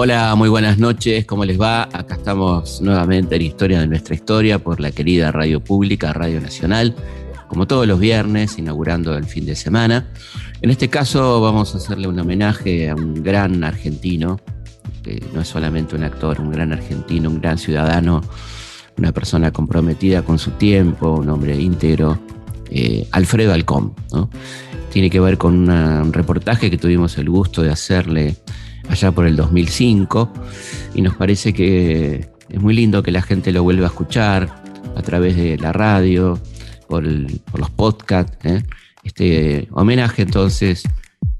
Hola, 0.00 0.34
muy 0.36 0.48
buenas 0.48 0.78
noches, 0.78 1.24
¿cómo 1.26 1.44
les 1.44 1.60
va? 1.60 1.82
Acá 1.92 2.14
estamos 2.14 2.80
nuevamente 2.80 3.34
en 3.34 3.42
Historia 3.42 3.80
de 3.80 3.88
nuestra 3.88 4.14
historia 4.14 4.60
por 4.60 4.78
la 4.78 4.92
querida 4.92 5.32
Radio 5.32 5.58
Pública, 5.58 6.12
Radio 6.12 6.40
Nacional, 6.40 6.94
como 7.48 7.66
todos 7.66 7.86
los 7.86 7.98
viernes, 7.98 8.58
inaugurando 8.58 9.16
el 9.16 9.24
fin 9.24 9.44
de 9.44 9.56
semana. 9.56 10.06
En 10.62 10.70
este 10.70 10.88
caso 10.88 11.40
vamos 11.40 11.74
a 11.74 11.78
hacerle 11.78 12.06
un 12.06 12.16
homenaje 12.20 12.88
a 12.90 12.94
un 12.94 13.22
gran 13.24 13.64
argentino, 13.64 14.38
que 15.02 15.20
no 15.34 15.40
es 15.40 15.48
solamente 15.48 15.96
un 15.96 16.04
actor, 16.04 16.40
un 16.40 16.52
gran 16.52 16.72
argentino, 16.72 17.28
un 17.28 17.40
gran 17.40 17.58
ciudadano, 17.58 18.22
una 18.98 19.10
persona 19.10 19.52
comprometida 19.52 20.22
con 20.22 20.38
su 20.38 20.52
tiempo, 20.52 21.10
un 21.14 21.28
hombre 21.28 21.60
íntegro, 21.60 22.20
eh, 22.70 23.06
Alfredo 23.12 23.52
Alcón. 23.52 23.94
Tiene 24.92 25.10
que 25.10 25.20
ver 25.20 25.38
con 25.38 25.68
un 25.68 26.12
reportaje 26.12 26.70
que 26.70 26.78
tuvimos 26.78 27.18
el 27.18 27.28
gusto 27.28 27.62
de 27.62 27.70
hacerle 27.70 28.36
allá 28.88 29.12
por 29.12 29.26
el 29.26 29.36
2005 29.36 30.32
y 30.94 31.02
nos 31.02 31.14
parece 31.16 31.52
que 31.52 32.28
es 32.48 32.60
muy 32.60 32.74
lindo 32.74 33.02
que 33.02 33.12
la 33.12 33.22
gente 33.22 33.52
lo 33.52 33.62
vuelva 33.62 33.86
a 33.86 33.88
escuchar 33.88 34.62
a 34.96 35.02
través 35.02 35.36
de 35.36 35.58
la 35.58 35.72
radio, 35.72 36.40
por, 36.88 37.04
los 37.04 37.70
podcasts. 37.70 38.36
¿eh? 38.44 38.62
Este 39.04 39.68
homenaje 39.72 40.22
entonces 40.22 40.84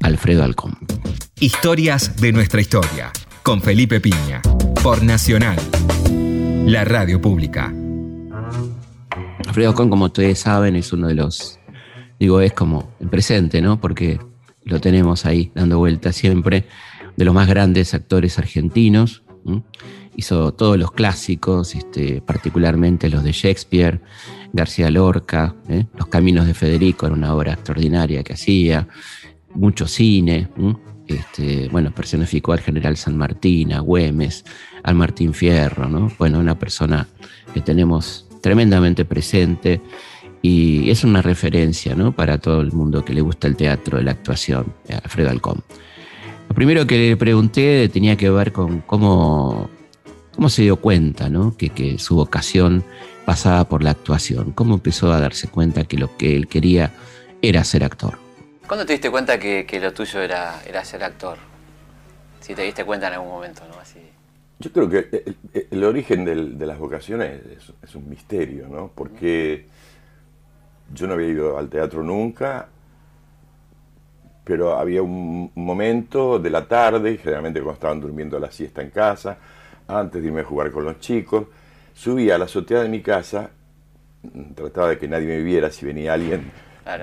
a 0.00 0.06
Alfredo 0.06 0.44
Alcón. 0.44 0.78
Historias 1.40 2.16
de 2.16 2.32
nuestra 2.32 2.60
historia 2.60 3.10
con 3.42 3.62
Felipe 3.62 4.00
Piña 4.00 4.42
por 4.82 5.02
Nacional, 5.02 5.58
la 6.66 6.84
radio 6.84 7.20
pública. 7.20 7.72
Alfredo 9.48 9.70
Alcón, 9.70 9.88
como 9.88 10.04
ustedes 10.04 10.40
saben, 10.40 10.76
es 10.76 10.92
uno 10.92 11.08
de 11.08 11.14
los, 11.14 11.58
digo, 12.20 12.42
es 12.42 12.52
como 12.52 12.92
el 13.00 13.08
presente, 13.08 13.62
¿no? 13.62 13.80
Porque 13.80 14.20
lo 14.64 14.78
tenemos 14.78 15.24
ahí 15.24 15.50
dando 15.54 15.78
vueltas 15.78 16.16
siempre 16.16 16.66
de 17.16 17.24
los 17.24 17.34
más 17.34 17.48
grandes 17.48 17.94
actores 17.94 18.38
argentinos. 18.38 19.22
Hizo 20.16 20.52
todos 20.52 20.76
los 20.76 20.92
clásicos, 20.92 21.74
este, 21.74 22.20
particularmente 22.20 23.08
los 23.08 23.24
de 23.24 23.32
Shakespeare, 23.32 24.02
García 24.52 24.90
Lorca, 24.90 25.54
¿eh? 25.70 25.86
Los 25.96 26.08
Caminos 26.08 26.46
de 26.46 26.52
Federico 26.52 27.06
era 27.06 27.14
una 27.14 27.34
obra 27.34 27.54
extraordinaria 27.54 28.22
que 28.22 28.34
hacía, 28.34 28.86
mucho 29.54 29.86
cine. 29.86 30.48
Este, 31.06 31.70
bueno, 31.70 31.90
personificó 31.90 32.52
al 32.52 32.60
general 32.60 32.98
San 32.98 33.16
Martín, 33.16 33.72
a 33.72 33.80
Güemes, 33.80 34.44
al 34.82 34.94
Martín 34.94 35.32
Fierro, 35.32 35.88
¿no? 35.88 36.12
Bueno, 36.18 36.38
una 36.38 36.58
persona 36.58 37.08
que 37.54 37.62
tenemos 37.62 38.27
tremendamente 38.40 39.04
presente 39.04 39.80
y 40.42 40.90
es 40.90 41.04
una 41.04 41.22
referencia 41.22 41.96
para 42.14 42.38
todo 42.38 42.60
el 42.60 42.72
mundo 42.72 43.04
que 43.04 43.12
le 43.12 43.20
gusta 43.20 43.48
el 43.48 43.56
teatro, 43.56 44.00
la 44.00 44.12
actuación, 44.12 44.72
Alfredo 45.02 45.30
Alcón. 45.30 45.62
Lo 46.48 46.54
primero 46.54 46.86
que 46.86 46.96
le 46.96 47.16
pregunté 47.16 47.88
tenía 47.88 48.16
que 48.16 48.30
ver 48.30 48.52
con 48.52 48.80
cómo, 48.80 49.68
cómo 50.34 50.48
se 50.48 50.62
dio 50.62 50.76
cuenta 50.76 51.28
¿no? 51.28 51.56
que, 51.56 51.98
su 51.98 52.16
vocación 52.16 52.84
pasaba 53.26 53.68
por 53.68 53.82
la 53.82 53.90
actuación, 53.90 54.52
cómo 54.52 54.74
empezó 54.74 55.12
a 55.12 55.20
darse 55.20 55.48
cuenta 55.48 55.84
que 55.84 55.98
lo 55.98 56.16
que 56.16 56.34
él 56.34 56.48
quería 56.48 56.92
era 57.42 57.62
ser 57.64 57.84
actor. 57.84 58.18
¿Cuándo 58.66 58.86
te 58.86 58.92
diste 58.92 59.10
cuenta 59.10 59.38
que, 59.38 59.66
lo 59.82 59.92
tuyo 59.92 60.20
era, 60.20 60.62
era 60.66 60.84
ser 60.84 61.04
actor? 61.04 61.38
Si 62.40 62.54
te 62.54 62.62
diste 62.62 62.84
cuenta 62.84 63.08
en 63.08 63.14
algún 63.14 63.28
momento, 63.28 63.62
¿no? 63.68 63.78
Así. 63.78 63.98
Yo 64.60 64.72
creo 64.72 64.88
que 64.88 65.36
el, 65.70 65.84
origen 65.84 66.24
de 66.24 66.66
las 66.66 66.78
vocaciones 66.78 67.40
es, 67.82 67.94
un 67.94 68.08
misterio, 68.08 68.68
¿no? 68.68 68.90
Porque 68.94 69.66
yo 70.92 71.06
no 71.06 71.14
había 71.14 71.28
ido 71.28 71.58
al 71.58 71.68
teatro 71.68 72.02
nunca 72.02 72.68
pero 74.48 74.78
había 74.78 75.02
un 75.02 75.52
momento 75.56 76.38
de 76.38 76.48
la 76.48 76.66
tarde, 76.66 77.18
generalmente 77.18 77.60
cuando 77.60 77.74
estaban 77.74 78.00
durmiendo 78.00 78.38
la 78.38 78.50
siesta 78.50 78.80
en 78.80 78.88
casa, 78.88 79.36
antes 79.86 80.22
de 80.22 80.28
irme 80.28 80.40
a 80.40 80.44
jugar 80.44 80.70
con 80.70 80.84
los 80.84 80.98
chicos, 81.00 81.48
subía 81.92 82.36
a 82.36 82.38
la 82.38 82.46
azotea 82.46 82.80
de 82.80 82.88
mi 82.88 83.02
casa, 83.02 83.50
trataba 84.54 84.88
de 84.88 84.98
que 84.98 85.06
nadie 85.06 85.26
me 85.26 85.42
viera, 85.42 85.70
si 85.70 85.84
venía 85.84 86.14
alguien 86.14 86.50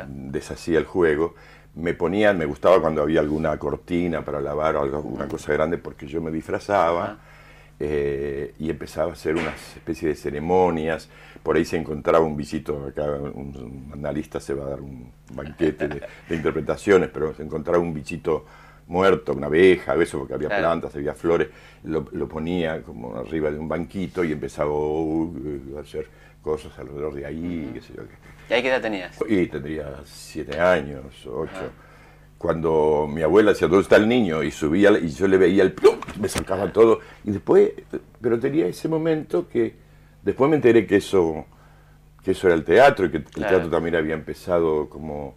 deshacía 0.07 0.79
el 0.79 0.85
juego, 0.85 1.35
me 1.75 1.93
ponían, 1.93 2.35
me 2.35 2.45
gustaba 2.45 2.81
cuando 2.81 3.03
había 3.03 3.19
alguna 3.19 3.55
cortina 3.59 4.25
para 4.25 4.41
lavar 4.41 4.77
o 4.77 4.81
alguna 4.81 5.27
cosa 5.27 5.53
grande 5.53 5.77
porque 5.77 6.07
yo 6.07 6.21
me 6.21 6.31
disfrazaba. 6.31 7.19
Eh, 7.77 8.53
y 8.57 8.69
empezaba 8.69 9.11
a 9.11 9.13
hacer 9.13 9.35
una 9.35 9.53
especie 9.75 10.07
de 10.07 10.15
ceremonias. 10.15 11.09
Por 11.43 11.57
ahí 11.57 11.65
se 11.65 11.77
encontraba 11.77 12.25
un 12.25 12.37
visito, 12.37 12.85
acá 12.87 13.03
un, 13.03 13.89
analista 13.93 14.39
se 14.39 14.53
va 14.53 14.65
a 14.65 14.69
dar 14.69 14.81
un 14.81 15.11
banquete 15.33 15.87
de, 15.89 16.01
interpretaciones, 16.29 17.09
pero 17.09 17.33
se 17.35 17.43
encontraba 17.43 17.79
un 17.79 17.93
bichito 17.93 18.45
muerto, 18.87 19.33
una 19.33 19.47
abeja, 19.47 19.91
a 19.91 19.95
veces 19.95 20.15
porque 20.15 20.35
había 20.35 20.47
plantas, 20.47 20.95
había 20.95 21.13
flores, 21.13 21.49
lo, 21.83 22.05
ponía 22.29 22.81
como 22.81 23.17
arriba 23.17 23.51
de 23.51 23.59
un 23.59 23.67
banquito 23.67 24.23
y 24.23 24.31
empezaba 24.31 24.71
uh, 24.71 25.77
a 25.77 25.81
hacer 25.81 26.07
cosas 26.41 26.77
alrededor 26.79 27.13
de 27.13 27.25
ahí, 27.25 27.71
qué 27.73 27.81
sé 27.81 27.93
yo. 27.93 28.03
¿Y 28.49 28.53
ahí 28.53 28.61
qué 28.61 28.69
edad 28.69 28.81
tenías? 28.81 29.19
Y 29.27 29.47
tendría 29.47 30.01
siete 30.05 30.59
años, 30.59 31.25
ocho. 31.25 31.71
Cuando 32.37 33.07
mi 33.11 33.21
abuela 33.21 33.51
decía, 33.51 33.67
¿dónde 33.67 33.83
está 33.83 33.95
el 33.95 34.07
niño? 34.07 34.43
Y 34.43 34.51
subía 34.51 34.91
y 34.99 35.09
yo 35.09 35.27
le 35.27 35.37
veía 35.37 35.63
el 35.63 35.73
plum, 35.73 35.95
me 36.19 36.27
sacaba 36.27 36.71
todo. 36.71 36.99
Y 37.23 37.31
después, 37.31 37.71
pero 38.21 38.39
tenía 38.39 38.67
ese 38.67 38.87
momento 38.87 39.47
que 39.47 39.75
después 40.21 40.49
me 40.49 40.57
enteré 40.57 40.85
que 40.85 40.97
eso, 40.97 41.45
que 42.23 42.31
eso 42.31 42.47
era 42.47 42.55
el 42.55 42.63
teatro 42.63 43.05
y 43.05 43.11
que 43.11 43.17
el 43.17 43.25
teatro 43.25 43.69
también 43.69 43.95
había 43.95 44.13
empezado 44.13 44.89
como, 44.89 45.35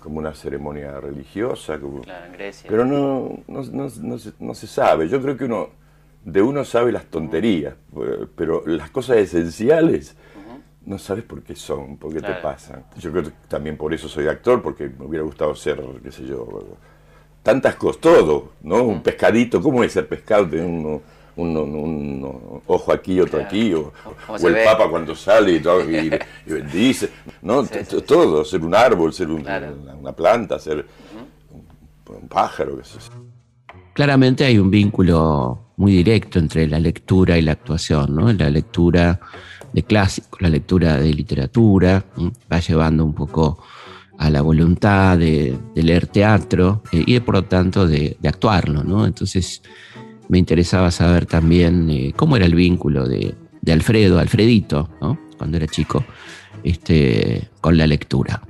como 0.00 0.18
una 0.18 0.34
ceremonia 0.34 1.00
religiosa. 1.00 1.78
claro, 1.78 2.26
en 2.26 2.32
Grecia. 2.32 2.68
Pero 2.68 2.84
no, 2.84 3.40
no, 3.46 3.62
no, 3.62 3.88
no, 4.40 4.54
se, 4.54 4.66
sabe. 4.66 5.08
Yo 5.08 5.20
creo 5.20 5.36
que 5.36 5.44
uno 5.44 5.70
de 6.24 6.42
uno 6.42 6.64
sabe 6.64 6.92
las 6.92 7.04
tonterías, 7.06 7.74
pero 8.36 8.62
las 8.66 8.90
cosas 8.90 9.18
esenciales 9.18 10.16
no 10.88 10.98
sabes 10.98 11.22
por 11.22 11.42
qué 11.42 11.54
son, 11.54 11.98
por 11.98 12.14
qué 12.14 12.22
te 12.22 12.32
pasan. 12.34 12.82
Yo 12.98 13.10
creo 13.12 13.24
que 13.24 13.32
también 13.46 13.76
por 13.76 13.92
eso 13.92 14.08
soy 14.08 14.26
actor, 14.26 14.62
porque 14.62 14.88
me 14.88 15.04
hubiera 15.04 15.22
gustado 15.22 15.54
ser, 15.54 15.82
qué 16.02 16.10
sé 16.10 16.24
yo, 16.24 16.48
tantas 17.42 17.74
cosas, 17.74 18.00
todo, 18.00 18.52
¿no? 18.62 18.84
Un 18.84 19.02
pescadito, 19.02 19.60
¿cómo 19.60 19.84
es 19.84 19.92
ser 19.92 20.08
pescado? 20.08 20.48
Tener 20.48 20.64
un, 20.64 21.02
un, 21.36 22.60
ojo 22.66 22.90
aquí, 22.90 23.20
otro 23.20 23.38
aquí, 23.38 23.74
o, 23.74 23.92
el 24.42 24.64
papa 24.64 24.88
cuando 24.88 25.14
sale 25.14 25.52
y, 25.52 25.60
todo, 25.60 25.88
y, 25.88 26.10
bendice, 26.46 27.10
¿no? 27.42 27.64
todo, 28.06 28.42
ser 28.42 28.62
un 28.62 28.74
árbol, 28.74 29.12
ser 29.12 29.28
una, 29.30 30.12
planta, 30.16 30.58
ser 30.58 30.86
un, 32.10 32.28
pájaro, 32.28 32.78
qué 32.78 32.84
sé 32.84 32.98
Claramente 33.92 34.46
hay 34.46 34.58
un 34.58 34.70
vínculo 34.70 35.66
muy 35.76 35.92
directo 35.92 36.38
entre 36.38 36.66
la 36.66 36.80
lectura 36.80 37.36
y 37.36 37.42
la 37.42 37.52
actuación, 37.52 38.14
¿no? 38.14 38.32
La 38.32 38.48
lectura 38.48 39.20
de 39.72 39.82
clásicos, 39.82 40.40
la 40.40 40.48
lectura 40.48 40.98
de 40.98 41.12
literatura, 41.12 42.04
va 42.50 42.60
llevando 42.60 43.04
un 43.04 43.14
poco 43.14 43.62
a 44.18 44.30
la 44.30 44.42
voluntad 44.42 45.16
de, 45.16 45.56
leer 45.74 46.08
teatro 46.08 46.82
eh, 46.92 47.04
y 47.06 47.20
por 47.20 47.36
lo 47.36 47.44
tanto 47.44 47.86
de, 47.86 48.16
actuarlo, 48.24 48.82
¿no? 48.82 49.06
Entonces 49.06 49.62
me 50.28 50.38
interesaba 50.38 50.90
saber 50.90 51.24
también 51.24 51.88
eh, 51.88 52.12
cómo 52.14 52.36
era 52.36 52.44
el 52.44 52.54
vínculo 52.54 53.06
de, 53.08 53.34
Alfredo, 53.70 54.18
Alfredito, 54.18 54.88
¿no? 55.02 55.18
Cuando 55.36 55.58
era 55.58 55.66
chico, 55.66 56.02
este, 56.64 57.50
con 57.60 57.76
la 57.76 57.86
lectura. 57.86 58.40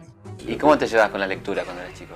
¿Y 0.46 0.54
cómo 0.54 0.78
te 0.78 0.86
llevas 0.86 1.10
con 1.10 1.18
la 1.18 1.26
lectura 1.26 1.64
cuando 1.64 1.82
eras 1.82 1.98
chico? 1.98 2.14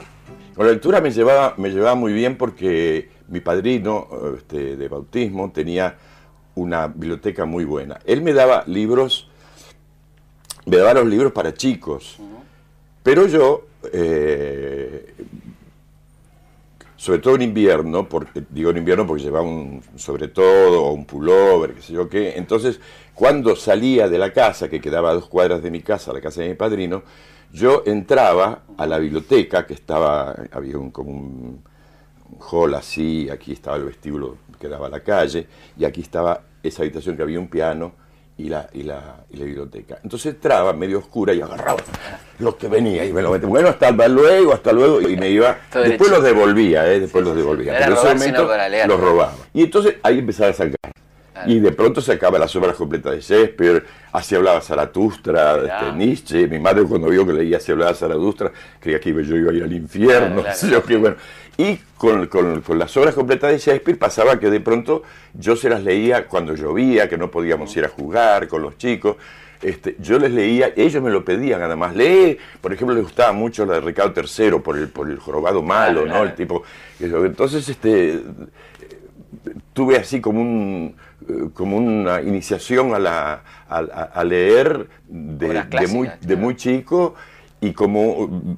Con 0.54 0.66
la 0.66 0.72
lectura 0.72 1.00
me 1.00 1.10
llevaba, 1.10 1.54
me 1.58 1.70
llevaba 1.70 1.96
muy 1.96 2.12
bien 2.12 2.36
porque 2.36 3.10
mi 3.28 3.40
padrino 3.40 4.06
este, 4.36 4.76
de 4.76 4.88
bautismo 4.88 5.50
tenía 5.50 5.96
una 6.54 6.88
biblioteca 6.88 7.44
muy 7.44 7.64
buena. 7.64 7.98
Él 8.04 8.22
me 8.22 8.32
daba 8.32 8.64
libros, 8.66 9.28
me 10.66 10.76
daba 10.76 10.94
los 10.94 11.06
libros 11.06 11.32
para 11.32 11.54
chicos, 11.54 12.18
pero 13.02 13.26
yo, 13.26 13.66
eh, 13.92 15.14
sobre 16.96 17.18
todo 17.18 17.34
en 17.34 17.42
invierno, 17.42 18.08
porque, 18.08 18.44
digo 18.48 18.70
en 18.70 18.78
invierno 18.78 19.06
porque 19.06 19.24
llevaba 19.24 19.44
un 19.44 19.82
sobre 19.96 20.28
todo 20.28 20.84
o 20.84 20.92
un 20.92 21.04
pullover, 21.04 21.74
qué 21.74 21.82
sé 21.82 21.92
yo 21.94 22.08
qué, 22.08 22.36
entonces 22.36 22.80
cuando 23.14 23.56
salía 23.56 24.08
de 24.08 24.18
la 24.18 24.32
casa, 24.32 24.68
que 24.68 24.80
quedaba 24.80 25.10
a 25.10 25.14
dos 25.14 25.28
cuadras 25.28 25.62
de 25.62 25.70
mi 25.70 25.80
casa, 25.80 26.12
la 26.12 26.20
casa 26.20 26.42
de 26.42 26.48
mi 26.50 26.54
padrino, 26.54 27.02
yo 27.52 27.82
entraba 27.84 28.62
a 28.78 28.86
la 28.86 28.98
biblioteca, 28.98 29.66
que 29.66 29.74
estaba, 29.74 30.34
había 30.50 30.78
un, 30.78 30.90
como 30.90 31.10
un 31.10 31.62
hall 32.50 32.74
así, 32.74 33.28
aquí 33.30 33.52
estaba 33.52 33.76
el 33.76 33.84
vestíbulo 33.84 34.36
que 34.58 34.68
daba 34.68 34.86
a 34.86 34.90
la 34.90 35.00
calle, 35.00 35.46
y 35.76 35.84
aquí 35.84 36.00
estaba 36.00 36.40
esa 36.62 36.82
habitación 36.82 37.16
que 37.16 37.22
había 37.22 37.38
un 37.38 37.48
piano 37.48 37.92
y 38.38 38.48
la, 38.48 38.68
y 38.72 38.82
la, 38.82 39.24
y 39.30 39.36
la 39.36 39.44
biblioteca. 39.44 39.98
Entonces 40.02 40.34
entraba 40.34 40.72
medio 40.72 40.98
oscura 40.98 41.32
y 41.32 41.40
agarraba 41.40 41.80
lo 42.38 42.56
que 42.56 42.68
venía 42.68 43.04
y 43.04 43.12
me 43.12 43.22
lo 43.22 43.30
metía. 43.30 43.48
Bueno, 43.48 43.68
hasta 43.68 43.90
luego, 44.08 44.52
hasta 44.52 44.72
luego, 44.72 45.00
y 45.00 45.16
me 45.16 45.30
iba. 45.30 45.58
después 45.72 46.10
los 46.10 46.22
devolvía, 46.22 46.90
¿eh? 46.92 47.00
después 47.00 47.24
los 47.24 47.36
devolvía. 47.36 47.74
Pero 47.78 47.92
en 47.92 47.98
ese 47.98 48.14
momento 48.14 48.50
los 48.86 49.00
robaba. 49.00 49.34
Y 49.52 49.62
entonces 49.64 49.96
ahí 50.02 50.18
empezaba 50.18 50.50
a 50.50 50.54
sacar. 50.54 50.76
Y 51.46 51.58
de 51.58 51.72
pronto 51.72 52.00
sacaba 52.00 52.38
las 52.38 52.54
obras 52.54 52.76
completas 52.76 53.12
de 53.12 53.20
Shakespeare, 53.20 53.84
así 54.12 54.36
hablaba 54.36 54.60
Zaratustra, 54.60 55.56
este, 55.56 55.92
Nietzsche. 55.96 56.46
Mi 56.46 56.60
madre 56.60 56.84
cuando 56.84 57.08
vio 57.08 57.26
que 57.26 57.32
leía 57.32 57.56
así 57.56 57.72
hablaba 57.72 57.94
Zaratustra, 57.94 58.52
creía 58.78 59.00
que 59.00 59.12
yo 59.12 59.36
iba 59.36 59.50
a 59.50 59.54
ir 59.54 59.62
al 59.64 59.72
infierno. 59.72 60.44
bueno. 61.00 61.16
Y 61.58 61.78
con, 61.96 62.28
las 62.78 62.96
obras 62.96 63.14
completas 63.14 63.50
de 63.50 63.58
Shakespeare 63.58 63.98
pasaba 63.98 64.40
que 64.40 64.50
de 64.50 64.60
pronto 64.60 65.02
yo 65.34 65.54
se 65.54 65.68
las 65.68 65.82
leía 65.82 66.26
cuando 66.26 66.54
llovía, 66.54 67.08
que 67.08 67.18
no 67.18 67.30
podíamos 67.30 67.76
ir 67.76 67.84
a 67.84 67.88
jugar 67.88 68.48
con 68.48 68.62
los 68.62 68.78
chicos. 68.78 69.16
Este, 69.60 69.96
yo 70.00 70.18
les 70.18 70.32
leía, 70.32 70.72
ellos 70.76 71.02
me 71.02 71.10
lo 71.10 71.24
pedían 71.24 71.62
además, 71.62 71.94
lee, 71.94 72.36
por 72.60 72.72
ejemplo, 72.72 72.96
les 72.96 73.04
gustaba 73.04 73.32
mucho 73.32 73.64
la 73.64 73.74
de 73.74 73.80
Ricardo 73.80 74.12
III 74.20 74.58
por 74.58 74.76
el, 74.76 74.88
por 74.88 75.08
el 75.08 75.18
jorobado 75.18 75.62
malo, 75.62 76.04
¿no? 76.04 76.24
El 76.24 76.34
tipo, 76.34 76.64
entonces, 76.98 77.68
este, 77.68 78.20
tuve 79.72 79.98
así 79.98 80.20
como 80.20 80.40
un 80.40 80.96
como 81.54 81.76
una 81.76 82.20
iniciación 82.22 82.94
a, 82.94 82.98
la, 82.98 83.42
a, 83.68 84.24
leer 84.24 84.88
de, 85.08 85.86
muy, 85.88 86.10
de 86.20 86.36
muy 86.36 86.56
chico 86.56 87.14
y 87.60 87.72
como, 87.72 88.56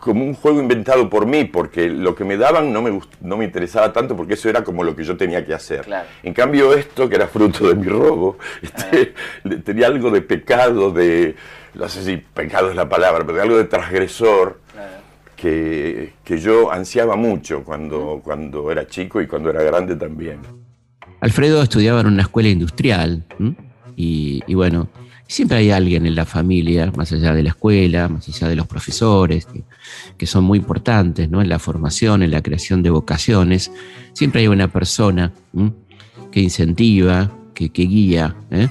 como 0.00 0.24
un 0.24 0.34
juego 0.34 0.60
inventado 0.60 1.08
por 1.08 1.26
mí, 1.26 1.44
porque 1.44 1.88
lo 1.88 2.14
que 2.14 2.24
me 2.24 2.36
daban 2.36 2.72
no 2.72 2.82
me, 2.82 3.00
no 3.20 3.36
me 3.36 3.44
interesaba 3.44 3.92
tanto 3.92 4.16
porque 4.16 4.34
eso 4.34 4.48
era 4.48 4.64
como 4.64 4.84
lo 4.84 4.94
que 4.94 5.04
yo 5.04 5.16
tenía 5.16 5.44
que 5.44 5.54
hacer. 5.54 5.86
En 6.22 6.32
cambio 6.32 6.74
esto, 6.74 7.08
que 7.08 7.16
era 7.16 7.26
fruto 7.26 7.68
de 7.68 7.74
mi 7.74 7.86
robo, 7.86 8.38
este, 8.62 9.14
tenía 9.64 9.86
algo 9.86 10.10
de 10.10 10.22
pecado, 10.22 10.90
de, 10.90 11.34
no 11.74 11.88
sé 11.88 12.02
si 12.02 12.16
pecado 12.16 12.70
es 12.70 12.76
la 12.76 12.88
palabra, 12.88 13.24
pero 13.26 13.40
algo 13.42 13.56
de 13.56 13.64
transgresor. 13.64 14.60
Que, 15.36 16.14
que, 16.24 16.38
yo 16.38 16.72
ansiaba 16.72 17.14
mucho 17.14 17.62
cuando, 17.62 18.22
cuando 18.24 18.72
era 18.72 18.86
chico 18.86 19.20
y 19.20 19.26
cuando 19.26 19.50
era 19.50 19.62
grande 19.62 19.94
también. 19.94 20.38
Alfredo 21.20 21.62
estudiaba 21.62 22.00
en 22.00 22.06
una 22.06 22.22
escuela 22.22 22.48
industrial 22.48 23.24
y, 23.96 24.54
bueno, 24.54 24.88
siempre 25.26 25.58
hay 25.58 25.70
alguien 25.70 26.06
en 26.06 26.14
la 26.14 26.24
familia, 26.24 26.92
más 26.96 27.12
allá 27.12 27.34
de 27.34 27.42
la 27.42 27.50
escuela, 27.50 28.08
más 28.08 28.28
allá 28.28 28.48
de 28.48 28.56
los 28.56 28.66
profesores, 28.66 29.46
que, 30.16 30.26
son 30.26 30.44
muy 30.44 30.58
importantes 30.58 31.28
¿no? 31.28 31.42
en 31.42 31.48
la 31.48 31.58
formación, 31.58 32.22
en 32.22 32.30
la 32.30 32.42
creación 32.42 32.82
de 32.82 32.90
vocaciones. 32.90 33.70
Siempre 34.12 34.42
hay 34.42 34.48
una 34.48 34.68
persona 34.68 35.32
que 36.30 36.40
incentiva, 36.40 37.30
que, 37.54 37.68
guía. 37.68 38.36
¿eh? 38.50 38.68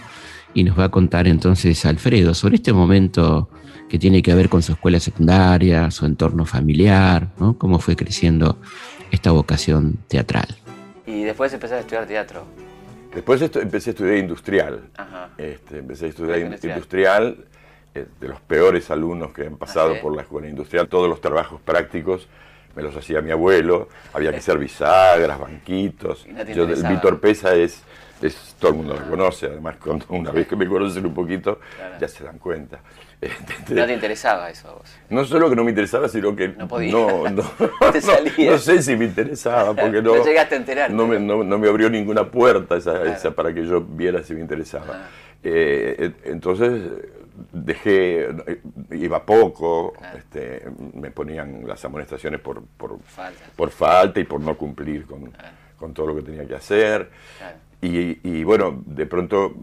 Y 0.54 0.64
nos 0.64 0.78
va 0.78 0.86
a 0.86 0.90
contar 0.90 1.28
entonces 1.28 1.86
Alfredo 1.86 2.34
sobre 2.34 2.56
este 2.56 2.74
momento 2.74 3.50
que 3.90 4.00
tiene 4.00 4.22
que 4.22 4.34
ver 4.34 4.50
con 4.50 4.64
su 4.64 4.72
escuela 4.72 5.00
secundaria, 5.00 5.92
su 5.92 6.06
entorno 6.06 6.46
familiar, 6.46 7.34
¿no? 7.40 7.58
cómo 7.58 7.80
fue 7.80 7.96
creciendo 7.96 8.58
esta 9.12 9.32
vocación 9.32 10.00
teatral. 10.08 10.48
Y 11.06 11.24
después 11.24 11.54
empezaste 11.54 11.78
a 11.78 11.82
estudiar 11.82 12.08
teatro. 12.08 12.46
Después 13.16 13.42
empecé 13.42 13.90
a 13.90 13.94
estudiar 13.94 14.18
industrial. 14.18 14.82
Este, 15.38 15.80
empecé 15.80 16.06
a 16.06 16.10
estudiar 16.10 16.40
industrial, 16.40 17.46
eh, 17.96 18.06
de 18.20 18.28
los 18.28 18.42
peores 18.42 18.92
alumnos 18.92 19.32
que 19.32 19.48
han 19.48 19.56
pasado 19.56 19.96
¿Ah, 19.98 20.02
por 20.02 20.14
la 20.14 20.24
escuela 20.24 20.50
industrial. 20.50 20.90
Todos 20.90 21.08
los 21.08 21.22
trabajos 21.22 21.62
prácticos 21.62 22.28
me 22.76 22.84
los 22.84 22.96
hacía 22.96 23.22
mi 23.22 23.32
abuelo. 23.32 23.88
Había 24.14 24.32
que 24.32 24.38
hacer 24.38 24.58
bisagras, 24.58 25.40
banquitos. 25.40 26.26
Yo, 26.54 26.66
el 26.66 26.84
Víctor 26.84 27.22
Pesa 27.22 27.56
es, 27.56 27.84
es, 28.22 28.56
todo 28.60 28.72
el 28.72 28.78
mundo 28.78 28.96
lo 28.96 29.10
conoce. 29.10 29.46
Además, 29.46 29.78
cuando 29.82 30.06
una 30.10 30.32
vez 30.32 30.46
que 30.46 30.58
me 30.58 30.68
conocen 30.68 31.06
un 31.06 31.14
poquito, 31.14 31.62
ya 32.00 32.08
se 32.10 32.26
dan 32.26 32.38
cuenta. 32.38 32.82
¿No 33.70 33.86
te 33.86 33.94
interesaba 33.94 34.50
eso 34.50 34.70
a 34.70 34.74
vos? 34.74 34.96
No 35.10 35.26
solo 35.26 35.50
que 35.50 35.56
no 35.56 35.64
me 35.64 35.72
interesaba, 35.72 36.08
sino 36.08 36.36
que 36.36 36.50
no, 36.50 36.68
podía. 36.68 36.92
no, 36.92 37.24
no, 37.30 37.44
no, 37.44 38.58
sé 38.58 38.82
si 38.82 38.96
me 38.96 39.06
interesaba, 39.06 39.74
porque 39.74 40.02
no, 40.02 40.24
llegaste 40.24 40.56
a 40.56 40.58
enterar. 40.58 40.92
No 40.92 41.08
me, 41.08 41.20
no, 41.20 41.44
me 41.44 41.68
abrió 41.68 41.90
ninguna 41.90 42.30
puerta 42.30 42.78
esa, 42.78 43.32
para 43.32 43.54
que 43.54 43.66
yo 43.66 43.82
viera 43.82 44.24
si 44.24 44.34
me 44.34 44.42
interesaba. 44.42 44.86
Ah. 44.90 45.10
Eh, 45.44 46.12
entonces 46.26 46.82
dejé, 47.52 48.30
iba 48.92 49.26
poco, 49.26 49.94
este, 50.18 50.64
me 50.94 51.12
ponían 51.12 51.68
las 51.68 51.84
amonestaciones 51.86 52.40
por, 52.40 52.64
por, 52.64 53.00
falta. 53.04 53.44
por 53.56 53.70
falta 53.70 54.20
y 54.20 54.24
por 54.24 54.42
no 54.42 54.58
cumplir 54.58 55.06
con, 55.06 55.32
con 55.78 55.94
todo 55.94 56.08
lo 56.08 56.16
que 56.16 56.22
tenía 56.22 56.46
que 56.46 56.56
hacer. 56.56 57.10
Y, 57.82 58.28
y 58.28 58.44
bueno, 58.44 58.82
de 58.86 59.06
pronto 59.06 59.54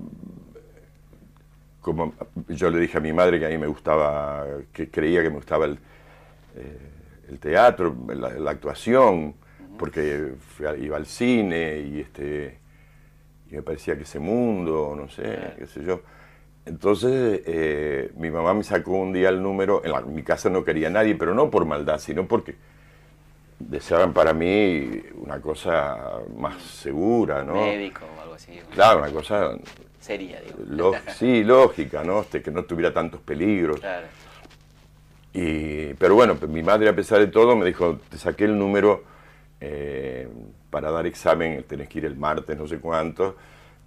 como 1.82 2.14
yo 2.49 2.70
le 2.70 2.79
dije 2.79 2.96
a 2.96 3.00
mi 3.00 3.12
madre 3.12 3.38
que 3.38 3.46
a 3.46 3.49
mí 3.49 3.58
me 3.58 3.67
gustaba, 3.67 4.46
que 4.73 4.88
creía 4.88 5.20
que 5.23 5.29
me 5.29 5.37
gustaba 5.37 5.67
el, 5.67 5.79
eh, 6.56 7.37
teatro, 7.40 7.94
la, 8.14 8.50
actuación, 8.50 9.34
porque 9.79 10.34
iba 10.79 10.96
al 10.96 11.06
cine 11.06 11.81
y, 11.81 12.00
este, 12.00 12.58
y 13.50 13.55
me 13.56 13.62
parecía 13.62 13.96
que 13.96 14.02
ese 14.02 14.20
mundo, 14.20 14.94
no 14.96 15.08
sé, 15.08 15.55
qué 15.58 15.67
sé 15.67 15.82
yo. 15.84 16.02
Entonces 16.64 17.43
eh, 17.46 18.12
mi 18.17 18.31
mamá 18.31 18.55
me 18.55 18.62
sacó 18.62 18.93
un 18.93 19.12
día 19.12 19.31
el 19.31 19.43
número, 19.43 19.82
en, 19.85 20.14
mi 20.14 20.23
casa 20.23 20.49
no 20.50 20.64
quería 20.64 20.88
nadie, 20.88 21.17
pero 21.17 21.35
no 21.35 21.50
por 21.50 21.64
maldad, 21.64 21.99
sino 21.99 22.28
porque 22.28 22.55
deseaban 23.58 24.12
para 24.12 24.32
mí 24.32 25.02
una 25.14 25.40
cosa 25.40 26.20
más 26.37 26.62
segura, 26.62 27.43
¿no? 27.43 27.55
Médico 27.55 28.02
o 28.17 28.20
algo 28.20 28.35
así. 28.35 28.61
Claro, 28.73 29.00
una 29.00 29.11
cosa 29.11 29.56
Sería, 30.02 30.40
digo. 30.40 30.93
sí, 31.16 31.44
lógica, 31.44 32.02
¿no? 32.02 32.20
Este, 32.20 32.43
que 32.43 32.50
no 32.50 32.64
tuviera 32.64 32.93
tantos 32.93 33.20
peligros. 33.20 33.81
Claro. 33.81 34.06
Y, 35.32 35.94
pero 35.94 36.16
bueno, 36.16 36.37
mi 36.49 36.62
madre, 36.62 36.88
a 36.88 36.94
pesar 36.94 37.20
de 37.20 37.28
todo, 37.28 37.56
me 37.56 37.64
dijo: 37.64 38.00
Te 38.10 38.19
saqué 38.19 38.44
el 38.44 38.58
número 38.58 39.04
eh, 39.60 40.28
para 40.70 40.90
dar 40.90 41.06
examen, 41.06 41.62
tenés 41.69 41.88
que 41.88 41.99
ir 41.99 42.04
el 42.04 42.16
martes, 42.16 42.58
no 42.58 42.66
sé 42.66 42.78
cuánto, 42.78 43.37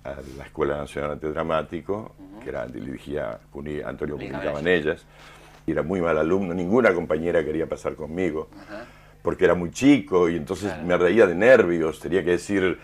a 0.06 0.16
la 0.38 0.46
Escuela 0.46 0.78
Nacional 0.78 1.10
de 1.10 1.16
Arte 1.16 1.32
Dramático, 1.32 2.16
que 2.42 2.50
era, 2.50 2.66
dirigía 2.66 3.40
Antonio 3.86 4.18
Cabanellas. 4.18 5.06
Y 5.68 5.72
era 5.72 5.82
muy 5.82 6.00
mal 6.00 6.18
alumno, 6.18 6.54
ninguna 6.54 6.94
compañera 6.94 7.44
quería 7.44 7.68
pasar 7.68 7.96
conmigo, 7.96 8.50
porque 9.22 9.46
era 9.46 9.56
muy 9.56 9.72
chico 9.72 10.30
y 10.30 10.38
entonces 10.38 10.72
me 10.84 10.96
reía 10.96 11.26
de 11.26 11.36
nervios, 11.36 12.00
tenía 12.00 12.24
que 12.24 12.32
decir 12.32 12.78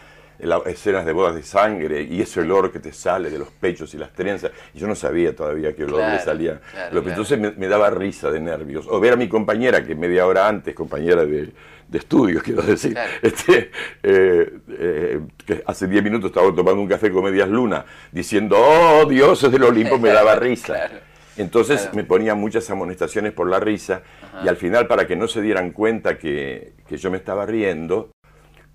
escenas 0.66 1.06
de 1.06 1.14
bodas 1.14 1.36
de 1.36 1.44
sangre 1.44 2.02
y 2.04 2.22
ese 2.22 2.42
olor 2.42 2.72
que 2.72 2.80
te 2.80 2.92
sale 2.94 3.30
de 3.30 3.38
los 3.38 3.50
pechos 3.50 3.94
y 3.94 3.98
las 3.98 4.12
trenzas. 4.14 4.52
Y 4.74 4.80
yo 4.80 4.88
no 4.88 4.96
sabía 4.96 5.36
todavía 5.36 5.76
qué 5.76 5.84
olor 5.84 6.10
le 6.10 6.20
salía. 6.20 6.60
Entonces 6.92 7.40
me, 7.40 7.68
daba 7.68 7.90
risa 7.90 8.32
de 8.32 8.40
nervios. 8.40 8.86
O 8.90 9.00
ver 9.00 9.14
a 9.14 9.16
mi 9.16 9.28
compañera, 9.28 9.86
que 9.86 9.96
media 9.96 10.26
hora 10.26 10.48
antes, 10.48 10.74
compañera 10.74 11.26
de, 11.26 11.52
estudios, 11.92 12.42
quiero 12.44 12.62
decir, 12.62 12.98
este, 13.22 13.72
eh, 14.02 14.60
eh, 14.70 15.20
que 15.46 15.62
hace 15.66 15.88
10 15.88 16.04
minutos 16.04 16.30
estaba 16.30 16.54
tomando 16.56 16.82
un 16.82 16.88
café 16.88 17.12
con 17.12 17.26
medias 17.26 17.50
lunas, 17.50 17.84
diciendo, 18.12 18.58
oh, 18.58 19.06
dioses 19.06 19.52
del 19.52 19.64
Olimpo, 19.64 20.00
me 20.00 20.10
daba 20.10 20.36
risa. 20.40 20.90
Entonces 21.38 21.90
me 21.94 22.04
ponía 22.04 22.36
muchas 22.36 22.70
amonestaciones 22.70 23.34
por 23.34 23.50
la 23.50 23.60
risa 23.60 24.04
y 24.44 24.48
al 24.48 24.57
final, 24.57 24.88
para 24.88 25.07
que 25.07 25.16
no 25.16 25.28
se 25.28 25.42
dieran 25.42 25.71
cuenta 25.71 26.18
que, 26.18 26.74
que 26.88 26.98
yo 26.98 27.10
me 27.10 27.18
estaba 27.18 27.45
riendo, 27.45 28.12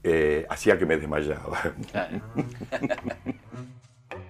eh, 0.08 0.46
hacía 0.48 0.78
que 0.78 0.86
me 0.86 0.96
desmayaba. 0.96 1.58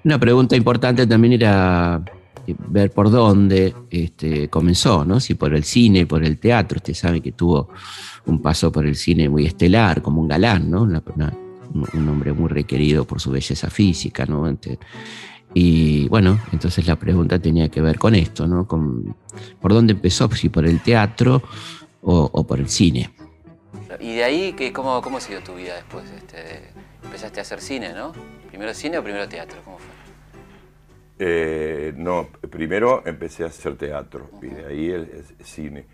Una 0.04 0.18
pregunta 0.18 0.56
importante 0.56 1.06
también 1.06 1.34
era 1.34 2.02
eh, 2.46 2.54
ver 2.68 2.90
por 2.92 3.10
dónde 3.10 3.74
este, 3.90 4.48
comenzó, 4.48 5.04
¿no? 5.04 5.20
Si 5.20 5.34
por 5.34 5.54
el 5.54 5.64
cine, 5.64 6.06
por 6.06 6.24
el 6.24 6.38
teatro. 6.38 6.78
Usted 6.78 6.94
sabe 6.94 7.20
que 7.20 7.32
tuvo 7.32 7.68
un 8.24 8.40
paso 8.40 8.72
por 8.72 8.86
el 8.86 8.96
cine 8.96 9.28
muy 9.28 9.44
estelar, 9.44 10.00
como 10.00 10.22
un 10.22 10.28
galán, 10.28 10.70
¿no? 10.70 10.82
un 10.82 12.08
hombre 12.08 12.32
muy 12.32 12.48
requerido 12.48 13.04
por 13.04 13.20
su 13.20 13.30
belleza 13.30 13.68
física, 13.68 14.24
¿no? 14.24 14.50
Y 15.52 16.08
bueno, 16.08 16.40
entonces 16.52 16.86
la 16.86 16.96
pregunta 16.96 17.38
tenía 17.38 17.68
que 17.68 17.82
ver 17.82 17.98
con 17.98 18.14
esto, 18.14 18.46
¿no? 18.46 18.66
Con, 18.66 19.14
¿Por 19.60 19.74
dónde 19.74 19.92
empezó? 19.92 20.30
Si 20.30 20.48
por 20.48 20.66
el 20.66 20.80
teatro 20.80 21.42
o 22.00 22.46
por 22.46 22.60
el 22.60 22.70
cine. 22.70 23.10
Y 24.00 24.16
de 24.16 24.24
ahí, 24.24 24.52
¿qué, 24.52 24.72
cómo, 24.72 25.00
¿cómo 25.02 25.20
siguió 25.20 25.42
tu 25.42 25.54
vida 25.54 25.74
después? 25.76 26.10
Este, 26.10 26.70
empezaste 27.04 27.40
a 27.40 27.42
hacer 27.42 27.60
cine, 27.60 27.92
¿no? 27.92 28.12
¿Primero 28.48 28.74
cine 28.74 28.98
o 28.98 29.02
primero 29.02 29.28
teatro? 29.28 29.60
¿Cómo 29.64 29.78
fue? 29.78 29.96
Eh, 31.18 31.94
no, 31.96 32.28
primero 32.50 33.02
empecé 33.06 33.44
a 33.44 33.46
hacer 33.46 33.76
teatro 33.76 34.30
y 34.42 34.48
de 34.48 34.66
ahí 34.66 34.90
el, 34.90 35.24
cine, 35.44 35.86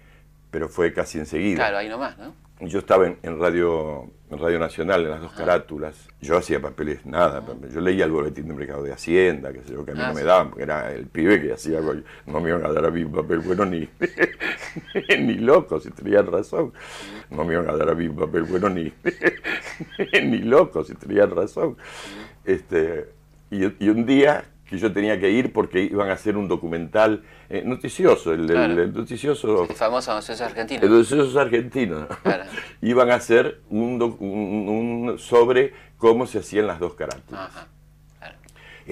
pero 0.51 0.69
fue 0.69 0.93
casi 0.93 1.19
enseguida. 1.19 1.57
Claro, 1.57 1.79
ahí 1.79 1.89
nomás, 1.89 2.19
¿no? 2.19 2.35
Yo 2.65 2.79
estaba 2.79 3.07
en, 3.07 3.41
radio, 3.41 4.09
en 4.31 4.39
Radio 4.39 4.61
Nacional, 4.61 5.03
en 5.03 5.11
las 5.11 5.21
dos 5.21 5.33
carátulas. 5.33 6.09
Yo 6.21 6.37
hacía 6.37 6.63
papeles, 6.63 7.05
nada. 7.05 7.43
Yo 7.73 7.81
leía 7.81 8.05
el 8.05 8.13
boletín 8.13 8.47
de 8.47 8.55
mercado 8.55 8.85
de 8.85 8.93
Hacienda, 8.93 9.53
que 9.53 9.63
sé 9.65 9.73
yo, 9.73 9.85
que 9.85 9.91
a 9.91 9.95
mí 9.95 10.01
ah, 10.01 10.09
no 10.09 10.15
me 10.15 10.23
daban, 10.23 10.51
porque 10.51 10.63
era 10.63 10.93
el 10.93 11.07
pibe 11.07 11.43
que 11.43 11.53
hacía 11.53 11.79
algo. 11.79 11.95
No 12.27 12.41
me 12.41 12.51
iban 12.51 12.65
a 12.65 12.73
dar 12.73 12.87
a 12.87 12.91
mí 12.91 13.03
un 13.03 13.11
papel 13.11 13.41
bueno 13.41 13.65
ni, 13.65 13.89
ni 15.19 15.35
loco, 15.35 15.81
si 15.81 15.91
tenían 15.91 16.27
razón. 16.29 16.73
No 17.31 17.45
me 17.45 17.55
iban 17.55 17.69
a 17.69 17.77
dar 17.77 17.91
a 17.91 17.95
mí 17.95 18.07
un 18.07 18.17
papel 18.17 18.45
bueno 18.45 18.69
ni, 18.69 18.93
ni 20.23 20.39
loco, 20.39 20.85
si 20.85 20.95
tenían 20.95 21.31
razón. 21.31 21.77
Este, 22.45 23.09
y, 23.51 23.89
un 23.89 24.07
día 24.07 24.45
que 24.73 24.79
yo 24.79 24.91
tenía 24.91 25.21
que 25.21 25.31
ir 25.31 25.53
porque 25.53 25.83
iban 25.83 26.09
a 26.09 26.15
hacer 26.15 26.37
un 26.39 26.49
documental 26.49 27.23
eh, 27.51 27.63
noticioso, 27.65 28.33
el, 28.33 28.47
Claro. 28.47 28.83
el 28.83 28.93
noticioso 28.95 29.65
El 29.69 29.77
famoso 29.77 30.21
César 30.23 30.49
Argentino. 30.49 30.81
el 30.83 30.91
noticioso 30.91 31.39
argentino. 31.39 32.09
Claro. 32.23 32.45
iban 32.81 33.11
a 33.11 33.17
hacer 33.17 33.61
un, 33.69 34.01
un- 34.19 34.69
un- 35.11 35.19
sobre 35.19 35.75
cómo 35.99 36.27
se 36.27 36.39
hacían 36.39 36.67
las 36.67 36.81
dos 36.81 36.95
carátulas. 36.95 37.49
Ajá. 37.51 37.67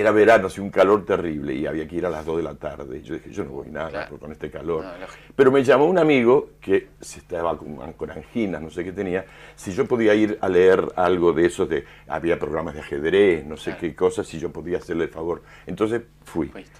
Era 0.00 0.12
verano, 0.12 0.46
hacía 0.46 0.64
un 0.64 0.70
calor 0.70 1.04
terrible 1.04 1.52
y 1.54 1.66
había 1.66 1.86
que 1.86 1.96
ir 1.96 2.06
a 2.06 2.08
las 2.08 2.24
2 2.24 2.38
de 2.38 2.42
la 2.42 2.54
tarde. 2.54 3.02
Yo 3.02 3.12
dije, 3.14 3.30
yo 3.30 3.44
no 3.44 3.50
voy 3.50 3.68
nada 3.70 3.90
Claro. 3.90 4.18
con 4.18 4.32
este 4.32 4.50
calor. 4.50 4.82
No. 4.82 4.90
Pero 5.36 5.52
me 5.52 5.62
llamó 5.62 5.84
un 5.84 5.98
amigo 5.98 6.52
que 6.58 6.88
se 7.00 7.18
estaba 7.18 7.58
con, 7.58 7.76
con 7.92 8.10
anginas, 8.10 8.62
no 8.62 8.70
sé 8.70 8.82
qué 8.82 8.92
tenía, 8.92 9.26
si 9.56 9.72
yo 9.72 9.84
podía 9.86 10.14
ir 10.14 10.38
a 10.40 10.48
leer 10.48 10.88
algo 10.96 11.34
de 11.34 11.44
esos, 11.44 11.68
de, 11.68 11.84
había 12.08 12.38
programas 12.38 12.72
de 12.74 12.80
ajedrez, 12.80 13.44
no 13.44 13.58
sé 13.58 13.72
Claro. 13.72 13.80
qué 13.80 13.94
cosas, 13.94 14.26
si 14.26 14.38
yo 14.38 14.50
podía 14.50 14.78
hacerle 14.78 15.04
el 15.04 15.10
favor. 15.10 15.42
Entonces 15.66 16.00
fui. 16.24 16.46
Fuiste. 16.48 16.72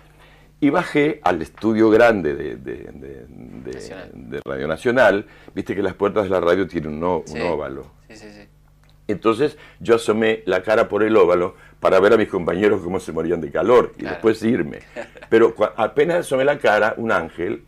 Y 0.63 0.71
bajé 0.71 1.21
al 1.23 1.43
estudio 1.43 1.91
grande 1.91 2.35
de, 2.35 2.57
de- 2.57 2.91
de- 2.93 3.27
de- 3.29 3.73
Nacional. 3.75 4.11
de 4.15 4.41
Radio 4.45 4.67
Nacional. 4.69 5.27
Viste 5.55 5.75
que 5.75 5.83
las 5.83 5.95
puertas 5.95 6.25
de 6.25 6.31
la 6.31 6.41
radio 6.41 6.67
tienen 6.67 7.03
un, 7.03 7.23
un 7.27 7.41
óvalo. 7.43 7.87
Sí, 8.09 8.17
sí, 8.17 8.31
sí. 8.31 8.49
Entonces 9.11 9.57
yo 9.81 9.97
asomé 9.97 10.43
la 10.47 10.63
cara 10.63 10.89
por 10.89 11.03
el 11.03 11.17
óvalo 11.17 11.55
para 11.81 11.99
ver 12.01 12.13
a 12.13 12.17
mis 12.17 12.29
compañeros 12.29 12.81
cómo 12.83 13.01
se 13.01 13.13
morían 13.13 13.41
de 13.41 13.51
calor 13.51 13.93
y 13.97 14.01
Claro. 14.01 14.15
después 14.17 14.43
irme. 14.43 14.81
Pero 15.31 15.55
apenas 15.77 16.19
asomé 16.21 16.45
la 16.45 16.59
cara, 16.59 16.95
un 16.97 17.13
ángel 17.13 17.65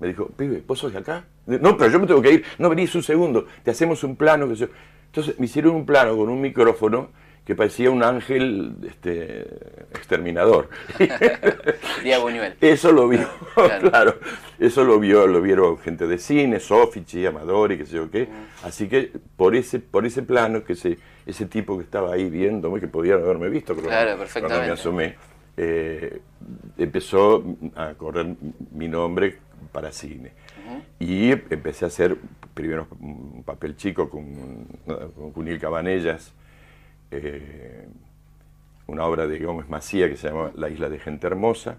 me 0.00 0.08
dijo, 0.08 0.26
pibe, 0.36 0.62
¿vos 0.66 0.78
sos 0.78 0.92
de 0.92 0.98
acá? 0.98 1.24
No, 1.46 1.76
pero 1.76 1.90
yo 1.90 2.00
me 2.00 2.06
tengo 2.06 2.20
que 2.20 2.32
ir. 2.32 2.44
No, 2.58 2.68
venís 2.68 2.94
un 2.94 3.02
segundo, 3.02 3.46
te 3.62 3.70
hacemos 3.70 4.02
un 4.04 4.16
plano. 4.16 4.48
Que 4.48 4.54
yo... 4.56 4.66
Entonces 5.06 5.38
me 5.38 5.46
hicieron 5.46 5.74
un 5.74 5.86
plano 5.86 6.16
con 6.16 6.28
un 6.28 6.40
micrófono 6.40 7.10
que 7.44 7.54
parecía 7.54 7.90
un 7.90 8.02
ángel 8.02 8.74
este, 8.88 9.42
exterminador. 9.92 10.70
Día 12.02 12.18
Buñuel. 12.18 12.54
Eso 12.60 12.90
lo 12.92 13.08
vio, 13.08 13.28
Claro. 13.54 13.90
claro. 13.90 14.14
Eso 14.58 14.84
lo 14.84 14.98
vio, 14.98 15.26
lo 15.26 15.42
vieron 15.42 15.78
gente 15.78 16.06
de 16.06 16.18
cine, 16.18 16.58
Sofici, 16.58 17.26
Amadori, 17.26 17.76
qué 17.76 17.86
sé 17.86 17.96
yo 17.96 18.10
qué. 18.10 18.28
Así 18.62 18.88
que 18.88 19.12
por 19.36 19.54
ese, 19.54 19.78
por 19.78 20.06
ese 20.06 20.22
plano, 20.22 20.64
que 20.64 20.72
ese, 20.72 20.98
ese 21.26 21.44
tipo 21.46 21.76
que 21.76 21.84
estaba 21.84 22.14
ahí 22.14 22.30
viéndome, 22.30 22.80
que 22.80 22.88
podían 22.88 23.22
haberme 23.22 23.50
visto, 23.50 23.74
creo, 23.74 23.88
Claro, 23.88 24.24
cuando 24.32 24.60
me 24.60 24.70
asomé, 24.70 25.16
eh, 25.56 26.20
empezó 26.78 27.44
a 27.76 27.92
correr 27.94 28.34
mi 28.72 28.88
nombre 28.88 29.38
para 29.70 29.92
cine. 29.92 30.32
Y 30.98 31.32
empecé 31.32 31.84
a 31.84 31.88
hacer 31.88 32.16
primero 32.54 32.86
un 33.00 33.42
papel 33.44 33.76
chico 33.76 34.08
con, 34.08 34.64
con 35.14 35.32
Cunil 35.32 35.58
Cabanellas, 35.58 36.32
eh, 37.22 37.88
una 38.86 39.04
obra 39.04 39.26
de 39.26 39.38
Gómez 39.38 39.68
Macía 39.68 40.08
que 40.08 40.16
se 40.16 40.28
llama 40.28 40.50
La 40.56 40.68
isla 40.68 40.88
de 40.88 40.98
gente 40.98 41.26
hermosa 41.26 41.76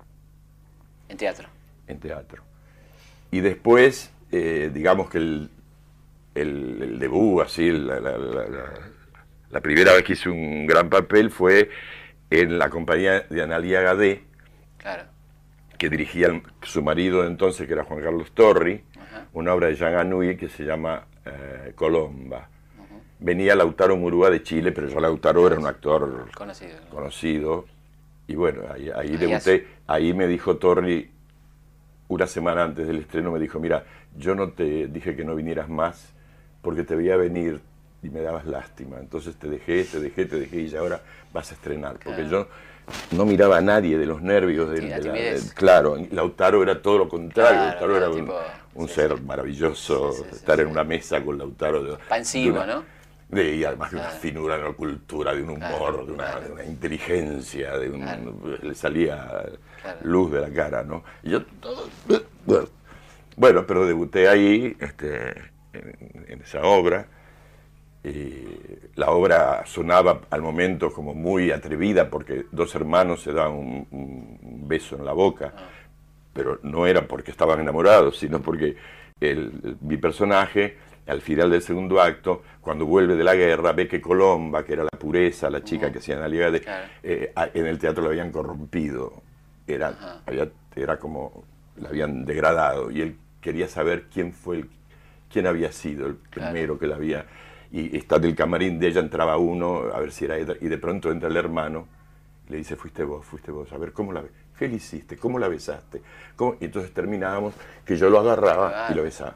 En 1.10 1.18
teatro. 1.18 1.48
en 1.88 2.00
teatro. 2.00 2.44
Y 3.32 3.42
después, 3.42 4.12
eh, 4.32 4.72
digamos 4.74 5.10
que 5.10 5.18
el, 5.20 5.50
el, 6.36 6.82
el 6.82 7.00
debut, 7.00 7.42
así, 7.44 7.72
la, 7.72 8.00
la- 8.00 8.18
la- 8.18 8.48
la- 8.48 8.74
la 9.51 9.62
primera 9.62 9.94
vez 9.94 10.04
que 10.04 10.13
hice 10.13 10.30
un 10.30 10.65
gran 10.68 10.89
papel 10.89 11.30
fue 11.32 11.70
en 12.30 12.58
la 12.58 12.70
compañía 12.70 13.22
de 13.22 13.42
Analia 13.44 13.82
Gadé, 13.82 14.24
Claro. 14.77 15.04
que 15.77 15.89
dirigía 15.89 16.27
el- 16.27 16.42
su 16.63 16.82
marido 16.82 17.22
de 17.22 17.27
entonces, 17.27 17.68
que 17.68 17.74
era 17.74 17.84
Juan 17.84 18.01
Carlos 18.01 18.32
Torri, 18.34 18.84
Ajá. 19.00 19.27
una 19.34 19.54
obra 19.54 19.68
de 19.68 19.75
Jean 19.75 19.96
Anouilh 19.96 20.38
que 20.38 20.50
se 20.50 20.63
llama 20.63 21.06
eh, 21.25 21.72
Colomba. 21.75 22.50
Venía 23.25 23.55
Lautaro 23.55 23.98
Murúa 23.98 24.29
de 24.29 24.44
Chile, 24.44 24.72
pero 24.72 24.88
yo 24.88 25.00
Lautaro 25.00 25.48
era 25.48 25.58
un 25.58 25.65
actor 25.65 26.27
Conocido. 26.36 26.75
¿no? 26.79 26.89
conocido. 26.96 27.65
Y 28.27 28.36
bueno, 28.36 28.62
ahí, 28.72 28.91
ahí 28.91 29.10
Ahí 29.10 29.17
debuté. 29.17 29.36
hace- 29.36 29.67
Ahí 29.88 30.13
me 30.13 30.27
dijo 30.27 30.58
Torri, 30.58 31.10
una 32.08 32.27
semana 32.27 32.63
antes 32.63 32.86
del 32.86 32.98
estreno, 33.00 33.32
me 33.32 33.39
dijo, 33.39 33.60
mira, 33.60 33.84
yo 34.15 34.36
no 34.36 34.51
te 34.51 34.86
dije 34.89 35.15
que 35.15 35.25
no 35.25 35.34
vinieras 35.34 35.70
más 35.70 36.13
porque 36.62 36.84
te 36.84 36.96
veía 36.96 37.17
venir 37.17 37.62
y 38.03 38.10
me 38.12 38.22
dabas 38.22 38.46
lástima. 38.46 38.98
Entonces 39.00 39.36
te 39.38 39.50
dejé, 39.50 39.86
te 39.86 40.00
dejé, 40.00 40.25
te 40.27 40.39
dejé 40.39 40.58
y 40.62 40.67
ya 40.67 40.79
ahora 40.82 41.01
vas 41.34 41.50
a 41.51 41.55
estrenar. 41.55 41.98
Porque 42.03 42.29
yo 42.29 42.48
no 43.10 43.25
miraba 43.25 43.58
a 43.58 43.62
nadie 43.62 43.98
de 43.98 44.05
los 44.05 44.22
nervios. 44.22 44.70
del- 44.70 44.82
Sí, 44.84 44.89
la 44.89 45.00
de 45.00 45.32
la- 45.34 45.53
claro, 45.55 45.98
Lautaro 46.12 46.62
era 46.62 46.79
todo 46.79 47.00
lo 47.00 47.10
contrario. 47.10 47.75
Claro, 47.79 47.88
Lautaro 47.88 47.98
era 47.98 48.10
un, 48.12 48.15
tipo, 48.17 48.39
un 48.75 48.88
sí, 48.88 48.94
ser 48.94 49.17
sí. 49.17 49.24
maravilloso. 49.24 50.12
Estar 50.32 50.60
en 50.60 50.67
una 50.67 50.84
mesa 50.84 51.24
con 51.25 51.39
Lautaro. 51.39 51.98
una- 52.62 52.65
¿no? 52.67 52.95
De- 53.29 53.55
y 53.55 53.63
además 53.65 53.91
de 53.91 53.98
una 53.98 54.05
Claro. 54.08 54.20
finura, 54.22 54.58
de 54.58 54.63
una 54.63 54.74
cultura, 54.74 55.34
de 55.34 55.41
un 55.44 55.50
humor, 55.51 55.60
Claro, 55.94 56.05
de, 56.05 56.12
una, 56.13 56.24
claro. 56.25 56.41
de 56.48 56.51
una 56.53 56.63
inteligencia, 56.65 57.77
de 57.77 57.89
un, 57.89 58.58
le 58.62 58.75
salía 58.75 59.46
luz 60.03 60.32
de 60.32 60.41
la 60.41 60.50
cara, 60.50 60.84
¿no? 60.84 61.03
Y 61.24 61.32
yo 61.32 61.44
todo, 61.62 61.88
bueno, 63.36 63.65
pero 63.67 63.86
debuté 63.86 64.27
ahí, 64.29 64.75
este, 64.79 65.29
en, 65.74 66.25
en 66.27 66.41
esa 66.41 66.62
obra. 66.63 67.08
Y 68.03 68.46
la 68.96 69.10
obra 69.10 69.63
sonaba 69.65 70.22
al 70.29 70.41
momento 70.44 70.94
como 70.94 71.15
muy 71.15 71.50
atrevida 71.51 72.10
porque 72.12 72.46
dos 72.51 72.75
hermanos 72.75 73.24
se 73.24 73.34
dan 73.34 73.51
un, 73.51 73.88
un 73.91 74.67
beso 74.67 74.96
en 74.96 75.05
la 75.05 75.13
boca, 75.13 75.53
pero 76.32 76.60
no 76.62 76.86
era 76.86 77.08
porque 77.08 77.32
estaban 77.32 77.60
enamorados, 77.60 78.20
sino 78.20 78.41
porque 78.44 78.75
el- 79.20 79.77
mi 79.82 79.98
personaje, 79.98 80.77
al 81.08 81.22
final 81.22 81.52
del 81.52 81.62
segundo 81.62 82.02
acto, 82.02 82.42
cuando 82.62 82.86
vuelve 82.86 83.16
de 83.16 83.24
la 83.24 83.36
guerra, 83.36 83.74
ve 83.74 83.88
que 83.88 84.02
Colomba, 84.02 84.64
que 84.66 84.74
era 84.74 84.84
la 84.84 84.98
pureza, 84.98 85.50
la 85.50 85.64
chica 85.64 85.92
que 85.92 86.00
hacía 86.00 86.18
de, 86.20 86.62
Claro. 86.62 86.88
eh, 87.04 87.32
en 87.54 87.66
el 87.68 87.78
teatro 87.78 88.04
la 88.04 88.10
habían 88.10 88.32
corrompido, 88.32 89.22
era, 89.68 90.22
había- 90.26 90.50
era 90.76 90.98
como, 90.98 91.44
la 91.78 91.90
habían 91.90 92.26
degradado, 92.26 92.90
y 92.90 93.02
él 93.02 93.18
quería 93.40 93.68
saber 93.68 94.06
quién 94.12 94.34
fue 94.34 94.58
el, 94.58 94.70
quién 95.32 95.46
había 95.46 95.72
sido 95.72 96.08
el 96.08 96.16
Claro. 96.16 96.52
primero 96.52 96.80
que 96.80 96.88
la 96.88 96.96
había, 96.96 97.26
y 97.72 97.96
está 97.96 98.18
del 98.18 98.36
camarín 98.36 98.80
de 98.80 98.88
ella, 98.88 99.02
entraba 99.02 99.38
uno, 99.38 99.84
a 99.94 100.00
ver 100.00 100.12
si 100.12 100.26
era 100.26 100.38
ella, 100.38 100.56
y 100.60 100.68
de 100.68 100.78
pronto 100.80 101.12
entra 101.12 101.30
el 101.30 101.38
hermano, 101.38 101.88
y 102.48 102.52
le 102.54 102.58
dice, 102.58 102.76
fuiste 102.76 103.04
vos, 103.04 103.26
fuiste 103.26 103.52
vos, 103.52 103.72
a 103.74 103.78
ver, 103.78 103.92
¿cómo 103.92 104.12
la, 104.12 104.24
qué 104.58 104.68
le 104.68 104.76
hiciste? 104.76 105.18
¿Cómo 105.18 105.38
la 105.38 105.48
besaste? 105.50 106.02
¿Cómo? 106.36 106.56
Y 106.60 106.66
entonces 106.66 106.92
terminábamos 106.94 107.54
que 107.86 107.96
yo 107.96 108.10
lo 108.10 108.20
agarraba 108.20 108.88
y 108.92 108.96
lo 108.96 109.04
besaba. 109.04 109.36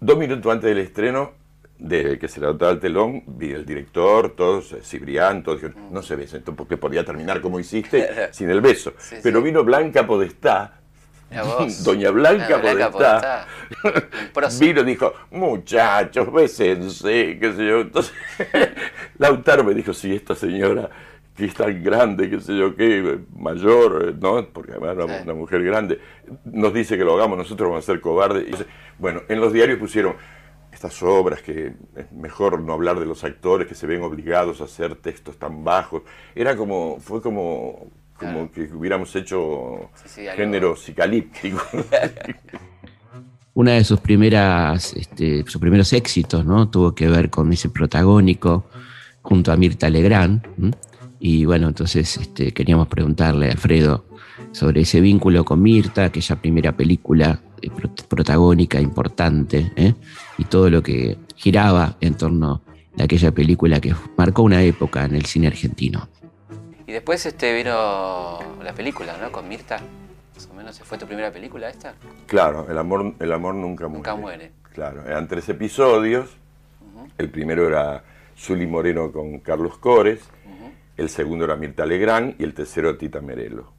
Dos 0.00 0.18
minutos 0.18 0.52
antes 0.52 0.68
del 0.68 0.78
estreno, 0.78 1.32
de 1.78 2.18
que 2.18 2.28
se 2.28 2.40
levantaba 2.40 2.72
el 2.72 2.80
telón, 2.80 3.22
vi 3.26 3.52
el 3.52 3.64
director, 3.64 4.34
todos, 4.36 4.72
eh, 4.72 4.80
Cibrián, 4.82 5.42
todos 5.42 5.60
dijeron, 5.60 5.92
no 5.92 6.02
se 6.02 6.16
besen, 6.16 6.42
porque 6.42 6.76
podía 6.76 7.04
terminar 7.04 7.40
como 7.40 7.58
hiciste, 7.60 8.28
sin 8.32 8.50
el 8.50 8.60
beso. 8.60 8.92
Sí, 8.98 9.16
Pero 9.22 9.38
sí. 9.38 9.44
vino 9.44 9.64
Blanca 9.64 10.06
Podestá. 10.06 10.80
Doña 11.82 12.10
Blanca 12.10 12.58
Blanca 12.58 12.90
Podestá, 12.90 14.64
vino 14.64 14.80
y 14.82 14.84
dijo, 14.84 15.12
muchachos, 15.30 16.32
bésense, 16.32 17.38
qué 17.40 17.52
sé 17.52 17.66
yo. 17.66 17.80
Entonces, 17.80 18.12
Lautaro 19.18 19.64
me 19.64 19.74
dijo, 19.74 19.92
sí, 19.92 20.14
esta 20.14 20.34
señora 20.34 20.88
que 21.36 21.44
es 21.44 21.54
tan 21.54 21.82
grande, 21.82 22.30
qué 22.30 22.40
sé 22.40 22.56
yo 22.56 22.74
qué, 22.74 23.18
mayor, 23.36 24.14
¿no? 24.20 24.46
Porque 24.48 24.72
además 24.72 24.96
era 24.96 25.22
una, 25.22 25.34
mujer 25.34 25.62
grande, 25.62 26.00
nos 26.44 26.72
dice 26.72 26.96
que 26.96 27.04
lo 27.04 27.14
hagamos, 27.14 27.36
nosotros 27.38 27.68
vamos 27.68 27.84
a 27.84 27.92
ser 27.92 28.00
cobardes. 28.00 28.44
Y 28.48 28.52
dice, 28.52 28.66
bueno, 28.98 29.20
en 29.28 29.40
los 29.40 29.52
diarios 29.52 29.78
pusieron 29.78 30.14
estas 30.72 31.02
obras 31.02 31.42
que 31.42 31.72
es 31.96 32.12
mejor 32.12 32.60
no 32.60 32.72
hablar 32.72 32.98
de 32.98 33.06
los 33.06 33.22
actores 33.24 33.66
que 33.66 33.74
se 33.74 33.86
ven 33.86 34.02
obligados 34.02 34.60
a 34.60 34.64
hacer 34.64 34.94
textos 34.96 35.38
tan 35.38 35.62
bajos. 35.64 36.02
Era 36.34 36.56
como, 36.56 36.98
fue 37.00 37.20
como, 37.22 37.90
como 38.18 38.48
Claro. 38.48 38.50
que 38.52 38.62
hubiéramos 38.74 39.14
hecho 39.16 39.90
Sí, 39.94 40.08
sí, 40.08 40.20
algo- 40.28 40.36
género 40.42 40.76
psicalíptico. 40.76 41.62
Una 43.54 43.72
de 43.72 43.84
sus 43.84 44.00
primeras, 44.00 44.92
este, 44.94 45.42
sus 45.46 45.58
primeros 45.60 45.92
éxitos, 45.94 46.44
¿no? 46.44 46.68
Tuvo 46.68 46.94
que 46.94 47.08
ver 47.08 47.30
con 47.30 47.50
ese 47.52 47.70
protagónico 47.70 48.66
junto 49.22 49.50
a 49.50 49.56
Mirta 49.56 49.88
Legrand. 49.88 50.46
Y 51.18 51.44
bueno, 51.44 51.68
entonces 51.68 52.16
este, 52.16 52.52
queríamos 52.52 52.88
preguntarle 52.88 53.48
a 53.48 53.52
Alfredo 53.52 54.04
sobre 54.52 54.82
ese 54.82 55.00
vínculo 55.00 55.44
con 55.44 55.62
Mirta, 55.62 56.04
aquella 56.04 56.36
primera 56.36 56.72
película 56.72 57.40
eh, 57.62 57.70
prot- 57.70 58.04
protagónica 58.06 58.80
importante, 58.80 59.72
¿eh? 59.76 59.94
y 60.38 60.44
todo 60.44 60.68
lo 60.68 60.82
que 60.82 61.16
giraba 61.34 61.96
en 62.00 62.14
torno 62.14 62.62
a 62.98 63.02
aquella 63.04 63.32
película 63.32 63.80
que 63.80 63.94
marcó 64.16 64.42
una 64.42 64.62
época 64.62 65.04
en 65.04 65.14
el 65.14 65.24
cine 65.24 65.46
argentino. 65.46 66.08
Y 66.86 66.92
después 66.92 67.24
este 67.26 67.54
vino 67.54 68.38
la 68.62 68.72
película, 68.74 69.16
¿no? 69.20 69.32
Con 69.32 69.48
Mirta. 69.48 69.78
Más 70.34 70.48
o 70.52 70.54
menos. 70.54 70.78
¿Fue 70.80 70.98
tu 70.98 71.06
primera 71.06 71.32
película 71.32 71.68
esta? 71.68 71.94
Claro, 72.26 72.66
el 72.70 72.76
amor, 72.78 73.14
el 73.18 73.32
amor 73.32 73.54
nunca 73.54 73.88
muere. 73.88 73.96
Nunca 73.98 74.14
muere. 74.14 74.52
Claro, 74.72 75.02
eran 75.06 75.26
tres 75.26 75.48
episodios. 75.48 76.28
El 77.18 77.30
primero 77.30 77.66
era 77.66 78.04
Zuli 78.38 78.66
Moreno 78.66 79.10
con 79.10 79.38
Carlos 79.40 79.78
Cores. 79.78 80.20
El 80.96 81.08
segundo 81.08 81.44
era 81.44 81.56
Mirta 81.56 81.84
Legrand 81.86 82.34
y 82.40 82.44
el 82.44 82.54
tercero 82.54 82.96
Tita 82.96 83.20
Merelo. 83.20 83.72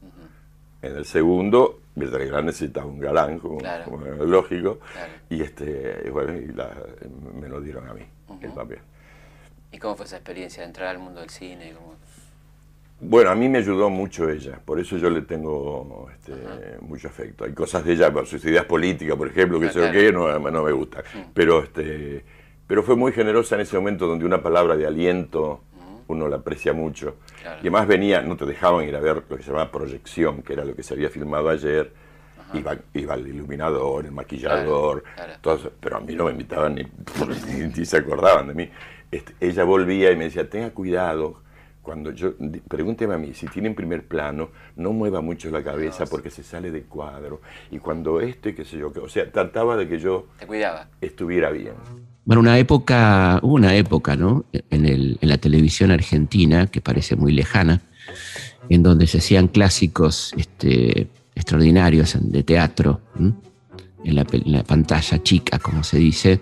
En 0.81 0.95
el 0.95 1.05
segundo, 1.05 1.79
Mirta 1.95 2.17
Legrand 2.19 2.45
necesitaba 2.45 2.85
un 2.85 2.99
galán, 2.99 3.39
como, 3.39 3.57
Claro. 3.57 3.85
como 3.85 4.05
era 4.05 4.15
lógico, 4.17 4.79
Claro. 4.93 5.11
y 5.29 5.41
este 5.41 6.03
y 6.05 6.09
bueno, 6.09 6.33
y 6.35 6.47
la- 6.53 6.75
me 7.39 7.49
lo 7.49 7.59
dieron 7.61 7.87
a 7.89 7.93
mí, 7.93 8.03
el 8.41 8.47
Ujú. 8.49 8.55
papel. 8.55 8.79
¿Y 9.71 9.79
cómo 9.79 9.95
fue 9.95 10.05
esa 10.05 10.17
experiencia 10.17 10.61
de 10.61 10.67
entrar 10.67 10.89
al 10.89 10.99
mundo 10.99 11.19
del 11.19 11.29
cine? 11.29 11.73
¿Cómo- 11.73 11.95
Bueno, 12.99 13.29
a 13.29 13.35
mí 13.35 13.47
me 13.47 13.59
ayudó 13.59 13.89
mucho 13.91 14.27
ella, 14.29 14.59
por 14.63 14.79
eso 14.79 14.97
yo 14.97 15.09
le 15.11 15.21
tengo 15.21 16.09
este, 16.15 16.33
mucho 16.81 17.07
afecto. 17.07 17.43
Hay 17.43 17.53
cosas 17.53 17.85
de 17.85 17.93
ella, 17.93 18.11
sus 18.25 18.43
ideas 18.45 18.65
políticas, 18.65 19.15
por 19.15 19.27
ejemplo, 19.27 19.59
que 19.59 19.69
sé 19.69 19.79
yo 19.79 19.91
qué, 19.91 20.11
no, 20.11 20.39
no 20.39 20.63
me 20.63 20.71
gustan. 20.71 21.03
Pero, 21.33 21.61
este, 21.63 22.23
pero 22.65 22.81
fue 22.81 22.95
muy 22.95 23.11
generosa 23.11 23.53
en 23.55 23.61
ese 23.61 23.75
momento 23.77 24.07
donde 24.07 24.25
una 24.25 24.41
palabra 24.41 24.75
de 24.75 24.87
aliento 24.87 25.61
uno 26.07 26.27
la 26.27 26.37
aprecia 26.37 26.73
mucho. 26.73 27.17
Y 27.43 27.47
además 27.47 27.87
venía, 27.87 28.21
no 28.21 28.35
te 28.37 28.45
dejaban 28.45 28.87
ir 28.87 28.95
a 28.95 28.99
ver 28.99 29.23
lo 29.29 29.37
que 29.37 29.43
se 29.43 29.49
llamaba 29.49 29.71
proyección, 29.71 30.41
que 30.41 30.53
era 30.53 30.65
lo 30.65 30.75
que 30.75 30.83
se 30.83 30.93
había 30.93 31.09
filmado 31.09 31.49
ayer. 31.49 31.91
Iba, 32.53 32.77
iba, 32.93 33.15
el 33.15 33.27
iluminador, 33.27 34.05
el 34.05 34.13
maquillador, 34.13 35.03
pero 35.81 35.97
a 35.97 35.99
mí 35.99 36.15
no 36.15 36.25
me 36.25 36.31
invitaban 36.31 36.75
ni, 36.75 36.83
ni, 37.75 37.85
se 37.85 37.97
acordaban 37.97 38.47
de 38.47 38.53
mí. 38.53 38.69
Este, 39.11 39.33
ella 39.41 39.65
volvía 39.65 40.11
y 40.11 40.15
me 40.15 40.25
decía, 40.25 40.49
tenga 40.49 40.69
cuidado, 40.69 41.41
cuando 41.87 42.11
yo, 42.11 42.33
pregúnteme 42.67 43.13
a 43.13 43.17
mí, 43.17 43.33
si 43.33 43.47
tiene 43.47 43.69
en 43.69 43.75
primer 43.75 44.05
plano, 44.07 44.49
no 44.75 44.91
mueva 44.91 45.21
mucho 45.21 45.49
la 45.49 45.63
cabeza 45.63 46.05
porque 46.05 46.29
se 46.29 46.43
sale 46.43 46.69
de 46.69 46.83
cuadro. 46.83 47.41
Y 47.71 47.79
cuando 47.79 48.19
esto 48.19 48.49
y 48.49 48.55
qué 48.55 48.65
sé 48.65 48.77
yo, 48.77 48.91
o 49.01 49.07
sea, 49.09 49.31
trataba 49.31 49.77
de 49.77 49.87
que 49.87 49.97
yo 49.97 50.27
Te 50.37 50.45
cuidaba. 50.45 50.89
estuviera 50.99 51.49
bien. 51.49 51.75
Bueno, 52.27 52.41
una 52.41 52.59
época, 52.59 53.39
hubo 53.41 53.53
una 53.53 53.73
época, 53.77 54.17
¿no? 54.17 54.43
En, 54.69 55.17
la 55.21 55.37
televisión 55.37 55.91
argentina, 55.91 56.67
que 56.67 56.81
parece 56.81 57.15
muy 57.15 57.31
lejana, 57.31 57.83
en 58.67 58.83
donde 58.83 59.07
se 59.07 59.19
hacían 59.19 59.47
clásicos 59.47 60.33
este, 60.35 61.07
extraordinarios 61.35 62.17
de 62.19 62.43
teatro, 62.43 62.99
en 63.17 64.13
la, 64.13 64.27
en 64.29 64.51
la, 64.51 64.63
pantalla 64.65 65.23
chica, 65.23 65.57
como 65.57 65.85
se 65.85 65.99
dice. 65.99 66.41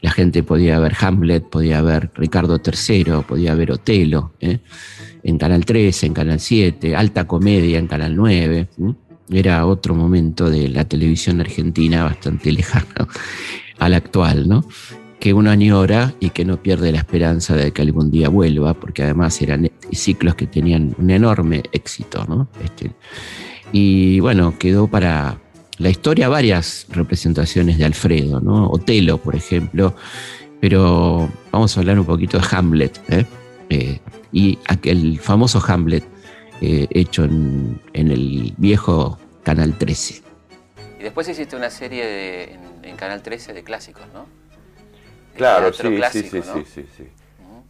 La 0.00 0.12
gente 0.12 0.44
podía 0.44 0.78
ver 0.78 0.94
Hamlet, 1.00 1.42
podía 1.42 1.82
ver 1.82 2.12
Ricardo 2.14 2.60
III, 2.64 3.24
podía 3.26 3.56
ver 3.56 3.72
Otelo, 3.72 4.32
¿eh? 4.38 4.60
en 5.24 5.38
Canal 5.38 5.64
13, 5.64 6.06
en 6.06 6.14
Canal 6.14 6.38
7, 6.38 6.94
Alta 6.94 7.26
Comedia 7.26 7.80
en 7.80 7.88
Canal 7.88 8.14
9. 8.14 8.68
Era 9.30 9.66
otro 9.66 9.96
momento 9.96 10.48
de 10.48 10.68
la 10.68 10.84
televisión 10.84 11.40
argentina 11.40 12.04
bastante 12.04 12.52
lejano 12.52 13.08
al 13.80 13.94
actual, 13.94 14.48
¿no? 14.48 14.64
Que 15.20 15.32
uno 15.32 15.50
añora 15.50 16.14
y 16.20 16.30
que 16.30 16.44
no 16.44 16.62
pierde 16.62 16.92
la 16.92 16.98
esperanza 16.98 17.54
de 17.54 17.72
que 17.72 17.82
algún 17.82 18.10
día 18.10 18.28
vuelva, 18.28 18.74
porque 18.74 19.02
además 19.02 19.40
eran 19.40 19.70
ciclos 19.92 20.34
que 20.34 20.46
tenían 20.46 20.94
un 20.98 21.10
enorme 21.10 21.62
éxito. 21.72 22.24
¿no? 22.28 22.48
Este, 22.62 22.92
y 23.72 24.20
bueno, 24.20 24.54
quedó 24.58 24.86
para 24.86 25.38
la 25.78 25.90
historia 25.90 26.28
varias 26.28 26.86
representaciones 26.90 27.78
de 27.78 27.84
Alfredo, 27.84 28.40
¿no? 28.40 28.68
Otelo, 28.70 29.18
por 29.18 29.36
ejemplo, 29.36 29.94
pero 30.60 31.28
vamos 31.52 31.76
a 31.76 31.80
hablar 31.80 31.98
un 31.98 32.06
poquito 32.06 32.38
de 32.38 32.44
Hamlet, 32.50 33.00
¿eh? 33.10 33.26
Eh, 33.68 34.00
y 34.32 34.58
aquel 34.68 35.18
famoso 35.18 35.62
Hamlet 35.66 36.04
eh, 36.60 36.86
hecho 36.90 37.24
en, 37.24 37.80
el 37.92 38.54
viejo 38.56 39.18
Canal 39.42 39.76
13. 39.76 40.22
Y 40.98 41.02
después 41.02 41.28
hiciste 41.28 41.56
una 41.56 41.70
serie 41.70 42.54
en, 42.54 42.96
Canal 42.96 43.22
13 43.22 43.52
de 43.52 43.62
clásicos, 43.62 44.04
¿no? 44.14 44.26
Claro, 45.36 45.72
sí, 45.72 45.96
clásico, 45.96 46.28
sí, 46.28 46.42
sí, 46.42 46.48
¿no? 46.48 46.54
sí, 46.54 46.64
sí, 46.64 46.88
sí, 46.96 47.08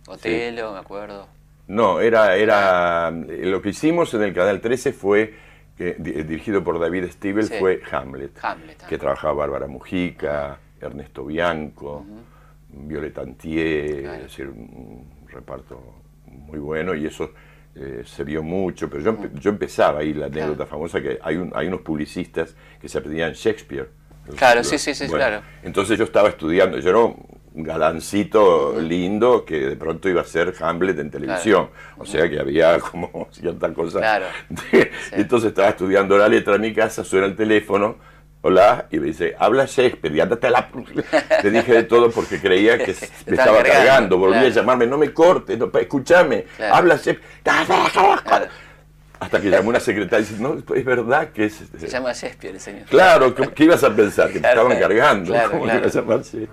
Otelo, 0.06 0.72
me 0.72 0.78
acuerdo. 0.78 1.26
No, 1.68 2.00
era, 2.00 2.36
era 2.36 3.10
lo 3.10 3.60
que 3.60 3.70
hicimos 3.70 4.14
en 4.14 4.22
el 4.22 4.32
Canal 4.32 4.60
13 4.60 4.92
fue 4.92 5.34
que, 5.76 5.94
dirigido 5.98 6.62
por 6.62 6.78
David 6.78 7.10
Stiebel, 7.10 7.48
fue 7.48 7.82
Hamlet, 7.90 8.38
Hamlet 8.42 8.86
que 8.86 8.98
trabajaba 8.98 9.34
Bárbara 9.34 9.66
Mujica, 9.66 10.58
uh 10.58 10.82
-huh. 10.82 10.86
Ernesto 10.86 11.24
Bianco, 11.24 11.98
uh 11.98 12.04
-huh. 12.04 12.86
Violeta 12.86 13.22
Antier, 13.22 14.02
claro. 14.02 14.16
es 14.16 14.22
decir, 14.22 14.48
un, 14.48 15.16
reparto 15.28 16.02
muy 16.26 16.58
bueno 16.58 16.94
y 16.94 17.04
eso 17.04 17.32
eh, 17.74 18.02
se 18.06 18.24
vio 18.24 18.42
mucho, 18.42 18.88
pero 18.88 19.02
yo, 19.02 19.12
-huh. 19.18 19.38
yo 19.38 19.50
empezaba 19.50 20.00
ahí 20.00 20.14
la 20.14 20.26
anécdota 20.26 20.54
claro. 20.56 20.70
famosa 20.70 21.02
que 21.02 21.18
hay, 21.20 21.36
un, 21.36 21.52
hay 21.54 21.66
unos 21.66 21.80
publicistas 21.80 22.54
que 22.80 22.88
se 22.88 22.98
aprendían 22.98 23.32
Shakespeare. 23.32 23.88
Claro, 24.36 24.64
sí, 24.64 24.78
sí, 24.78 24.94
sí, 24.94 25.06
bueno, 25.06 25.24
claro. 25.24 25.42
Entonces 25.62 25.98
yo 25.98 26.04
estaba 26.04 26.28
estudiando, 26.28 26.78
yo 26.78 26.90
era 26.90 27.14
galancito 27.62 28.78
lindo 28.80 29.44
que 29.44 29.60
de 29.60 29.76
pronto 29.76 30.08
iba 30.08 30.20
a 30.20 30.24
ser 30.24 30.54
Hamlet 30.60 30.98
en 30.98 31.10
televisión. 31.10 31.68
Claro. 31.68 31.96
O 31.98 32.04
sea 32.04 32.28
que 32.28 32.38
había 32.38 32.78
como 32.78 33.28
cierta 33.32 33.72
cosa. 33.72 33.98
Claro. 33.98 34.26
De, 34.48 34.82
sí. 34.82 34.88
Entonces 35.12 35.48
estaba 35.48 35.70
estudiando 35.70 36.18
la 36.18 36.28
letra 36.28 36.56
en 36.56 36.60
mi 36.60 36.74
casa, 36.74 37.04
suena 37.04 37.26
el 37.26 37.36
teléfono, 37.36 37.96
hola, 38.42 38.86
y 38.90 39.00
me 39.00 39.06
dice, 39.06 39.34
habla 39.38 39.64
Shakespeare, 39.66 40.14
y 40.14 40.20
andate 40.20 40.50
la... 40.50 40.68
Te 41.42 41.50
dije 41.50 41.72
de 41.72 41.82
todo 41.84 42.10
porque 42.10 42.40
creía 42.40 42.78
que 42.78 42.94
me 43.26 43.36
estaba 43.36 43.58
cargando, 43.58 43.72
cargando. 43.72 44.18
volví 44.18 44.32
claro. 44.34 44.46
a 44.46 44.50
llamarme, 44.50 44.86
no 44.86 44.98
me 44.98 45.12
cortes, 45.12 45.58
no, 45.58 45.70
escúchame, 45.78 46.46
habla 46.70 46.96
Shakespeare. 46.96 47.24
Hasta 49.18 49.40
que 49.40 49.48
llamó 49.48 49.70
una 49.70 49.80
secretaria 49.80 50.26
y 50.26 50.28
dice, 50.28 50.42
no, 50.42 50.58
es 50.74 50.84
verdad 50.84 51.30
que 51.30 51.46
es... 51.46 51.64
Se 51.78 51.88
llama 51.88 52.12
Shakespeare 52.12 52.54
el 52.54 52.60
señor. 52.60 52.84
Claro, 52.84 53.34
¿qué, 53.34 53.64
ibas 53.64 53.82
a 53.82 53.94
pensar? 53.94 54.30
Que 54.30 54.40
te 54.40 54.48
estaban 54.48 54.78
cargando. 54.78 55.32
¿Cómo 55.50 55.64
claro. 55.64 55.78
iba 55.78 55.86
a 55.86 55.90
llamarse? 55.90 56.48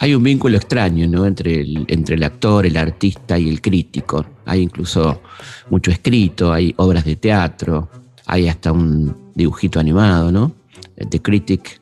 Hay 0.00 0.14
un 0.14 0.22
vínculo 0.22 0.56
extraño 0.56 1.08
¿no? 1.08 1.26
entre, 1.26 1.60
el, 1.60 1.84
entre 1.88 2.14
el 2.14 2.22
actor, 2.22 2.66
el 2.66 2.76
artista 2.76 3.38
y 3.38 3.48
el 3.48 3.60
crítico. 3.60 4.24
Hay 4.46 4.62
incluso 4.62 5.22
mucho 5.70 5.90
escrito, 5.90 6.52
hay 6.52 6.72
obras 6.76 7.04
de 7.04 7.16
teatro, 7.16 7.88
hay 8.26 8.48
hasta 8.48 8.72
un 8.72 9.32
dibujito 9.34 9.80
animado, 9.80 10.30
¿no? 10.30 10.52
The 10.96 11.20
Critic, 11.20 11.80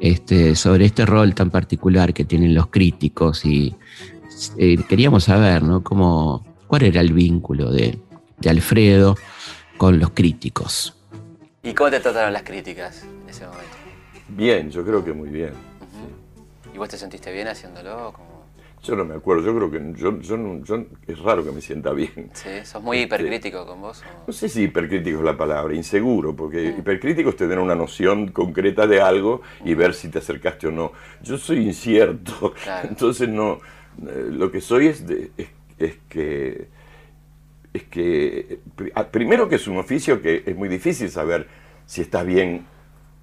este, 0.00 0.54
sobre 0.54 0.86
este 0.86 1.04
rol 1.06 1.34
tan 1.34 1.50
particular 1.50 2.12
que 2.12 2.24
tienen 2.24 2.54
los 2.54 2.68
críticos. 2.68 3.44
Y 3.44 3.74
eh, 4.56 4.78
queríamos 4.88 5.24
saber, 5.24 5.62
¿no? 5.62 5.82
Cómo, 5.82 6.46
¿Cuál 6.66 6.84
era 6.84 7.00
el 7.00 7.12
vínculo 7.12 7.70
de, 7.70 7.98
de 8.38 8.50
Alfredo 8.50 9.16
con 9.76 9.98
los 9.98 10.10
críticos. 10.10 10.94
¿Y 11.62 11.72
cómo 11.72 11.90
te 11.90 12.00
trataron 12.00 12.32
las 12.32 12.42
críticas 12.42 13.04
en 13.04 13.28
ese 13.28 13.46
momento? 13.46 13.76
Bien, 14.28 14.70
yo 14.70 14.84
creo 14.84 15.04
que 15.04 15.12
muy 15.12 15.28
bien. 15.28 15.52
Uh 16.78 16.80
-huh. 16.80 16.84
¿Y 16.84 16.86
vos 16.86 16.88
te 16.88 16.96
sentiste 16.96 17.32
bien 17.32 17.48
haciéndolo? 17.48 18.14
Yo 18.82 18.94
no 18.94 19.04
me 19.04 19.16
acuerdo, 19.16 19.42
yo 19.42 19.56
creo 19.56 19.70
que 19.70 20.00
yo, 20.00 20.20
yo, 20.20 20.36
no, 20.36 20.64
yo, 20.64 20.84
es 21.08 21.18
raro 21.18 21.44
que 21.44 21.50
me 21.50 21.60
sienta 21.60 21.92
bien. 21.92 22.30
Sí, 22.32 22.48
sos 22.62 22.80
muy 22.80 22.98
este, 22.98 23.16
hipercrítico 23.16 23.66
con 23.66 23.80
vos. 23.80 24.02
¿o? 24.02 24.26
No 24.28 24.32
sé 24.32 24.48
si 24.48 24.62
hipercrítico 24.62 25.18
es 25.18 25.24
la 25.24 25.36
palabra, 25.36 25.74
inseguro, 25.74 26.36
porque 26.36 26.72
mm. 26.72 26.78
hipercrítico 26.78 27.30
es 27.30 27.36
tener 27.36 27.58
una 27.58 27.74
noción 27.74 28.28
concreta 28.28 28.86
de 28.86 29.00
algo 29.00 29.42
y 29.64 29.74
ver 29.74 29.94
si 29.94 30.08
te 30.08 30.18
acercaste 30.18 30.68
o 30.68 30.70
no. 30.70 30.92
Yo 31.22 31.36
soy 31.38 31.66
incierto, 31.66 32.54
claro. 32.62 32.88
entonces 32.88 33.28
no, 33.28 33.58
eh, 34.06 34.28
lo 34.30 34.48
que 34.52 34.60
soy 34.60 34.86
es, 34.86 35.04
de, 35.04 35.32
es, 35.36 35.48
es 35.78 35.96
que 36.08 36.78
es 37.72 37.84
que, 37.84 38.60
primero 39.10 39.48
que 39.48 39.56
es 39.56 39.68
un 39.68 39.78
oficio 39.78 40.22
que 40.22 40.42
es 40.46 40.56
muy 40.56 40.68
difícil 40.68 41.10
saber 41.10 41.46
si 41.86 42.00
estás 42.02 42.24
bien 42.24 42.66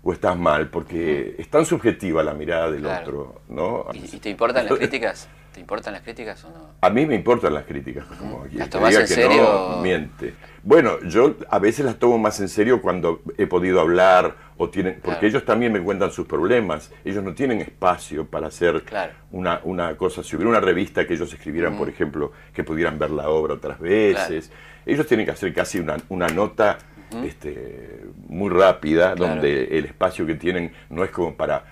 o 0.07 0.13
estás 0.13 0.37
mal, 0.37 0.69
porque 0.69 1.35
es 1.39 1.49
tan 1.49 1.65
subjetiva 1.65 2.23
la 2.23 2.35
mirada 2.35 2.69
del 2.69 2.81
claro. 2.81 3.01
otro, 3.01 3.41
¿no? 3.49 3.87
¿Y, 3.91 4.19
te 4.19 4.29
importan 4.29 4.67
las 4.67 4.77
críticas? 4.77 5.27
¿Te 5.51 5.59
importan 5.59 5.93
las 5.93 6.03
críticas 6.03 6.45
o 6.45 6.49
no? 6.51 6.69
A 6.79 6.89
mí 6.91 7.07
me 7.07 7.15
importan 7.15 7.55
las 7.55 7.63
críticas, 7.63 8.05
como 8.19 8.43
aquí. 8.43 8.55
¿Las 8.55 8.69
tomás 8.69 8.93
en 8.93 9.07
serio? 9.07 9.41
No, 9.41 9.81
miente. 9.81 10.35
Bueno, 10.61 11.01
yo 11.07 11.35
a 11.49 11.57
veces 11.57 11.85
las 11.85 11.97
tomo 11.97 12.19
más 12.19 12.39
en 12.39 12.49
serio 12.49 12.83
cuando 12.83 13.23
he 13.39 13.47
podido 13.47 13.81
hablar 13.81 14.35
o 14.57 14.69
tienen, 14.69 14.99
porque 15.01 15.21
claro. 15.21 15.27
ellos 15.27 15.45
también 15.45 15.73
me 15.73 15.81
cuentan 15.81 16.11
sus 16.11 16.27
problemas. 16.27 16.91
Ellos 17.03 17.23
no 17.23 17.33
tienen 17.33 17.61
espacio 17.61 18.27
para 18.27 18.47
hacer 18.47 18.83
claro. 18.83 19.13
una, 19.31 19.59
una 19.63 19.97
cosa. 19.97 20.21
Si 20.21 20.35
hubiera 20.35 20.51
una 20.51 20.59
revista 20.59 21.07
que 21.07 21.15
ellos 21.15 21.33
escribieran, 21.33 21.79
por 21.79 21.89
ejemplo, 21.89 22.31
que 22.53 22.63
pudieran 22.63 22.99
ver 22.99 23.09
la 23.09 23.29
obra 23.29 23.55
otras 23.55 23.79
veces, 23.79 24.51
ellos 24.85 25.07
tienen 25.07 25.25
que 25.25 25.31
hacer 25.31 25.51
casi 25.51 25.79
una, 25.79 25.97
una 26.09 26.27
nota 26.27 26.77
este, 27.23 28.05
muy 28.27 28.49
rápida, 28.49 29.15
donde 29.15 29.77
el 29.77 29.85
espacio 29.85 30.25
que 30.25 30.35
tienen 30.35 30.71
no 30.89 31.03
es 31.03 31.11
como 31.11 31.35
para 31.35 31.65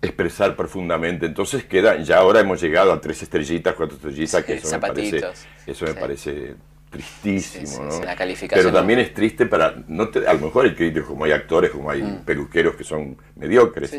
expresar 0.00 0.56
profundamente. 0.56 1.26
Entonces 1.26 1.64
queda, 1.64 1.96
ya 1.98 2.18
ahora 2.18 2.40
hemos 2.40 2.60
llegado 2.60 2.92
a 2.92 3.00
tres 3.00 3.22
estrellitas, 3.22 3.74
cuatro 3.74 3.96
estrellitas, 3.96 4.44
que 4.44 4.54
eso 4.54 4.68
zapatitos. 4.68 5.12
me 5.12 5.20
parece, 5.20 5.40
eso 5.66 5.84
me 5.84 5.92
sí. 5.92 5.98
parece 5.98 6.54
tristísimo, 6.92 7.66
sí, 7.66 7.98
¿no? 7.98 8.04
La 8.04 8.14
calificación 8.14 8.64
Pero 8.64 8.76
también 8.76 9.00
es 9.00 9.12
triste 9.12 9.46
para, 9.46 9.74
no 9.88 10.08
te, 10.10 10.26
a 10.26 10.34
lo 10.34 10.40
mejor 10.40 10.66
hay 10.66 10.74
críticos, 10.74 11.08
como 11.08 11.24
hay 11.24 11.32
actores, 11.32 11.70
como 11.70 11.90
hay 11.90 12.02
mm. 12.02 12.24
peluqueros 12.24 12.76
que 12.76 12.84
son 12.84 13.16
mediocres, 13.34 13.90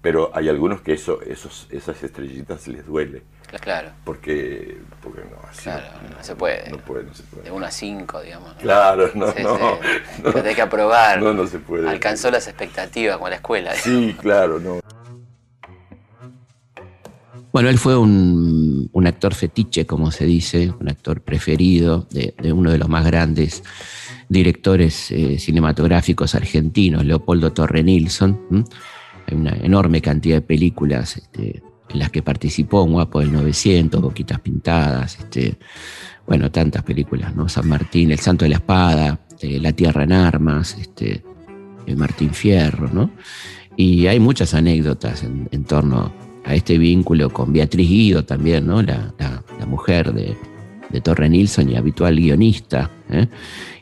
pero 0.00 0.30
hay 0.32 0.48
algunos 0.48 0.80
que 0.80 0.94
eso, 0.94 1.20
esos, 1.22 1.66
esas 1.70 2.02
estrellitas 2.02 2.66
les 2.68 2.86
duele. 2.86 3.22
Claro. 3.60 3.90
Porque, 4.04 4.78
porque 5.02 5.20
no, 5.20 5.48
así 5.48 5.64
claro, 5.64 5.86
no, 6.02 6.16
no, 6.16 6.22
se 6.22 6.34
puede. 6.34 6.70
No 6.70 6.78
puede, 6.78 7.04
no 7.04 7.14
se 7.14 7.22
puede. 7.24 7.44
De 7.44 7.50
1 7.50 7.66
a 7.66 7.70
5, 7.70 8.20
digamos. 8.22 8.54
Claro, 8.54 9.10
no, 9.14 9.26
no, 9.34 9.58
no. 9.58 10.42
Hay 10.44 10.54
que 10.54 10.62
aprobar. 10.62 11.20
No, 11.20 11.32
no 11.32 11.46
se 11.46 11.58
puede. 11.58 11.88
Alcanzó 11.88 12.30
las 12.30 12.46
expectativas 12.48 13.16
como 13.16 13.28
la 13.28 13.36
escuela. 13.36 13.74
Sí, 13.74 14.16
claro, 14.20 14.58
no. 14.58 14.80
Bueno, 17.56 17.70
él 17.70 17.78
fue 17.78 17.96
un, 17.96 18.90
un, 18.92 19.06
actor 19.06 19.32
fetiche, 19.32 19.86
como 19.86 20.10
se 20.10 20.26
dice, 20.26 20.74
un 20.78 20.90
actor 20.90 21.22
preferido 21.22 22.06
de, 22.10 22.34
de 22.36 22.52
uno 22.52 22.70
de 22.70 22.76
los 22.76 22.86
más 22.90 23.06
grandes 23.06 23.62
directores 24.28 25.10
eh, 25.10 25.38
cinematográficos 25.38 26.34
argentinos, 26.34 27.06
Leopoldo 27.06 27.54
Torre 27.54 27.82
Nilsson. 27.82 28.38
¿m? 28.50 28.64
Hay 29.26 29.38
una 29.38 29.56
enorme 29.56 30.02
cantidad 30.02 30.36
de 30.36 30.42
películas 30.42 31.16
este, 31.16 31.62
en 31.88 31.98
las 31.98 32.10
que 32.10 32.20
participó, 32.20 32.82
Un 32.82 32.92
guapo 32.92 33.20
del 33.20 33.32
900, 33.32 34.02
Boquitas 34.02 34.38
Pintadas, 34.40 35.18
este, 35.18 35.56
bueno, 36.26 36.50
tantas 36.50 36.82
películas, 36.82 37.34
¿no? 37.34 37.48
San 37.48 37.66
Martín, 37.66 38.10
El 38.10 38.18
Santo 38.18 38.44
de 38.44 38.50
la 38.50 38.56
Espada, 38.56 39.20
eh, 39.40 39.58
La 39.60 39.72
Tierra 39.72 40.04
en 40.04 40.12
Armas, 40.12 40.76
este, 40.78 41.24
Martín 41.96 42.34
Fierro, 42.34 42.90
¿no? 42.92 43.12
Y 43.78 44.08
hay 44.08 44.20
muchas 44.20 44.52
anécdotas 44.52 45.22
en, 45.22 45.64
torno 45.64 46.25
a 46.46 46.54
este 46.54 46.78
vínculo 46.78 47.30
con 47.30 47.52
Beatriz 47.52 47.88
Guido 47.88 48.24
también, 48.24 48.66
¿no? 48.66 48.80
La, 48.80 49.12
mujer 49.66 50.12
de, 50.12 50.36
Torre 51.02 51.28
Nilsson 51.28 51.68
y 51.68 51.76
habitual 51.76 52.16
guionista. 52.16 52.90
¿eh? 53.10 53.26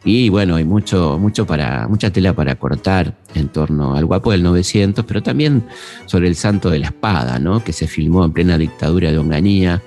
Y 0.05 0.31
bueno, 0.31 0.57
hay 0.57 0.64
mucho, 0.64 1.18
mucho 1.20 1.46
para, 1.46 1.87
mucha 1.87 2.11
tela 2.11 2.33
para 2.33 2.57
cortar 2.57 3.16
en 3.35 3.48
torno 3.48 3.94
al 3.94 4.07
guapo 4.07 4.33
del 4.33 4.42
900, 4.42 5.05
pero 5.05 5.22
también 5.22 5.64
sobre 6.07 6.27
el 6.27 6.35
santo 6.35 6.70
de 6.70 6.81
la 6.81 6.87
espada, 6.87 7.38
¿no? 7.38 7.62
que 7.62 7.72
se 7.72 7.87
filmó 7.87 8.24
en 8.24 8.33
plena 8.33 8.59
dictadura 8.59 9.12
de 9.12 9.18
Onganía 9.18 9.81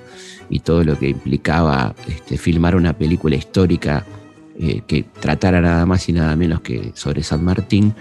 y 0.48 0.60
todo 0.60 0.84
lo 0.84 0.98
que 0.98 1.10
implicaba 1.10 1.94
este, 2.06 2.38
filmar 2.38 2.76
una 2.76 2.94
película 2.94 3.36
histórica 3.36 4.06
eh, 4.58 4.82
que 4.86 5.04
tratara 5.20 5.60
nada 5.60 5.84
más 5.84 6.08
y 6.08 6.12
nada 6.12 6.34
menos 6.34 6.62
que 6.62 6.92
sobre 6.94 7.22
San 7.22 7.44
Martín, 7.44 7.94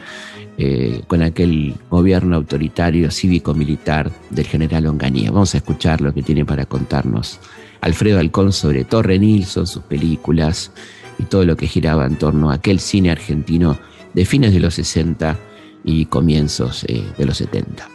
eh, 0.58 1.04
con 1.08 1.22
aquel 1.22 1.76
gobierno 1.90 2.36
autoritario 2.36 3.12
cívico-militar 3.12 4.12
del 4.30 4.48
general 4.48 4.88
Onganía. 4.88 5.32
Vamos 5.32 5.54
a 5.54 5.58
escuchar 5.58 6.02
lo 6.02 6.14
que 6.14 6.24
tiene 6.24 6.46
para 6.46 6.66
contarnos 6.66 7.40
Alfredo 7.82 8.20
Alcón 8.20 8.52
sobre 8.52 8.84
Torre 8.84 9.20
Nilsson, 9.20 9.68
sus 9.68 9.84
películas 9.84 10.72
y 11.20 11.26
todo 11.26 11.46
lo 11.46 11.56
que 11.56 11.68
giraba 11.68 12.06
en 12.06 12.16
torno 12.16 12.50
a 12.50 12.56
aquel 12.56 12.80
cine 12.80 13.12
argentino 13.12 13.78
de 14.14 14.26
fines 14.26 14.52
de 14.52 14.60
los 14.60 14.74
60 14.74 15.38
y 15.84 16.08
comienzos 16.08 16.86
eh, 16.86 17.04
de 17.18 17.26
los 17.26 17.38
70. 17.38 17.88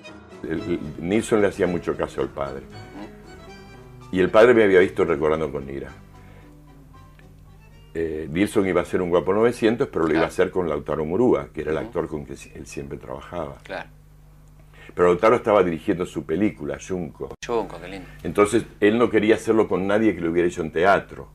Nilsson 1.00 1.40
le 1.40 1.48
hacía 1.48 1.66
mucho 1.66 1.96
caso 1.96 2.20
al 2.20 2.28
padre. 2.28 2.62
Y 4.12 4.20
el 4.20 4.30
padre 4.30 4.54
me 4.54 4.62
había 4.62 4.80
visto 4.80 5.04
recordando 5.04 5.50
con 5.50 5.68
ira 5.68 5.90
eh, 7.94 8.28
Nilsson 8.30 8.66
iba 8.66 8.80
a 8.80 8.84
ser 8.84 9.02
un 9.02 9.10
guapo 9.10 9.32
900, 9.32 9.88
pero 9.88 10.06
lo 10.06 10.12
iba 10.12 10.22
a 10.22 10.28
hacer 10.28 10.50
con 10.50 10.68
Lautaro 10.68 11.04
Murúa, 11.04 11.48
que 11.52 11.62
era 11.62 11.72
el 11.72 11.78
actor 11.78 12.08
con 12.08 12.24
que 12.24 12.34
él 12.54 12.66
siempre 12.66 12.98
trabajaba. 12.98 13.58
Claro. 13.62 13.88
Pero 14.94 15.08
Lautaro 15.08 15.36
estaba 15.36 15.62
dirigiendo 15.62 16.04
su 16.06 16.24
película, 16.24 16.78
Junco. 16.86 17.34
Junco, 17.46 17.80
qué 17.80 17.88
lindo. 17.88 18.08
Entonces 18.22 18.64
él 18.80 18.98
no 18.98 19.08
quería 19.08 19.36
hacerlo 19.36 19.68
con 19.68 19.86
nadie 19.86 20.14
que 20.14 20.20
lo 20.20 20.30
hubiera 20.30 20.48
hecho 20.48 20.62
en 20.62 20.72
teatro. 20.72 21.28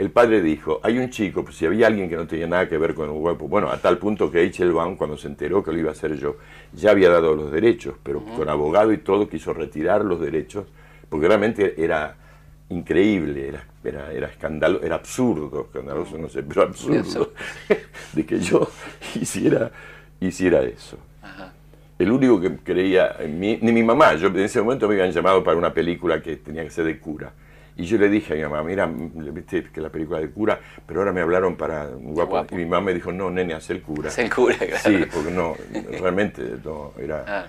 El 0.00 0.10
padre 0.10 0.40
dijo, 0.40 0.80
hay 0.82 0.96
un 0.96 1.10
chico, 1.10 1.44
pues 1.44 1.56
si 1.56 1.66
había 1.66 1.86
alguien 1.86 2.08
que 2.08 2.16
no 2.16 2.26
tenía 2.26 2.46
nada 2.46 2.66
que 2.66 2.78
ver 2.78 2.94
con 2.94 3.10
un 3.10 3.18
guapo, 3.18 3.48
bueno, 3.48 3.68
a 3.68 3.76
tal 3.76 3.98
punto 3.98 4.30
que 4.30 4.50
Baum, 4.72 4.96
cuando 4.96 5.18
se 5.18 5.28
enteró 5.28 5.62
que 5.62 5.72
lo 5.72 5.78
iba 5.78 5.90
a 5.90 5.92
hacer 5.92 6.16
yo, 6.16 6.38
ya 6.72 6.92
había 6.92 7.10
dado 7.10 7.36
los 7.36 7.52
derechos, 7.52 7.96
pero 8.02 8.24
con 8.24 8.48
abogado 8.48 8.94
y 8.94 8.98
todo 8.98 9.28
quiso 9.28 9.52
retirar 9.52 10.02
los 10.02 10.18
derechos, 10.18 10.64
porque 11.10 11.28
realmente 11.28 11.74
era 11.84 12.16
increíble, 12.70 13.48
era, 13.48 13.64
era, 13.84 14.12
era 14.12 14.26
escandalo, 14.28 14.82
era 14.82 14.94
absurdo, 14.96 15.66
escandaloso 15.66 16.16
no 16.16 16.28
sé, 16.28 16.42
pero 16.42 16.62
absurdo, 16.62 17.32
de 18.12 18.26
que 18.26 18.40
yo 18.40 18.68
hiciera, 19.20 19.70
hiciera 20.20 20.62
eso. 20.62 20.96
El 21.98 22.10
único 22.10 22.40
que 22.40 22.56
creía 22.56 23.16
en 23.18 23.38
mí, 23.38 23.58
ni 23.60 23.72
mi 23.72 23.82
mamá, 23.82 24.14
yo 24.14 24.28
en 24.28 24.38
ese 24.38 24.62
momento 24.62 24.88
me 24.88 24.94
habían 24.94 25.12
llamado 25.12 25.44
para 25.44 25.58
una 25.58 25.74
película 25.74 26.22
que 26.22 26.36
tenía 26.36 26.64
que 26.64 26.70
ser 26.70 26.86
de 26.86 26.98
cura. 26.98 27.30
Y 27.76 27.84
yo 27.84 27.98
le 27.98 28.08
dije 28.08 28.32
a 28.32 28.36
mi 28.36 28.42
mamá, 28.42 28.62
mira, 28.62 28.86
viste 28.86 29.64
que 29.64 29.80
la 29.80 29.90
película 29.90 30.18
de 30.18 30.30
cura, 30.30 30.58
pero 30.86 31.00
ahora 31.00 31.12
me 31.12 31.20
hablaron 31.20 31.56
para 31.56 31.88
un 31.88 32.14
guapo. 32.14 32.46
Y 32.52 32.54
mi 32.54 32.64
mamá 32.64 32.86
me 32.86 32.94
dijo, 32.94 33.12
no, 33.12 33.30
nene, 33.30 33.52
haz 33.52 33.68
el 33.70 33.82
cura. 33.82 34.08
Haz 34.08 34.18
el 34.18 34.34
cura, 34.34 34.56
claro. 34.56 34.76
Sí, 34.76 35.04
porque 35.12 35.30
no, 35.30 35.54
realmente 36.00 36.42
no, 36.64 36.92
era... 36.98 37.24
Ah. 37.26 37.46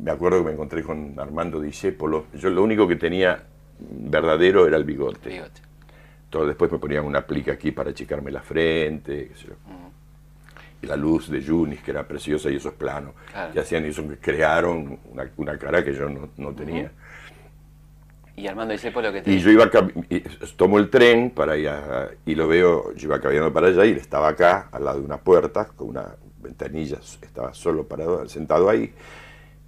Me 0.00 0.10
acuerdo 0.10 0.38
que 0.38 0.44
me 0.46 0.52
encontré 0.52 0.82
con 0.82 1.18
Armando 1.18 1.60
Discépolo. 1.60 2.26
Yo 2.34 2.48
lo 2.48 2.62
único 2.62 2.88
que 2.88 2.96
tenía 2.96 3.42
verdadero 3.80 4.66
era 4.66 4.76
el 4.76 4.84
bigote. 4.84 5.42
Todo, 6.28 6.46
después 6.46 6.70
me 6.70 6.78
ponían 6.78 7.04
una 7.04 7.26
plica 7.26 7.52
aquí 7.52 7.72
para 7.72 7.90
achicarme 7.90 8.30
la 8.30 8.40
frente, 8.40 9.32
y 10.82 10.86
la 10.86 10.96
luz 10.96 11.28
de 11.28 11.42
Junis, 11.44 11.80
que 11.82 11.90
era 11.90 12.06
preciosa, 12.06 12.50
y 12.50 12.56
esos 12.56 12.74
planos 12.74 13.14
que 13.52 13.60
hacían 13.60 13.84
eso, 13.84 14.06
que 14.08 14.16
crearon 14.16 14.98
una, 15.36 15.58
cara 15.58 15.84
que 15.84 15.92
yo 15.92 16.08
no, 16.08 16.54
tenía. 16.54 16.90
Y 18.36 18.46
Armando 18.46 18.72
dice 18.72 18.90
lo 18.90 19.12
que 19.12 19.20
te... 19.20 19.30
Y 19.30 19.38
yo 19.38 19.50
iba, 19.50 19.68
y 20.08 20.20
tomo 20.56 20.78
el 20.78 20.88
tren 20.88 21.30
para 21.30 21.58
ir 21.58 21.70
y 22.24 22.34
lo 22.34 22.48
veo, 22.48 22.94
yo 22.94 23.08
iba 23.08 23.20
caminando 23.20 23.52
para 23.52 23.66
allá 23.66 23.84
y 23.84 23.90
estaba 23.90 24.28
acá, 24.28 24.68
al 24.72 24.84
lado 24.84 25.00
de 25.00 25.04
una 25.04 25.18
puerta, 25.18 25.66
con 25.66 25.88
una 25.90 26.06
ventanilla, 26.40 26.98
estaba 27.20 27.52
solo 27.52 27.86
parado, 27.86 28.26
sentado 28.28 28.70
ahí, 28.70 28.94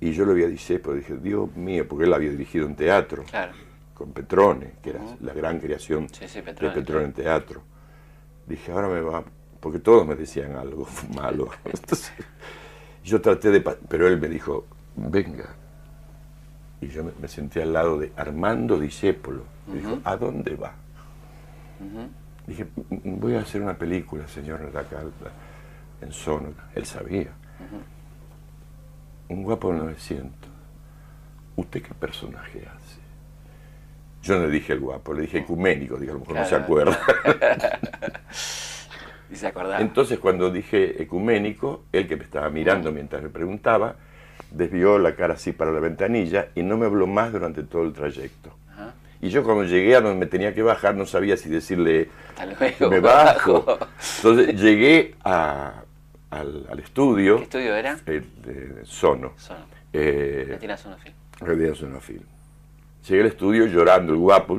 y 0.01 0.13
yo 0.13 0.25
lo 0.25 0.33
vi 0.33 0.45
a 0.45 0.47
Dicepo, 0.47 0.95
dije, 0.95 1.17
Dios 1.17 1.55
mío, 1.55 1.87
porque 1.87 2.05
él 2.05 2.15
había 2.15 2.31
dirigido 2.31 2.67
un 2.67 2.75
teatro. 2.75 3.25
Claro 3.25 3.53
con 3.95 4.13
Petrone, 4.13 4.75
que 4.83 4.91
era 4.91 5.01
la 5.21 5.33
gran 5.33 5.61
creación 5.61 6.07
de 6.07 6.43
Petrone 6.71 7.05
en 7.05 7.13
teatro. 7.13 7.63
Dije, 8.47 8.73
ahora 8.73 8.89
me 8.89 9.01
va, 9.01 9.25
porque 9.61 9.79
todos 9.79 10.07
me 10.07 10.15
decían 10.15 10.57
algo 10.57 10.87
malo. 11.15 11.51
yo 13.05 13.21
traté 13.21 13.51
de, 13.51 13.61
pero 13.61 14.09
él 14.09 14.21
me 14.21 14.29
dijo, 14.29 14.67
venga. 14.97 15.55
Y 16.81 16.89
yo 16.89 17.05
me, 17.05 17.29
senté 17.29 17.63
al 17.63 17.73
lado 17.73 17.99
de 17.99 18.13
Armando 18.17 18.79
Discépolo. 18.79 19.45
Dijo, 19.73 20.01
¿a 20.03 20.17
dónde 20.17 20.57
va? 20.57 20.75
Dije, 22.47 22.67
voy 23.05 23.37
a 23.37 23.41
hacer 23.41 23.63
una 23.63 23.75
película, 23.75 24.27
señor 24.27 24.69
Calda, 24.73 25.31
en 26.01 26.13
Sono. 26.13 26.49
Él 26.75 26.85
sabía. 26.85 27.31
Un 29.29 29.45
guapo 29.45 29.73
900. 29.73 30.51
¿Usted 31.55 31.83
qué 31.83 31.95
personaje 31.95 32.67
hace? 32.67 32.82
Yo 34.23 34.39
no 34.39 34.47
le 34.47 34.53
dije 34.53 34.73
el 34.75 34.81
guapo, 34.81 35.13
le 35.13 35.23
dije 35.23 35.39
ecuménico, 35.39 35.97
dije, 35.97 36.11
a 36.11 36.15
lo 36.15 36.21
mejor 36.21 36.37
no 36.37 36.45
se 36.47 36.55
acuerda. 36.55 36.99
y 39.31 39.37
se 39.37 39.47
acordaba. 39.49 39.81
Entonces 39.81 40.19
cuando 40.19 40.51
dije 40.51 41.03
ecuménico, 41.03 41.85
él 41.93 42.07
que 42.07 42.17
me 42.17 42.25
estaba 42.25 42.49
mirando 42.51 42.93
mientras 42.93 43.23
me 43.23 43.31
preguntaba, 43.31 43.97
desvió 44.51 44.99
la 44.99 45.17
cara 45.17 45.35
así 45.35 45.53
para 45.53 45.73
la 45.73 45.81
ventanilla 45.81 46.49
y 46.55 46.63
no 46.63 46.77
me 46.77 46.87
habló 46.87 47.07
más 47.07 47.33
durante 47.33 47.63
todo 47.65 47.83
el 47.83 47.93
trayecto. 47.93 48.55
Y 49.21 49.29
yo 49.29 49.45
cuando 49.45 49.63
llegué 49.63 49.95
a 49.95 50.01
donde 50.01 50.19
me 50.19 50.27
tenía 50.27 50.53
que 50.53 50.63
bajar 50.63 50.97
no 50.97 51.07
sabía 51.07 51.37
si 51.37 51.49
decirle 51.49 52.09
me 52.81 52.99
bajo. 52.99 53.79
Entonces 54.17 54.61
llegué 54.61 55.15
al, 55.23 55.85
estudio. 56.83 57.37
¿Qué 57.37 57.43
estudio 57.45 57.77
era? 57.77 57.99
El, 58.05 58.25
de 58.43 58.85
Sono. 58.85 59.35
Sono. 59.37 59.65
Eh, 59.93 60.59
Sonofil. 60.77 61.75
Sonofil. 61.77 62.32
Llegué 63.09 63.23
al 63.23 63.29
estudio 63.29 63.67
llorando, 63.67 64.13
el 64.13 64.19
guapo. 64.19 64.59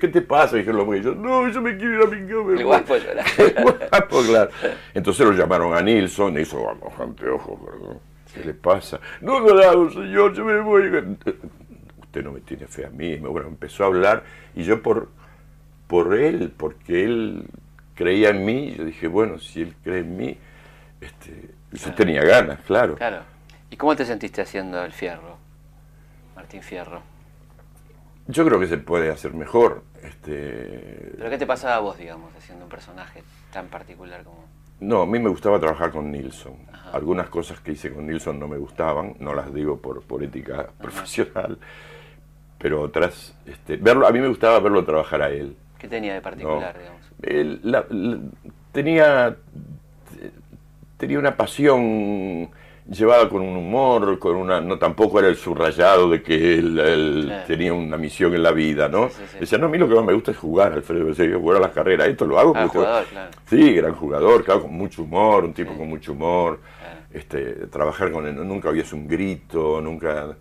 ¿Qué 0.00 0.08
te 0.08 0.22
pasa? 0.22 0.56
Dijeron 0.56 0.78
los 0.78 0.86
mujeres. 0.86 1.14
No, 1.14 1.46
yo 1.48 1.60
me 1.60 1.76
quiero 1.76 1.94
ir 1.94 2.02
a 2.02 2.06
mi 2.06 2.28
cama. 2.28 2.52
El 2.52 2.64
guapo 2.64 2.96
llora. 2.96 3.24
El 3.38 3.62
guapo, 3.62 4.22
claro. 4.22 4.50
Entonces 4.94 5.26
lo 5.26 5.32
llamaron 5.32 5.76
a 5.76 5.82
Nilsson. 5.82 6.38
Hizo 6.38 6.64
vamos, 6.64 6.98
anteojos, 6.98 7.60
perdón. 7.60 7.98
¿Qué 8.32 8.44
le 8.44 8.54
pasa? 8.54 8.98
No, 9.20 9.40
no, 9.40 9.90
señor, 9.90 10.32
yo 10.32 10.44
me 10.44 10.58
voy. 10.60 10.88
Usted 12.00 12.24
no 12.24 12.32
me 12.32 12.40
tiene 12.40 12.66
fe 12.66 12.86
a 12.86 12.90
mí. 12.90 13.16
Bueno, 13.16 13.48
empezó 13.48 13.84
a 13.84 13.88
hablar 13.88 14.24
y 14.54 14.62
yo 14.62 14.82
por, 14.82 15.10
por 15.86 16.14
él, 16.14 16.50
porque 16.56 17.04
él 17.04 17.44
creía 17.94 18.30
en 18.30 18.44
mí, 18.44 18.74
yo 18.76 18.84
dije, 18.84 19.08
bueno, 19.08 19.38
si 19.38 19.62
él 19.62 19.74
cree 19.82 20.00
en 20.00 20.16
mí, 20.16 20.38
este, 21.00 21.50
yo 21.72 21.94
tenía 21.94 22.22
ganas, 22.24 22.60
claro. 22.60 22.94
Claro. 22.94 23.22
¿Y 23.70 23.76
cómo 23.76 23.96
te 23.96 24.04
sentiste 24.04 24.40
haciendo 24.40 24.84
el 24.84 24.92
fierro? 24.92 25.35
Martín 26.46 26.62
Fierro? 26.62 27.02
Yo 28.28 28.44
creo 28.44 28.60
que 28.60 28.68
se 28.68 28.78
puede 28.78 29.10
hacer 29.10 29.34
mejor. 29.34 29.82
Este... 30.00 31.10
¿Pero 31.16 31.28
qué 31.28 31.38
te 31.38 31.46
pasaba 31.46 31.74
a 31.74 31.80
vos, 31.80 31.98
digamos, 31.98 32.32
haciendo 32.36 32.66
un 32.66 32.70
personaje 32.70 33.24
tan 33.52 33.66
particular 33.66 34.22
como...? 34.22 34.44
No, 34.78 35.02
a 35.02 35.06
mí 35.06 35.18
me 35.18 35.28
gustaba 35.28 35.58
trabajar 35.58 35.90
con 35.90 36.12
Nilsson. 36.12 36.54
Algunas 36.92 37.28
cosas 37.30 37.58
que 37.58 37.72
hice 37.72 37.92
con 37.92 38.06
Nilsson 38.06 38.38
no 38.38 38.46
me 38.46 38.58
gustaban, 38.58 39.16
no 39.18 39.34
las 39.34 39.52
digo 39.52 39.78
por, 39.78 40.04
por 40.04 40.22
ética 40.22 40.68
profesional, 40.80 41.58
pero 42.58 42.80
otras... 42.80 43.36
Este, 43.44 43.76
verlo, 43.76 44.06
a 44.06 44.12
mí 44.12 44.20
me 44.20 44.28
gustaba 44.28 44.60
verlo 44.60 44.84
trabajar 44.84 45.22
a 45.22 45.30
él. 45.30 45.56
¿Qué 45.78 45.88
tenía 45.88 46.14
de 46.14 46.20
particular, 46.20 46.78
digamos? 46.78 47.02
tenía, 48.70 49.36
tenía 50.96 51.18
una 51.18 51.36
pasión 51.36 52.50
llevada 52.88 53.28
con 53.28 53.42
un 53.42 53.56
humor, 53.56 54.18
con 54.18 54.36
una 54.36 54.60
no 54.60 54.78
tampoco 54.78 55.18
era 55.18 55.28
el 55.28 55.36
subrayado 55.36 56.08
de 56.08 56.22
que 56.22 56.54
él, 56.54 57.32
tenía 57.46 57.72
una 57.72 57.96
misión 57.96 58.34
en 58.34 58.42
la 58.42 58.52
vida, 58.52 58.88
¿no? 58.88 59.10
Decía, 59.38 59.58
no, 59.58 59.66
a 59.66 59.68
mí 59.68 59.78
lo 59.78 59.88
que 59.88 59.94
más 59.94 60.04
me 60.04 60.12
gusta 60.12 60.30
es 60.30 60.36
jugar, 60.36 60.72
Alfredo, 60.72 61.06
decía, 61.06 61.36
jugar 61.36 61.58
a 61.58 61.60
las 61.60 61.72
carreras, 61.72 62.08
esto 62.08 62.26
lo 62.26 62.38
hago 62.38 62.52
ah, 62.54 62.68
jugador, 62.68 63.04
claro. 63.06 63.30
Sí, 63.46 63.74
gran 63.74 63.94
jugador, 63.94 64.44
claro, 64.44 64.62
con 64.62 64.74
mucho 64.74 65.02
humor, 65.02 65.44
un 65.44 65.52
tipo 65.52 65.76
con 65.76 65.88
mucho 65.88 66.12
humor, 66.12 66.60
este, 67.12 67.66
trabajar 67.66 68.12
con 68.12 68.26
él, 68.26 68.36
nunca 68.46 68.68
habías 68.68 68.92
un 68.92 69.06
grito, 69.06 69.80
nunca... 69.80 70.36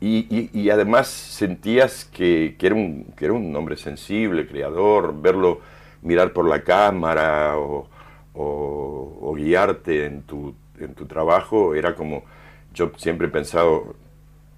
Y, 0.00 0.48
y, 0.52 0.70
además 0.70 1.08
sentías 1.08 2.04
que, 2.04 2.54
que, 2.56 2.66
era 2.68 2.76
un, 2.76 3.12
que 3.16 3.24
era 3.24 3.34
un 3.34 3.54
hombre 3.56 3.76
sensible, 3.76 4.46
creador, 4.46 5.20
verlo 5.20 5.60
mirar 6.02 6.32
por 6.32 6.48
la 6.48 6.62
cámara 6.62 7.58
o, 7.58 7.88
o 8.32 9.34
guiarte 9.34 10.06
en 10.06 10.22
tu 10.22 10.54
en 10.80 10.94
tu 10.94 11.06
trabajo 11.06 11.74
era 11.74 11.94
como, 11.94 12.24
yo 12.72 12.92
siempre 12.96 13.28
he 13.28 13.30
pensado, 13.30 13.94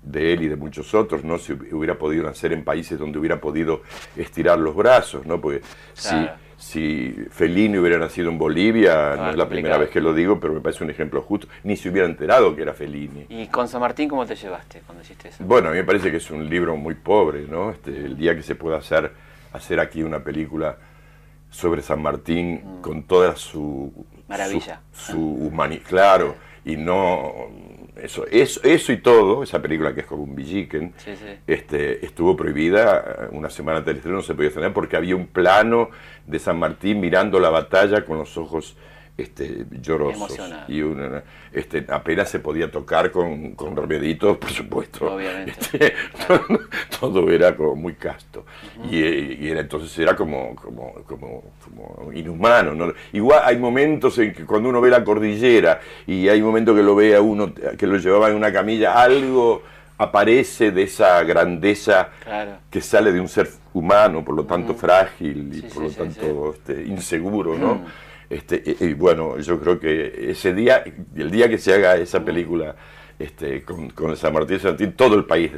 de 0.03 0.33
él 0.33 0.43
y 0.43 0.49
de 0.49 0.57
muchos 0.57 0.95
otros, 0.95 1.25
¿no? 1.25 1.39
Si 1.39 1.53
hubiera 1.53 1.99
podido 1.99 2.25
nacer 2.25 2.53
en 2.53 2.65
países 2.65 2.99
donde 2.99 3.19
hubiera 3.19 3.41
podido 3.41 3.83
estirar 4.17 4.59
los 4.59 4.75
brazos, 4.75 5.27
¿no? 5.27 5.41
Porque 5.41 5.63
si, 5.93 6.15
si 6.57 7.15
Fellini 7.31 7.79
hubiera 7.79 7.99
nacido 7.99 8.31
en 8.31 8.39
Bolivia, 8.39 9.15
no 9.17 9.31
es 9.31 9.37
la 9.37 9.49
primera 9.49 9.77
vez 9.79 9.91
que 9.91 10.01
lo 10.01 10.15
digo, 10.15 10.41
pero 10.41 10.55
me 10.55 10.61
parece 10.61 10.85
un 10.85 10.91
ejemplo 10.91 11.23
justo, 11.23 11.49
ni 11.65 11.77
se 11.77 11.91
hubiera 11.91 12.09
enterado 12.09 12.55
que 12.57 12.63
era 12.63 12.73
Fellini. 12.73 13.27
¿Y 13.29 13.47
con 13.49 13.69
San 13.69 13.81
Martín 13.81 14.09
cómo 14.09 14.25
te 14.25 14.35
llevaste 14.35 14.83
cuando 14.87 15.03
hiciste 15.03 15.29
eso? 15.29 15.45
Bueno, 15.45 15.69
a 15.69 15.73
mí 15.73 15.79
me 15.79 15.85
parece 15.85 16.11
que 16.11 16.17
es 16.17 16.31
un 16.31 16.49
libro 16.49 16.77
muy 16.77 16.95
pobre, 16.95 17.47
¿no? 17.47 17.71
Este, 17.71 17.91
el 17.91 18.17
día 18.17 18.35
que 18.35 18.43
se 18.43 18.55
pueda 18.55 18.79
hacer, 18.79 19.13
hacer 19.53 19.81
aquí 19.81 20.03
una 20.03 20.21
película 20.21 20.79
sobre 21.51 21.83
San 21.83 22.01
Martín 22.01 22.63
mm. 22.65 22.81
con 22.81 23.03
toda 23.03 23.37
su... 23.37 24.07
Maravilla. 24.31 24.81
Su, 24.93 25.19
humanidad, 25.19 25.83
claro, 25.87 26.37
y 26.65 26.77
no 26.77 27.49
eso, 28.03 28.27
eso, 28.27 28.61
eso 28.63 28.93
y 28.93 28.99
todo, 28.99 29.43
esa 29.43 29.61
película 29.61 29.95
que 29.95 30.01
es 30.01 30.07
como 30.07 30.23
un 30.23 30.35
Villiquen, 30.35 30.95
Este, 31.47 32.05
estuvo 32.05 32.37
prohibida 32.37 33.29
una 33.33 33.51
semana 33.51 33.79
antes 33.79 33.89
del 33.89 33.97
estreno, 33.97 34.19
no 34.19 34.23
se 34.23 34.35
podía 34.35 34.51
tener 34.51 34.73
porque 34.73 34.97
había 34.97 35.17
un 35.17 35.27
plano 35.27 35.91
de 36.27 36.39
San 36.39 36.59
Martín 36.59 37.01
mirando 37.01 37.39
la 37.39 37.51
batalla 37.51 38.05
con 38.05 38.19
los 38.19 38.37
ojos 38.37 38.77
este, 39.21 39.67
llorosos. 39.81 40.39
Y 40.69 40.83
una, 40.83 41.23
este, 41.53 41.85
apenas 41.89 42.29
se 42.29 42.39
podía 42.39 42.71
tocar 42.71 43.11
con, 43.11 43.53
con 43.53 43.77
remeditos, 43.77 44.37
por 44.37 44.51
supuesto. 44.51 45.15
Obviamente. 45.15 45.53
Este, 45.53 45.95
todo, 47.01 47.31
era 47.31 47.57
como 47.57 47.77
muy 47.77 47.95
casto. 47.95 48.45
y, 48.91 49.49
era, 49.49 49.61
entonces 49.61 49.97
era 49.99 50.17
como, 50.17 50.55
como, 50.57 50.95
como, 51.07 51.45
como 51.65 52.13
inhumano. 52.13 52.75
¿no? 52.75 52.93
Igual 53.13 53.43
hay 53.45 53.57
momentos 53.57 54.19
en 54.19 54.33
que 54.33 54.45
cuando 54.45 54.69
uno 54.69 54.81
ve 54.81 54.91
la 54.91 55.05
cordillera 55.05 55.81
y 56.07 56.29
hay 56.29 56.41
momentos 56.43 56.77
que 56.77 56.83
lo 56.83 56.95
ve 56.95 57.15
a 57.17 57.21
uno 57.21 57.53
que 57.55 57.87
lo 57.87 57.97
llevaba 57.97 58.31
en 58.31 58.37
una 58.37 58.53
camilla, 58.53 59.01
algo 59.01 59.63
aparece 60.01 60.73
de 60.73 60.85
esa 60.85 61.23
grandeza 61.25 62.09
que 62.71 62.81
sale 62.81 63.13
de 63.13 63.21
un 63.21 63.29
ser 63.29 63.51
humano, 63.75 64.25
por 64.25 64.35
lo 64.35 64.45
tanto 64.45 64.75
frágil 64.75 65.51
y 65.55 65.61
por 65.63 65.83
lo 65.83 65.91
tanto 65.91 66.55
Este, 66.55 66.85
inseguro, 66.85 67.59
¿no? 67.59 67.85
Este, 68.31 68.63
y, 68.79 68.95
bueno, 68.95 69.39
yo 69.41 69.59
creo 69.61 69.81
que 69.81 70.31
ese 70.31 70.55
día, 70.55 70.85
el 71.17 71.31
día 71.33 71.49
que 71.49 71.59
se 71.59 71.75
haga 71.75 71.97
esa 71.97 72.25
película 72.25 72.77
este, 73.21 73.63
con, 73.63 73.91
con 73.91 74.17
San 74.17 74.33
Martín 74.33 74.57
de 74.57 74.63
Santín, 74.63 74.93
todo 74.95 75.15
el 75.15 75.27
país 75.27 75.53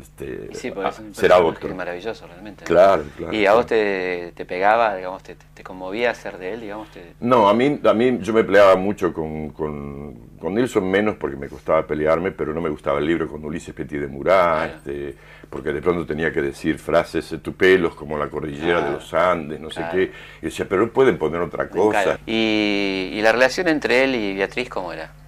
este, 0.00 0.54
sí, 0.54 0.70
pues 0.70 1.02
será 1.12 1.38
otro. 1.38 1.74
maravilloso 1.74 2.24
realmente. 2.28 2.64
Claro, 2.64 3.02
claro. 3.16 3.34
¿Y 3.34 3.46
a 3.46 3.54
vos 3.54 3.66
te, 3.66 4.32
te, 4.36 4.44
pegaba, 4.44 4.94
digamos, 4.94 5.20
te, 5.24 5.34
te, 5.34 5.64
conmovía 5.64 6.14
ser 6.14 6.38
de 6.38 6.54
él, 6.54 6.60
digamos? 6.60 6.88
No, 7.18 7.48
a 7.48 7.54
mí, 7.54 7.80
a 7.84 7.92
mí 7.94 8.18
yo 8.22 8.32
me 8.32 8.44
peleaba 8.44 8.76
mucho 8.76 9.12
con, 9.12 9.50
con, 9.50 10.14
con, 10.38 10.54
Nilsson 10.54 10.88
menos 10.88 11.16
porque 11.16 11.36
me 11.36 11.48
costaba 11.48 11.84
pelearme, 11.84 12.30
pero 12.30 12.54
no 12.54 12.60
me 12.60 12.70
gustaba 12.70 13.00
el 13.00 13.06
libro 13.06 13.28
con 13.28 13.44
Ulises 13.44 13.74
Petit 13.74 14.00
de 14.00 14.06
Murat, 14.06 14.76
este, 14.76 15.16
porque 15.50 15.72
de 15.72 15.82
pronto 15.82 16.06
tenía 16.06 16.32
que 16.32 16.42
decir 16.42 16.78
frases 16.78 17.34
tupelos 17.42 17.96
como 17.96 18.16
la 18.16 18.28
cordillera 18.28 18.82
de 18.82 18.92
los 18.92 19.12
Andes, 19.12 19.58
no 19.58 19.70
sé 19.70 19.84
qué. 19.90 20.12
Y 20.42 20.44
decía, 20.46 20.66
pero 20.68 20.92
pueden 20.92 21.18
poner 21.18 21.40
otra 21.40 21.68
cosa. 21.68 22.20
¿Y, 22.24 23.10
¿Y, 23.14 23.20
la 23.20 23.32
relación 23.32 23.66
entre 23.66 24.04
él 24.04 24.14
y 24.14 24.34
Beatriz 24.36 24.68
cómo 24.68 24.92
era? 24.92 25.19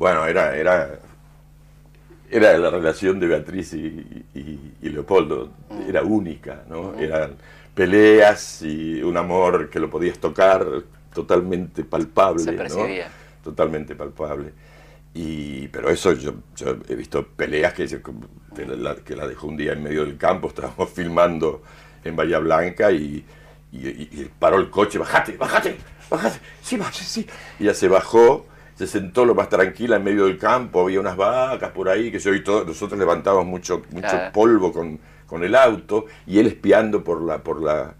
Bueno, 0.00 0.24
era, 0.24 0.56
era, 0.56 0.98
era 2.30 2.56
la 2.56 2.70
relación 2.70 3.20
de 3.20 3.26
Beatriz 3.26 3.74
y, 3.74 4.24
Leopoldo, 4.80 5.50
era 5.86 6.02
única, 6.02 6.64
¿no? 6.70 6.94
Eran 6.98 7.34
peleas 7.74 8.62
y 8.62 9.02
un 9.02 9.18
amor 9.18 9.68
que 9.68 9.78
lo 9.78 9.90
podías 9.90 10.18
tocar 10.18 10.66
totalmente 11.12 11.84
palpable. 11.84 12.42
Se 12.42 12.54
percibía. 12.54 13.10
Totalmente 13.44 13.94
palpable. 13.94 14.54
Y, 15.12 15.68
pero 15.68 15.90
eso 15.90 16.12
yo, 16.12 16.32
yo 16.56 16.78
he 16.88 16.94
visto 16.94 17.26
peleas 17.36 17.74
que, 17.74 17.86
que, 17.86 18.66
la, 18.78 18.94
que, 18.96 19.14
la, 19.14 19.28
dejó 19.28 19.48
un 19.48 19.58
día 19.58 19.74
en 19.74 19.82
medio 19.82 20.06
del 20.06 20.16
campo, 20.16 20.48
estábamos 20.48 20.88
filmando 20.94 21.62
en 22.02 22.16
Bahía 22.16 22.38
Blanca 22.38 22.90
y, 22.90 23.22
y, 23.70 24.30
paró 24.38 24.56
el 24.56 24.70
coche, 24.70 24.96
bájate, 24.96 25.36
bájate, 25.36 25.76
bájate, 26.08 26.40
sí, 26.62 26.78
bájate, 26.78 27.04
sí. 27.04 27.26
Y 27.58 27.64
ya 27.64 27.74
se 27.74 27.86
bajó, 27.86 28.46
se 28.80 28.86
sentó 28.86 29.26
lo 29.26 29.34
más 29.34 29.50
tranquila 29.50 29.96
en 29.96 30.04
medio 30.04 30.24
del 30.24 30.38
campo, 30.38 30.80
había 30.80 31.00
unas 31.00 31.14
vacas 31.14 31.70
por 31.70 31.90
ahí, 31.90 32.10
que 32.10 32.18
yo 32.18 32.32
y 32.32 32.42
todos, 32.42 32.66
nosotros 32.66 32.98
levantábamos 32.98 33.44
mucho, 33.44 33.82
mucho 33.90 34.16
polvo 34.32 34.72
con, 34.72 34.98
con 35.26 35.44
el 35.44 35.54
auto 35.54 36.06
y 36.26 36.38
él 36.38 36.46
espiando 36.46 37.04
por 37.04 37.20
la, 37.20 37.42
por 37.42 37.60
la, 37.60 37.92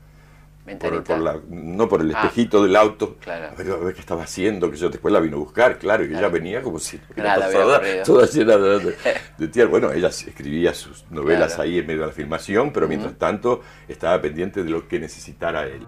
por, 0.79 1.19
la, 1.21 1.39
no 1.51 1.87
por 1.87 2.01
el 2.01 2.15
ah. 2.15 2.23
espejito 2.23 2.63
del 2.63 2.77
auto, 2.77 3.19
a, 3.27 3.63
ver, 3.63 3.93
qué 3.93 4.01
estaba 4.01 4.23
haciendo, 4.23 4.71
que 4.71 4.79
yo 4.79 4.89
después 4.89 5.13
la 5.13 5.21
vino 5.21 5.37
a 5.37 5.41
buscar, 5.41 5.79
claro, 5.79 6.03
y 6.03 6.15
ella 6.15 6.29
venía 6.29 6.63
como 6.63 6.79
si 6.79 6.97
toda, 6.97 8.03
toda, 8.03 8.27
llena 8.27 8.57
de, 8.57 8.97
de, 9.37 9.65
Bueno, 9.67 9.93
ella 9.93 10.09
escribía 10.09 10.73
sus 10.73 11.05
novelas 11.11 11.59
ahí 11.59 11.81
en 11.81 11.87
medio 11.87 12.01
de 12.01 12.07
la 12.07 12.15
filmación, 12.15 12.73
pero 12.73 12.89
mientras 12.89 13.19
tanto 13.19 13.61
estaba 13.87 14.19
pendiente 14.23 14.65
de 14.65 14.71
lo 14.71 14.89
que 14.89 14.99
necesitara 14.99 15.67
él. 15.67 15.87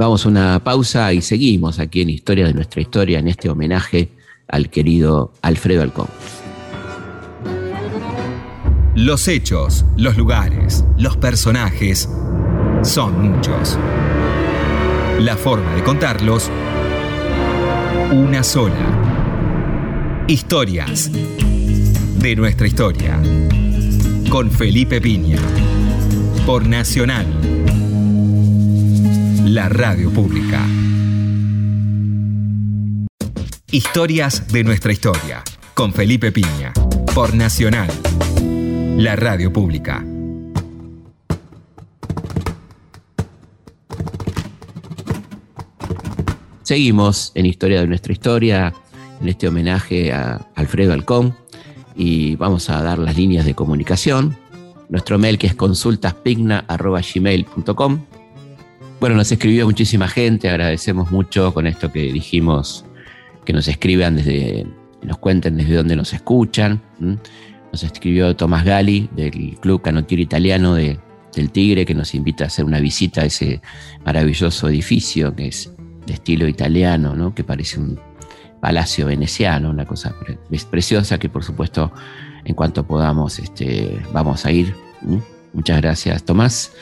Vamos 0.00 0.24
a 0.24 0.30
una 0.30 0.64
pausa 0.64 1.12
y 1.12 1.20
seguimos 1.20 1.78
aquí 1.78 2.00
en 2.00 2.08
Historia 2.08 2.46
de 2.46 2.54
nuestra 2.54 2.80
historia, 2.80 3.18
en 3.18 3.28
este 3.28 3.50
homenaje 3.50 4.08
al 4.48 4.70
querido 4.70 5.34
Alfredo 5.42 5.82
Alcón. 5.82 6.06
Los 8.94 9.28
hechos, 9.28 9.84
los 9.98 10.16
lugares, 10.16 10.86
los 10.96 11.18
personajes 11.18 12.08
son 12.82 13.30
muchos. 13.30 13.78
La 15.18 15.36
forma 15.36 15.74
de 15.74 15.82
contarlos, 15.82 16.50
una 18.10 18.42
sola. 18.42 20.24
Historias 20.28 21.10
de 21.12 22.36
nuestra 22.36 22.66
historia. 22.66 23.20
Con 24.30 24.50
Felipe 24.50 24.98
Piña. 24.98 25.36
Por 26.46 26.66
Nacional. 26.66 27.59
La 29.44 29.68
radio 29.68 30.10
pública. 30.10 30.66
Historias 33.70 34.50
de 34.52 34.64
nuestra 34.64 34.92
historia. 34.92 35.42
Con 35.74 35.92
Felipe 35.92 36.30
Piña. 36.30 36.72
Por 37.14 37.34
Nacional. 37.34 37.90
La 38.96 39.16
radio 39.16 39.52
pública. 39.52 40.04
Seguimos 46.62 47.32
en 47.34 47.46
Historia 47.46 47.80
de 47.80 47.86
nuestra 47.86 48.12
historia, 48.12 48.74
en 49.20 49.28
este 49.28 49.48
homenaje 49.48 50.12
a 50.12 50.46
Alfredo 50.54 50.92
Alcón, 50.92 51.34
y 51.96 52.36
vamos 52.36 52.70
a 52.70 52.82
dar 52.82 52.98
las 52.98 53.16
líneas 53.16 53.44
de 53.44 53.54
comunicación. 53.54 54.36
Nuestro 54.88 55.18
mail 55.18 55.38
que 55.38 55.48
es 55.48 55.54
consultaspigna.gmail.com. 55.54 58.09
Bueno, 59.00 59.16
nos 59.16 59.32
escribió 59.32 59.64
muchísima 59.64 60.08
gente, 60.08 60.50
agradecemos 60.50 61.10
mucho 61.10 61.54
con 61.54 61.66
esto 61.66 61.90
que 61.90 62.12
dijimos, 62.12 62.84
que 63.46 63.54
nos 63.54 63.66
escriban 63.66 64.16
desde, 64.16 64.66
nos 65.02 65.16
cuenten 65.16 65.56
desde 65.56 65.76
dónde 65.76 65.96
nos 65.96 66.12
escuchan. 66.12 66.82
Nos 66.98 67.82
escribió 67.82 68.36
Tomás 68.36 68.62
Gali 68.62 69.08
del 69.16 69.58
Club 69.58 69.80
Canotier 69.80 70.20
Italiano 70.20 70.74
de, 70.74 70.98
del 71.34 71.50
Tigre, 71.50 71.86
que 71.86 71.94
nos 71.94 72.14
invita 72.14 72.44
a 72.44 72.48
hacer 72.48 72.66
una 72.66 72.78
visita 72.78 73.22
a 73.22 73.24
ese 73.24 73.62
maravilloso 74.04 74.68
edificio 74.68 75.34
que 75.34 75.48
es 75.48 75.72
de 76.06 76.12
estilo 76.12 76.46
italiano, 76.46 77.16
¿no? 77.16 77.34
que 77.34 77.42
parece 77.42 77.80
un 77.80 77.98
palacio 78.60 79.06
veneciano, 79.06 79.70
una 79.70 79.86
cosa 79.86 80.14
preciosa 80.70 81.18
que 81.18 81.30
por 81.30 81.42
supuesto 81.42 81.90
en 82.44 82.54
cuanto 82.54 82.86
podamos 82.86 83.38
este, 83.38 83.98
vamos 84.12 84.44
a 84.44 84.52
ir. 84.52 84.74
Muchas 85.54 85.80
gracias 85.80 86.22
Tomás. 86.22 86.72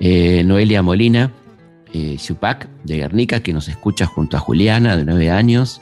Eh, 0.00 0.42
Noelia 0.44 0.82
Molina, 0.82 1.30
eh, 1.92 2.18
de 2.84 2.96
Guernica, 2.96 3.40
que 3.40 3.52
nos 3.52 3.68
escucha 3.68 4.06
junto 4.06 4.36
a 4.36 4.40
Juliana, 4.40 4.96
de 4.96 5.04
nueve 5.04 5.30
años, 5.30 5.80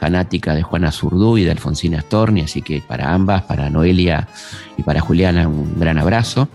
fanática 0.00 0.54
de 0.54 0.62
Juana 0.62 0.90
Zurdú 0.90 1.36
y 1.36 1.44
de 1.44 1.50
Alfonsina 1.50 2.00
Storni, 2.00 2.40
así 2.40 2.62
que 2.62 2.80
para 2.80 3.12
ambas, 3.12 3.42
para 3.42 3.68
Noelia 3.68 4.28
y 4.76 4.82
para 4.82 5.00
Juliana, 5.00 5.46
un 5.46 5.78
gran 5.78 5.98
abrazo. 5.98 6.48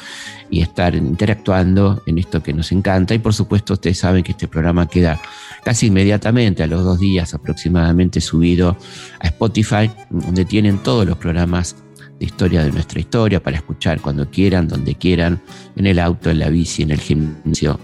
y 0.50 0.62
estar 0.62 0.96
interactuando 0.96 2.02
en 2.08 2.18
esto 2.18 2.42
que 2.42 2.52
nos 2.52 2.72
encanta. 2.72 3.14
Y 3.14 3.20
por 3.20 3.36
supuesto, 3.36 3.74
ustedes 3.74 4.00
saben 4.00 4.24
que 4.24 4.32
este 4.32 4.48
programa 4.48 4.88
queda 4.88 5.22
casi 5.64 5.88
inmediatamente, 5.88 6.64
a 6.64 6.68
los 6.68 6.84
dos 6.84 7.00
días 7.00 7.36
aproximadamente, 7.36 8.22
subido 8.22 8.76
a 9.20 9.28
Spotify, 9.28 9.92
donde 10.10 10.44
tienen 10.46 10.80
todos 10.80 11.06
los 11.06 11.16
programas 11.18 11.76
de 12.20 12.26
historia 12.26 12.64
de 12.64 12.72
nuestra 12.72 13.00
historia 13.00 13.42
para 13.42 13.58
escuchar 13.58 14.02
cuando 14.02 14.30
quieran, 14.32 14.68
donde 14.68 14.96
quieran, 14.96 15.42
en 15.76 15.86
el 15.86 16.00
auto, 16.00 16.32
en 16.32 16.40
la 16.40 16.50
bici, 16.50 16.82
en 16.82 16.90
el 16.90 17.00
gimnasio, 17.00 17.80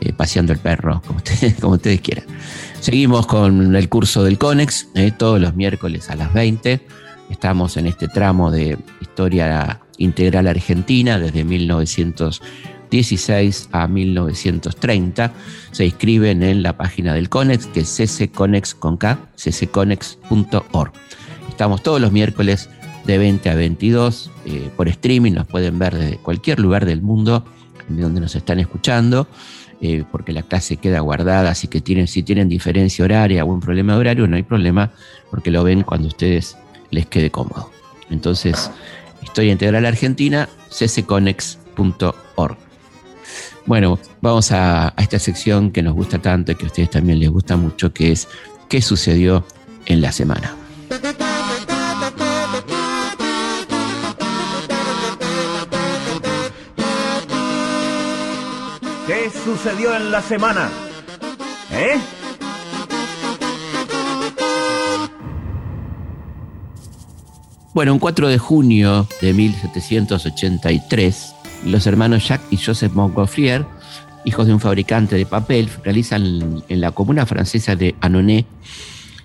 eh, 0.00 0.12
paseando 0.12 0.52
el 0.52 0.58
perro, 0.58 1.00
como 1.06 1.18
ustedes, 1.24 1.54
como 1.60 1.74
ustedes 1.74 2.00
quieran. 2.00 2.24
Seguimos 2.80 3.26
con 3.26 3.76
el 3.76 3.88
curso 3.88 4.24
del 4.24 4.38
CONEX, 4.38 4.88
eh, 4.94 5.12
todos 5.16 5.40
los 5.40 5.54
miércoles 5.54 6.10
a 6.10 6.16
las 6.16 6.32
20 6.32 6.80
Estamos 7.30 7.76
en 7.76 7.86
este 7.86 8.08
tramo 8.08 8.50
de 8.50 8.76
historia 9.00 9.80
integral 9.98 10.48
argentina 10.48 11.16
desde 11.18 11.44
1916 11.44 13.68
a 13.70 13.86
1930. 13.86 15.32
Se 15.70 15.86
inscriben 15.86 16.42
en 16.42 16.64
la 16.64 16.76
página 16.76 17.14
del 17.14 17.28
CONEX, 17.28 17.66
que 17.66 17.78
es 17.80 17.96
ccconex 17.96 18.74
con 18.74 18.96
K, 18.96 19.20
ccconex.org. 19.36 20.92
Estamos 21.48 21.84
todos 21.84 22.00
los 22.00 22.10
miércoles 22.10 22.68
de 23.06 23.16
20 23.16 23.48
a 23.48 23.54
22 23.54 24.30
eh, 24.46 24.68
por 24.76 24.88
streaming, 24.88 25.30
nos 25.32 25.46
pueden 25.46 25.78
ver 25.78 25.96
desde 25.96 26.16
cualquier 26.16 26.58
lugar 26.58 26.84
del 26.84 27.00
mundo 27.00 27.44
de 27.88 28.02
donde 28.02 28.20
nos 28.20 28.34
están 28.34 28.58
escuchando. 28.58 29.28
Eh, 29.82 30.04
porque 30.10 30.32
la 30.32 30.42
clase 30.42 30.76
queda 30.76 31.00
guardada, 31.00 31.50
así 31.50 31.66
que 31.66 31.80
tienen, 31.80 32.06
si 32.06 32.22
tienen 32.22 32.50
diferencia 32.50 33.04
horaria 33.04 33.44
o 33.44 33.48
un 33.48 33.60
problema 33.60 33.94
de 33.94 34.00
horario, 34.00 34.26
no 34.26 34.36
hay 34.36 34.42
problema, 34.42 34.90
porque 35.30 35.50
lo 35.50 35.64
ven 35.64 35.82
cuando 35.82 36.08
ustedes 36.08 36.58
les 36.90 37.06
quede 37.06 37.30
cómodo. 37.30 37.70
Entonces, 38.10 38.70
Historia 39.22 39.52
Integral 39.52 39.86
Argentina, 39.86 40.48
ccconex.org. 40.68 42.56
Bueno, 43.64 43.98
vamos 44.20 44.52
a, 44.52 44.88
a, 44.88 45.02
esta 45.02 45.18
sección 45.18 45.70
que 45.70 45.82
nos 45.82 45.94
gusta 45.94 46.18
tanto 46.18 46.52
y 46.52 46.56
que 46.56 46.64
a 46.64 46.66
ustedes 46.66 46.90
también 46.90 47.18
les 47.18 47.30
gusta 47.30 47.56
mucho, 47.56 47.92
que 47.92 48.12
es 48.12 48.28
¿Qué 48.70 48.80
sucedió 48.80 49.44
en 49.86 50.00
la 50.00 50.12
semana? 50.12 50.54
¿Qué 59.20 59.28
sucedió 59.28 59.94
en 59.94 60.10
la 60.10 60.22
semana? 60.22 60.70
¿Eh? 61.70 61.98
Bueno, 67.74 67.92
un 67.92 67.98
4 67.98 68.28
de 68.28 68.38
junio 68.38 69.06
de 69.20 69.34
1783, 69.34 71.34
los 71.66 71.86
hermanos 71.86 72.26
Jacques 72.26 72.50
y 72.50 72.56
Joseph 72.56 72.94
Montgolfier, 72.94 73.66
hijos 74.24 74.46
de 74.46 74.54
un 74.54 74.60
fabricante 74.60 75.16
de 75.16 75.26
papel, 75.26 75.68
realizan 75.84 76.64
en 76.66 76.80
la 76.80 76.92
comuna 76.92 77.26
francesa 77.26 77.76
de 77.76 77.94
Annonay 78.00 78.46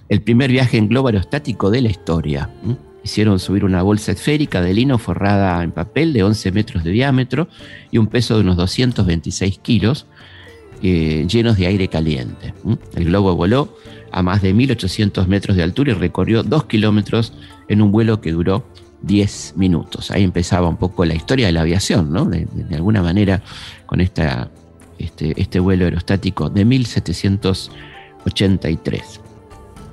el 0.10 0.22
primer 0.22 0.52
viaje 0.52 0.78
en 0.78 0.90
globo 0.90 1.08
aerostático 1.08 1.72
de 1.72 1.82
la 1.82 1.90
historia. 1.90 2.50
Hicieron 3.06 3.38
subir 3.38 3.64
una 3.64 3.84
bolsa 3.84 4.14
esférica 4.14 4.64
de 4.64 4.74
lino 4.74 4.98
forrada 4.98 5.64
en 5.64 5.72
papel 5.72 6.12
de 6.12 6.24
11 6.24 6.52
metros 6.52 6.84
de 6.84 6.90
diámetro 6.90 7.48
y 7.92 8.00
un 8.00 8.08
peso 8.08 8.34
de 8.34 8.42
unos 8.42 8.58
226 8.58 9.60
kilos, 9.60 10.08
eh, 10.82 11.28
llenos 11.30 11.56
de 11.56 11.68
aire 11.68 11.88
caliente. 11.88 12.56
El 12.96 13.06
globo 13.06 13.36
voló 13.36 13.78
a 14.12 14.24
más 14.24 14.42
de 14.42 14.56
1800 14.56 15.28
metros 15.28 15.56
de 15.56 15.62
altura 15.62 15.92
y 15.92 15.94
recorrió 15.94 16.42
2 16.42 16.66
kilómetros 16.66 17.34
en 17.68 17.84
un 17.84 17.92
vuelo 17.92 18.22
que 18.22 18.32
duró 18.32 18.66
10 19.04 19.54
minutos. 19.56 20.10
Ahí 20.10 20.24
empezaba 20.24 20.68
un 20.68 20.78
poco 20.78 21.06
la 21.06 21.14
historia 21.14 21.46
de 21.46 21.52
la 21.52 21.62
aviación, 21.62 22.12
¿no? 22.12 22.26
De, 22.26 22.48
alguna 22.74 23.04
manera, 23.04 23.44
con 23.86 24.02
este, 24.02 24.26
este 24.98 25.60
vuelo 25.60 25.86
aerostático 25.86 26.50
de 26.50 26.66
1783. 26.66 29.22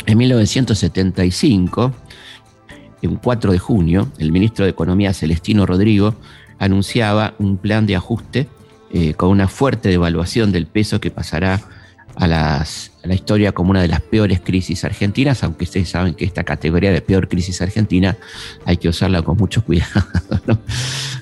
En 0.07 0.19
1975, 0.19 1.93
en 3.03 3.17
4 3.17 3.53
de 3.53 3.59
junio, 3.59 4.09
el 4.19 4.33
ministro 4.33 4.65
de 4.65 4.71
Economía 4.71 5.13
Celestino 5.13 5.67
Rodrigo 5.67 6.15
anunciaba 6.59 7.35
un 7.39 7.57
plan 7.57 7.87
de 7.87 7.97
ajuste 7.97 8.49
eh, 8.93 9.15
con 9.15 9.31
una 9.31 9.49
fuerte 9.49 9.89
devaluación 9.89 10.53
del 10.53 10.67
peso 10.67 11.01
que 11.01 11.11
pasará 11.11 11.61
a, 12.15 12.27
la 12.27 13.15
historia 13.15 13.53
como 13.53 13.71
una 13.71 13.83
de 13.83 13.89
las 13.89 14.01
peores 14.01 14.41
crisis 14.41 14.85
argentinas, 14.85 15.43
aunque 15.43 15.65
ustedes 15.65 15.89
saben 15.89 16.15
que 16.15 16.25
esta 16.25 16.45
categoría 16.45 16.93
de 16.93 17.01
peor 17.01 17.29
crisis 17.29 17.61
argentina 17.63 18.17
hay 18.65 18.77
que 18.77 18.89
usarla 18.89 19.23
con 19.23 19.37
mucho 19.37 19.65
cuidado. 19.65 20.03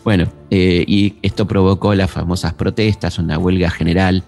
Bueno, 0.05 0.33
eh, 0.51 0.85
y 0.87 1.17
esto 1.23 1.47
provocó 1.47 1.95
las 1.95 2.11
famosas 2.11 2.55
protestas, 2.55 3.19
una 3.19 3.39
huelga 3.39 3.71
general 3.71 4.25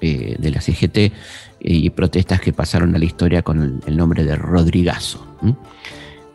eh, 0.00 0.36
de 0.38 0.50
la 0.50 0.60
CGT 0.60 1.12
y 1.60 1.90
protestas 1.90 2.40
que 2.40 2.52
pasaron 2.52 2.94
a 2.94 2.98
la 2.98 3.04
historia 3.04 3.42
con 3.42 3.80
el, 3.86 3.96
nombre 3.96 4.24
de 4.24 4.34
Rodrigazo. 4.34 5.24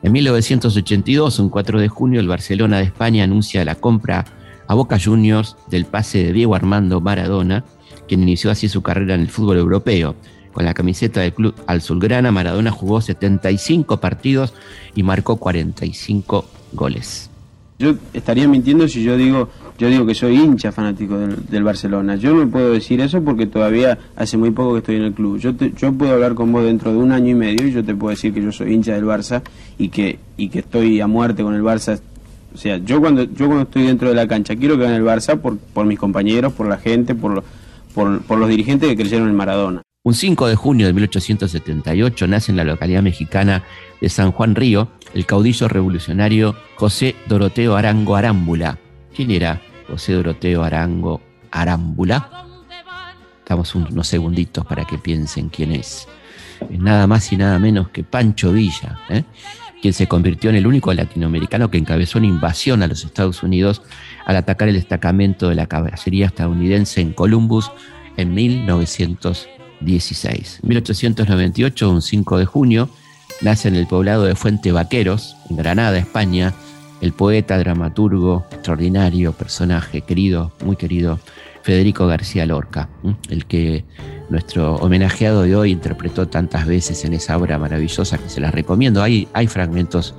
En 0.03 0.11
1982, 0.11 1.39
un 1.39 1.49
4 1.49 1.79
de 1.79 1.87
junio, 1.87 2.19
el 2.19 2.27
Barcelona 2.27 2.77
de 2.77 2.83
España 2.83 3.23
anuncia 3.23 3.65
la 3.65 3.75
compra 3.75 4.25
a 4.67 4.75
Boca 4.75 4.99
Juniors 5.03 5.55
del 5.69 5.85
pase 5.85 6.23
de 6.23 6.33
Diego 6.33 6.55
Armando 6.55 7.01
Maradona, 7.01 7.65
quien 8.07 8.21
inició 8.21 8.51
así 8.51 8.69
su 8.69 8.81
carrera 8.83 9.15
en 9.15 9.21
el 9.21 9.29
fútbol 9.29 9.57
europeo. 9.57 10.15
Con 10.53 10.65
la 10.65 10.73
camiseta 10.73 11.21
del 11.21 11.33
club 11.33 11.55
Azulgrana, 11.65 12.31
Maradona 12.31 12.71
jugó 12.71 13.01
75 13.01 13.97
partidos 13.97 14.53
y 14.95 15.03
marcó 15.03 15.37
45 15.37 16.45
goles. 16.73 17.29
Yo 17.79 17.95
estaría 18.13 18.47
mintiendo 18.47 18.87
si 18.87 19.03
yo 19.03 19.17
digo 19.17 19.49
yo 19.77 19.89
digo 19.89 20.05
que 20.05 20.15
soy 20.15 20.35
hincha 20.35 20.71
fanático 20.71 21.17
del, 21.17 21.63
Barcelona. 21.63 22.15
Yo 22.15 22.33
no 22.33 22.49
puedo 22.49 22.71
decir 22.71 22.99
eso 23.01 23.21
porque 23.21 23.45
todavía 23.45 23.97
hace 24.15 24.37
muy 24.37 24.51
poco 24.51 24.73
que 24.73 24.79
estoy 24.79 24.95
en 24.95 25.03
el 25.03 25.13
club. 25.13 25.37
Yo, 25.37 25.51
yo 25.51 25.93
puedo 25.93 26.13
hablar 26.13 26.33
con 26.33 26.51
vos 26.51 26.63
dentro 26.63 26.91
de 26.91 26.97
un 26.97 27.11
año 27.11 27.29
y 27.29 27.35
medio 27.35 27.67
y 27.67 27.71
yo 27.71 27.83
te 27.83 27.93
puedo 27.93 28.09
decir 28.09 28.33
que 28.33 28.41
yo 28.41 28.51
soy 28.51 28.73
hincha 28.73 28.93
del 28.93 29.05
Barça 29.05 29.41
y 29.77 29.89
que, 29.89 30.17
y 30.35 30.49
que 30.49 30.59
estoy 30.59 30.99
a 30.99 31.07
muerte 31.07 31.43
con 31.43 31.53
el 31.53 31.61
Barça. 31.61 31.99
O 32.53 32.57
sea, 32.57 32.77
yo 32.77 32.99
cuando, 32.99 33.23
yo 33.23 33.45
cuando 33.45 33.63
estoy 33.63 33.83
dentro 33.83 34.09
de 34.09 34.15
la 34.15 34.27
cancha 34.27 34.55
quiero 34.55 34.77
que 34.77 34.83
gane 34.83 34.95
el 34.95 35.03
Barça 35.03 35.39
por, 35.39 35.57
por 35.57 35.85
mis 35.85 35.99
compañeros, 35.99 36.53
por 36.53 36.67
la 36.67 36.77
gente, 36.77 37.13
por, 37.13 37.35
lo, 37.35 37.43
por, 37.93 38.37
los 38.37 38.49
dirigentes 38.49 38.89
que 38.89 38.95
creyeron 38.95 39.29
en 39.29 39.35
Maradona. 39.35 39.83
Un 40.03 40.13
5 40.13 40.47
de 40.47 40.55
junio 40.55 40.87
de 40.87 40.93
1878 40.93 42.27
nace 42.27 42.51
en 42.51 42.57
la 42.57 42.63
localidad 42.63 43.03
mexicana 43.03 43.63
de 44.01 44.09
San 44.09 44.31
Juan 44.31 44.55
Río 44.55 44.87
el 45.13 45.25
caudillo 45.25 45.67
revolucionario 45.67 46.55
José 46.75 47.15
Doroteo 47.27 47.75
Arango 47.75 48.15
Arámbula. 48.15 48.77
¿Quién 49.15 49.31
era 49.31 49.61
José 49.87 50.13
Doroteo 50.13 50.63
Arango 50.63 51.21
Arámbula? 51.51 52.45
Damos 53.47 53.75
unos 53.75 54.07
segunditos 54.07 54.65
para 54.65 54.85
que 54.85 54.97
piensen 54.97 55.49
quién 55.49 55.71
es. 55.71 56.07
Es 56.69 56.79
nada 56.79 57.07
más 57.07 57.31
y 57.31 57.37
nada 57.37 57.59
menos 57.59 57.87
que 57.89 58.03
Pancho 58.03 58.51
Villa, 58.51 58.99
¿eh? 59.09 59.23
quien 59.81 59.93
se 59.93 60.07
convirtió 60.07 60.49
en 60.49 60.57
el 60.57 60.67
único 60.67 60.93
latinoamericano 60.93 61.69
que 61.69 61.77
encabezó 61.77 62.17
una 62.17 62.27
invasión 62.27 62.83
a 62.83 62.87
los 62.87 63.05
Estados 63.05 63.43
Unidos 63.43 63.81
al 64.25 64.35
atacar 64.35 64.67
el 64.67 64.75
destacamento 64.75 65.47
de 65.49 65.55
la 65.55 65.67
caballería 65.67 66.25
estadounidense 66.25 66.99
en 67.01 67.13
Columbus 67.13 67.71
en 68.17 68.33
1916. 68.33 70.59
En 70.63 70.69
1898, 70.69 71.91
un 71.91 72.01
5 72.01 72.37
de 72.37 72.45
junio, 72.45 72.89
nace 73.41 73.67
en 73.67 73.75
el 73.75 73.85
poblado 73.87 74.23
de 74.23 74.35
Fuente 74.35 74.71
Vaqueros, 74.71 75.35
en 75.49 75.57
Granada, 75.57 75.97
España, 75.97 76.53
el 77.01 77.13
poeta, 77.13 77.57
dramaturgo, 77.57 78.45
extraordinario 78.51 79.33
personaje, 79.33 80.01
querido, 80.01 80.51
muy 80.63 80.75
querido, 80.75 81.19
Federico 81.67 82.07
García 82.07 82.45
Lorca, 82.45 82.87
el 83.29 83.45
que 83.45 83.83
nuestro 84.29 84.75
homenajeado 84.75 85.43
de 85.43 85.55
hoy 85.55 85.71
interpretó 85.71 86.27
tantas 86.27 86.65
veces 86.65 87.03
en 87.03 87.13
esa 87.13 87.37
obra 87.37 87.57
maravillosa 87.59 88.17
que 88.17 88.29
se 88.29 88.39
las 88.39 88.53
recomiendo. 88.53 89.03
Hay, 89.03 89.27
fragmentos 89.47 90.15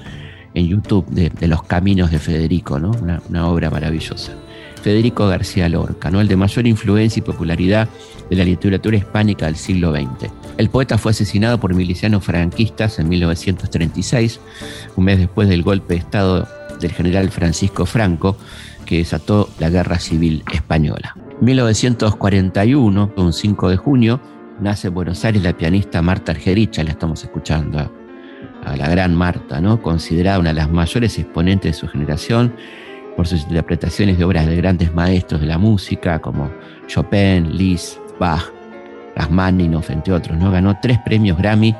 en 0.53 0.69
YouTube 0.69 1.07
de, 1.09 1.49
Los 1.49 1.63
Caminos 1.63 2.11
de 2.11 2.19
Federico, 2.19 2.79
¿no? 2.79 2.91
Una, 3.31 3.49
obra 3.49 3.71
maravillosa. 3.71 4.33
Federico 4.83 5.27
García 5.27 5.71
Lorca, 5.71 6.11
¿no? 6.11 6.21
el 6.21 6.29
de 6.29 6.37
mayor 6.37 6.67
influencia 6.67 7.21
y 7.21 7.23
popularidad 7.23 7.89
de 8.29 8.37
la 8.37 8.45
literatura 8.45 8.99
hispánica 8.99 9.47
del 9.47 9.57
siglo 9.57 9.93
XX. 9.93 10.31
El 10.59 10.69
poeta 10.69 10.99
fue 10.99 11.13
asesinado 11.13 11.59
por 11.59 11.75
milicianos 11.75 12.25
franquistas 12.25 12.99
en 12.99 13.09
1936, 13.09 14.39
un 14.97 15.05
mes 15.05 15.19
después 15.19 15.49
del 15.49 15.63
golpe 15.63 15.95
de 15.95 16.01
Estado 16.01 16.47
del 16.81 16.93
general 16.93 17.31
Francisco 17.31 17.87
Franco, 17.87 18.37
que 18.87 18.99
desató 18.99 19.49
la 19.59 19.71
Guerra 19.71 19.99
Civil 19.99 20.43
Española. 20.53 21.15
En 21.39 21.45
1941, 21.45 23.13
un 23.17 23.33
5 23.33 23.69
de 23.69 23.77
junio, 23.77 24.21
nace 24.61 24.89
en 24.89 24.95
Buenos 24.95 25.25
Aires 25.25 25.43
la 25.43 25.57
pianista 25.57 26.03
Marta 26.03 26.33
Argerich, 26.33 26.79
la 26.79 26.91
estamos 26.91 27.23
escuchando 27.23 27.91
a 28.65 28.77
la 28.77 28.89
gran 28.89 29.15
Marta, 29.15 29.61
¿no? 29.61 29.81
considerada 29.83 30.39
una 30.39 30.51
de 30.51 30.57
las 30.57 30.71
mayores 30.71 31.19
exponentes 31.19 31.73
de 31.73 31.79
su 31.79 31.89
generación 31.89 32.55
por 33.17 33.27
sus 33.27 33.43
interpretaciones 33.43 34.17
de 34.19 34.25
obras 34.25 34.47
de 34.47 34.57
grandes 34.57 34.95
maestros 34.95 35.41
de 35.41 35.47
la 35.47 35.59
música 35.59 36.21
como 36.21 36.51
Chopin, 36.87 37.57
Liszt, 37.57 37.99
Bach, 38.19 38.53
Rachmaninoff, 39.17 39.91
entre 39.91 40.13
otros. 40.13 40.39
¿no? 40.39 40.51
Ganó 40.51 40.79
tres 40.81 40.99
premios 41.05 41.37
Grammy 41.37 41.75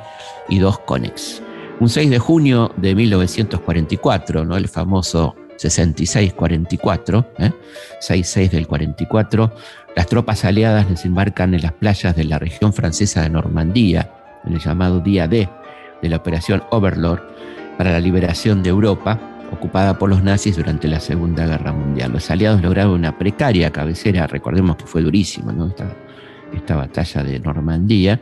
y 0.49 0.59
dos 0.59 0.79
Conex. 0.79 1.41
Un 1.79 1.87
6 1.87 2.09
de 2.09 2.19
junio 2.19 2.73
de 2.75 2.93
1944, 2.93 4.43
¿no? 4.43 4.57
el 4.57 4.67
famoso 4.67 5.35
66-44, 5.57 7.25
¿eh? 7.39 7.51
6-6 8.01 8.49
del 8.49 8.67
44, 8.67 9.53
las 9.95 10.07
tropas 10.07 10.43
aliadas 10.43 10.89
desembarcan 10.89 11.53
en 11.53 11.61
las 11.61 11.71
playas 11.73 12.15
de 12.15 12.25
la 12.25 12.37
región 12.37 12.73
francesa 12.73 13.21
de 13.21 13.29
Normandía, 13.29 14.11
en 14.45 14.53
el 14.53 14.59
llamado 14.59 14.99
Día 14.99 15.27
D 15.27 15.47
de 16.01 16.09
la 16.09 16.17
Operación 16.17 16.63
Overlord, 16.69 17.21
para 17.77 17.93
la 17.93 17.99
liberación 18.01 18.61
de 18.61 18.69
Europa, 18.69 19.17
ocupada 19.51 19.97
por 19.97 20.09
los 20.09 20.21
nazis 20.21 20.57
durante 20.57 20.89
la 20.89 20.99
Segunda 20.99 21.45
Guerra 21.45 21.71
Mundial. 21.71 22.11
Los 22.11 22.29
aliados 22.29 22.61
lograron 22.61 22.91
una 22.91 23.17
precaria 23.17 23.71
cabecera, 23.71 24.27
recordemos 24.27 24.75
que 24.75 24.85
fue 24.85 25.01
durísima 25.01 25.53
¿no? 25.53 25.73
esta, 26.53 26.75
batalla 26.75 27.23
de 27.23 27.39
Normandía, 27.39 28.21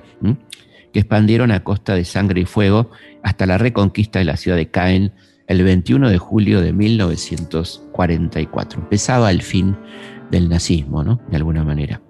expandieron 0.99 1.51
a 1.51 1.63
costa 1.63 1.95
de 1.95 2.05
sangre 2.05 2.41
y 2.41 2.45
fuego 2.45 2.91
hasta 3.23 3.45
la 3.45 3.57
reconquista 3.57 4.19
de 4.19 4.25
la 4.25 4.37
ciudad 4.37 4.57
de 4.57 4.69
Caen 4.69 5.13
el 5.47 5.63
21 5.63 6.09
de 6.09 6.17
julio 6.17 6.61
de 6.61 6.73
1944. 6.73 8.81
Empezaba 8.81 9.31
el 9.31 9.41
fin 9.41 9.77
del 10.29 10.49
nazismo, 10.49 11.03
¿no? 11.03 11.21
de 11.29 11.37
alguna 11.37 11.63
manera. 11.63 12.01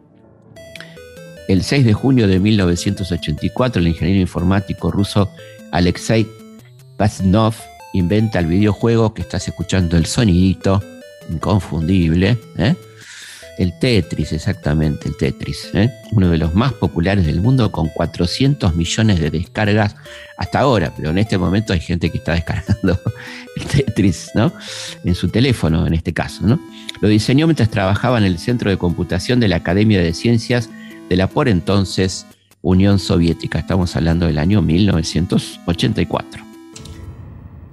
El 1.47 1.63
6 1.63 1.85
de 1.85 1.93
junio 1.93 2.27
de 2.27 2.39
1984, 2.39 3.79
el 3.81 3.88
ingeniero 3.88 4.19
informático 4.19 4.91
ruso 4.91 5.29
Alexei 5.71 6.27
Pasnov 6.97 7.53
inventa 7.93 8.39
el 8.39 8.47
videojuego 8.47 9.13
que 9.13 9.21
estás 9.21 9.47
escuchando 9.47 9.95
el 9.97 10.07
sonidito 10.07 10.83
inconfundible, 11.29 12.38
¿eh? 12.57 12.75
El 13.57 13.77
Tetris, 13.79 14.33
exactamente, 14.33 15.09
el 15.09 15.17
Tetris, 15.17 15.69
¿eh? 15.73 15.91
uno 16.11 16.29
de 16.29 16.37
los 16.37 16.53
más 16.53 16.73
populares 16.73 17.25
del 17.25 17.41
mundo 17.41 17.71
con 17.71 17.89
400 17.89 18.75
millones 18.75 19.19
de 19.19 19.31
descargas 19.31 19.95
hasta 20.37 20.59
ahora, 20.59 20.93
pero 20.95 21.09
en 21.09 21.17
este 21.17 21.37
momento 21.37 21.73
hay 21.73 21.79
gente 21.79 22.11
que 22.11 22.19
está 22.19 22.33
descargando 22.33 22.99
el 23.55 23.65
Tetris, 23.65 24.29
¿no? 24.35 24.53
En 25.03 25.15
su 25.15 25.29
teléfono, 25.29 25.87
en 25.87 25.93
este 25.93 26.13
caso, 26.13 26.45
¿no? 26.45 26.59
Lo 27.01 27.07
diseñó 27.07 27.47
mientras 27.47 27.69
trabajaba 27.69 28.17
en 28.17 28.25
el 28.25 28.37
Centro 28.37 28.69
de 28.69 28.77
Computación 28.77 29.39
de 29.39 29.47
la 29.47 29.57
Academia 29.57 30.01
de 30.01 30.13
Ciencias 30.13 30.69
de 31.09 31.15
la 31.15 31.27
por 31.27 31.49
entonces 31.49 32.25
Unión 32.61 32.99
Soviética. 32.99 33.59
Estamos 33.59 33.95
hablando 33.95 34.27
del 34.27 34.37
año 34.37 34.61
1984. 34.61 36.46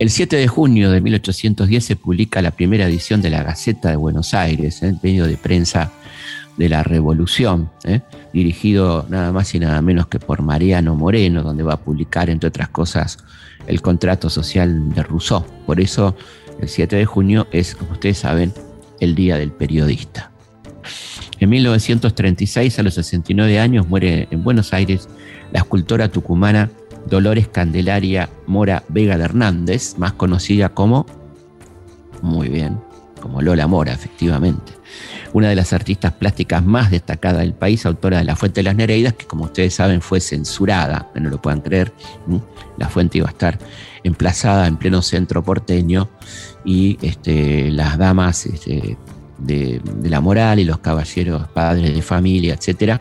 El 0.00 0.10
7 0.10 0.36
de 0.36 0.48
junio 0.48 0.90
de 0.90 1.00
1810 1.00 1.84
se 1.84 1.94
publica 1.96 2.42
la 2.42 2.50
primera 2.50 2.86
edición 2.86 3.22
de 3.22 3.30
la 3.30 3.44
Gaceta 3.44 3.90
de 3.90 3.96
Buenos 3.96 4.34
Aires, 4.34 4.82
el 4.82 4.94
¿eh? 4.94 4.98
medio 5.02 5.24
de 5.24 5.36
prensa 5.36 5.92
de 6.56 6.68
la 6.68 6.82
Revolución, 6.82 7.70
¿eh? 7.84 8.00
dirigido 8.32 9.06
nada 9.08 9.30
más 9.30 9.54
y 9.54 9.60
nada 9.60 9.80
menos 9.82 10.08
que 10.08 10.18
por 10.18 10.42
Mariano 10.42 10.96
Moreno, 10.96 11.44
donde 11.44 11.62
va 11.62 11.74
a 11.74 11.80
publicar, 11.80 12.28
entre 12.28 12.48
otras 12.48 12.70
cosas, 12.70 13.18
el 13.68 13.80
contrato 13.82 14.30
social 14.30 14.92
de 14.92 15.02
Rousseau. 15.04 15.44
Por 15.64 15.80
eso 15.80 16.16
el 16.60 16.68
7 16.68 16.96
de 16.96 17.04
junio 17.04 17.46
es, 17.52 17.76
como 17.76 17.92
ustedes 17.92 18.18
saben, 18.18 18.52
el 18.98 19.14
Día 19.14 19.36
del 19.36 19.52
Periodista. 19.52 20.32
En 21.38 21.50
1936, 21.50 22.78
a 22.80 22.82
los 22.82 22.94
69 22.94 23.60
años, 23.60 23.88
muere 23.88 24.26
en 24.32 24.42
Buenos 24.42 24.72
Aires 24.72 25.08
la 25.52 25.60
escultora 25.60 26.08
tucumana 26.08 26.70
Dolores 27.08 27.48
Candelaria 27.48 28.28
Mora 28.46 28.84
Vega 28.88 29.18
de 29.18 29.24
Hernández, 29.24 29.96
más 29.98 30.12
conocida 30.12 30.70
como, 30.70 31.06
muy 32.22 32.48
bien, 32.48 32.80
como 33.20 33.42
Lola 33.42 33.66
Mora, 33.66 33.92
efectivamente. 33.92 34.72
Una 35.32 35.48
de 35.48 35.56
las 35.56 35.72
artistas 35.72 36.12
plásticas 36.12 36.64
más 36.64 36.90
destacadas 36.90 37.40
del 37.40 37.54
país, 37.54 37.84
autora 37.86 38.18
de 38.18 38.24
La 38.24 38.36
Fuente 38.36 38.60
de 38.60 38.64
las 38.64 38.76
Nereidas, 38.76 39.14
que 39.14 39.26
como 39.26 39.44
ustedes 39.44 39.74
saben 39.74 40.00
fue 40.00 40.20
censurada, 40.20 41.10
no 41.14 41.28
lo 41.28 41.42
puedan 41.42 41.60
creer. 41.60 41.92
La 42.76 42.88
fuente 42.88 43.18
iba 43.18 43.28
a 43.28 43.32
estar 43.32 43.58
emplazada 44.04 44.66
en 44.66 44.76
pleno 44.76 45.02
centro 45.02 45.42
porteño 45.42 46.08
y 46.64 46.98
este, 47.02 47.70
las 47.70 47.98
damas 47.98 48.46
este, 48.46 48.96
de, 49.38 49.80
de, 49.82 50.08
la 50.08 50.20
moral 50.20 50.60
y 50.60 50.64
los 50.64 50.78
caballeros 50.78 51.48
padres 51.48 51.94
de 51.94 52.02
familia, 52.02 52.54
etcétera, 52.54 53.00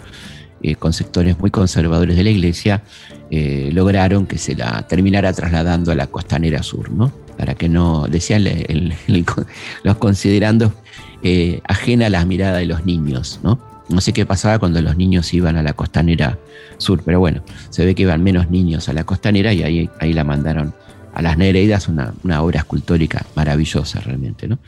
eh, 0.63 0.75
con 0.75 0.93
sectores 0.93 1.37
muy 1.37 1.51
conservadores 1.51 2.15
de 2.15 2.23
la 2.23 2.29
iglesia, 2.29 2.83
eh, 3.29 3.69
lograron 3.73 4.25
que 4.25 4.37
se 4.37 4.55
la 4.55 4.87
terminara 4.87 5.33
trasladando 5.33 5.91
a 5.91 5.95
la 5.95 6.07
costanera 6.07 6.63
sur, 6.63 6.89
¿no? 6.89 7.11
Para 7.37 7.55
que 7.55 7.67
no, 7.67 8.07
decían 8.07 8.45
los 9.83 9.97
considerando 9.97 10.73
eh, 11.21 11.59
ajena 11.67 12.05
a 12.05 12.09
la 12.09 12.25
mirada 12.25 12.59
de 12.59 12.65
los 12.65 12.85
niños, 12.85 13.41
¿no? 13.43 13.59
No 13.89 13.99
sé 13.99 14.13
qué 14.13 14.25
pasaba 14.25 14.57
cuando 14.57 14.81
los 14.81 14.95
niños 14.95 15.33
iban 15.33 15.57
a 15.57 15.63
la 15.63 15.73
costanera 15.73 16.39
sur, 16.77 17.03
pero 17.03 17.19
bueno, 17.19 17.43
se 17.69 17.85
ve 17.85 17.93
que 17.93 18.03
iban 18.03 18.23
menos 18.23 18.49
niños 18.49 18.87
a 18.87 18.93
la 18.93 19.03
costanera 19.03 19.51
y 19.51 19.63
ahí, 19.63 20.13
la 20.13 20.23
mandaron 20.23 20.73
a 21.13 21.21
las 21.21 21.37
Nereidas, 21.37 21.89
una 21.89 22.41
obra 22.41 22.59
escultórica 22.59 23.25
maravillosa 23.35 23.99
realmente, 23.99 24.47
¿no? 24.47 24.59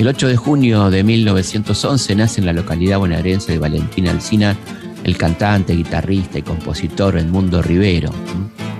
El 0.00 0.08
8 0.08 0.28
de 0.28 0.36
junio 0.38 0.88
de 0.88 1.04
1911 1.04 2.14
nace 2.14 2.40
en 2.40 2.46
la 2.46 2.54
localidad 2.54 2.98
bonaerense 2.98 3.52
de 3.52 3.58
Valentina 3.58 4.10
Alcina 4.10 4.56
el 5.04 5.18
cantante, 5.18 5.74
guitarrista 5.74 6.38
y 6.38 6.42
compositor 6.42 7.18
Edmundo 7.18 7.60
Rivero. 7.60 8.10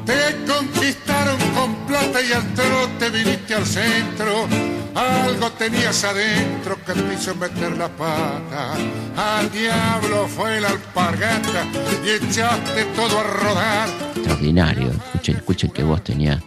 Te 0.06 0.50
conquistaron 0.50 1.38
con 1.54 1.74
plata 1.86 2.22
y 2.22 2.32
al 2.32 2.54
trote 2.54 3.10
viniste 3.10 3.52
al 3.52 3.66
centro. 3.66 4.48
Algo 4.94 5.50
tenías 5.58 6.02
adentro 6.04 6.78
que 6.86 6.94
te 6.94 7.12
hizo 7.12 7.34
meter 7.34 7.76
la 7.76 7.90
pata. 7.90 8.72
Al 9.14 9.52
diablo 9.52 10.26
fue 10.26 10.58
la 10.58 10.68
alpargata 10.68 11.66
y 12.02 12.24
echaste 12.24 12.86
todo 12.96 13.20
a 13.20 13.24
rodar. 13.24 13.88
Extraordinario. 14.16 14.88
Escuchen, 14.88 15.36
escuchen 15.36 15.70
que 15.70 15.82
vos 15.82 16.02
tenía 16.02 16.42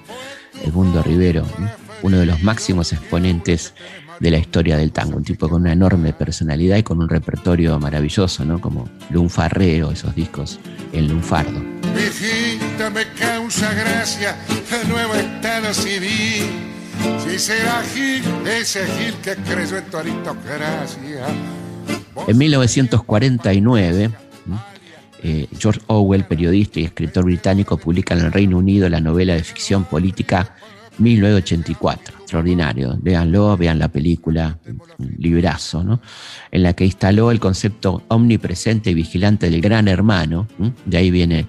Edmundo 0.64 1.04
Rivero, 1.04 1.46
uno 2.02 2.18
de 2.18 2.26
los 2.26 2.42
máximos 2.42 2.92
exponentes 2.92 3.76
de 4.20 4.32
la 4.32 4.38
historia 4.38 4.78
del 4.78 4.92
tango, 4.92 5.18
un 5.18 5.24
tipo 5.24 5.50
con 5.50 5.62
una 5.62 5.74
enorme 5.74 6.14
personalidad 6.14 6.78
y 6.78 6.84
con 6.84 7.00
un 7.00 7.10
repertorio 7.10 7.80
maravilloso, 7.80 8.46
¿no? 8.46 8.60
Como 8.60 8.90
Lunfarreo, 9.10 9.92
esos 9.92 10.16
discos 10.16 10.60
en 10.92 11.08
lunfardo. 11.08 11.60
Me 12.94 13.06
causa 13.18 13.74
gracia 13.74 14.36
nuevo 14.90 15.16
estado 15.16 15.74
civil. 15.74 16.50
Si 17.24 17.40
será 17.40 17.82
Gil, 17.94 18.24
ese 18.46 18.86
Gil 18.86 19.14
que 19.24 19.36
creció 19.36 19.78
en 19.78 19.86
tu 19.86 19.98
aristocracia. 19.98 21.26
En 22.28 22.38
1949, 22.38 24.12
eh, 25.24 25.48
George 25.58 25.82
Orwell, 25.88 26.26
periodista 26.26 26.80
y 26.80 26.86
escritor 26.86 27.26
británico, 27.26 27.78
publica 27.78 28.14
en 28.14 28.22
el 28.22 28.32
Reino 28.32 28.58
Unido 28.58 28.90
la 28.90 29.00
novela 29.00 29.34
de 29.34 29.44
ficción 29.44 29.86
política 29.86 30.56
1984 30.98 32.23
extraordinario. 32.34 32.98
Véanlo, 33.00 33.56
vean 33.56 33.78
la 33.78 33.90
película, 33.90 34.58
librazo. 35.20 36.00
En 36.52 36.64
la 36.64 36.74
que 36.74 36.86
instaló 36.86 37.30
el 37.30 37.40
concepto 37.40 38.02
omnipresente 38.08 38.90
y 38.90 38.96
vigilante 38.96 39.52
del 39.52 39.62
gran 39.62 39.88
hermano, 39.88 40.48
de 40.86 40.98
ahí 40.98 41.12
viene 41.12 41.46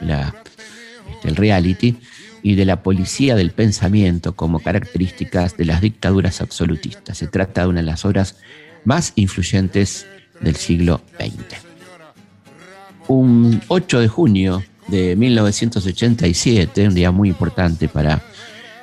este, 0.00 1.28
el 1.28 1.36
reality, 1.36 1.96
y 2.42 2.56
de 2.56 2.64
la 2.64 2.82
policía 2.82 3.36
del 3.36 3.52
pensamiento 3.52 4.34
como 4.34 4.58
características 4.58 5.56
de 5.56 5.64
las 5.66 5.80
dictaduras 5.80 6.40
absolutistas. 6.40 7.16
Se 7.16 7.28
trata 7.28 7.62
de 7.62 7.68
una 7.68 7.80
de 7.80 7.86
las 7.86 8.04
obras 8.04 8.36
más 8.84 9.12
influyentes 9.14 10.06
del 10.40 10.56
siglo 10.56 11.00
XX. 11.18 11.62
Un 13.06 13.62
8 13.68 14.00
de 14.00 14.08
junio 14.08 14.62
de 14.88 15.16
1987, 15.16 16.88
un 16.88 16.94
día 16.94 17.12
muy 17.12 17.30
importante 17.30 17.88
para 17.88 18.20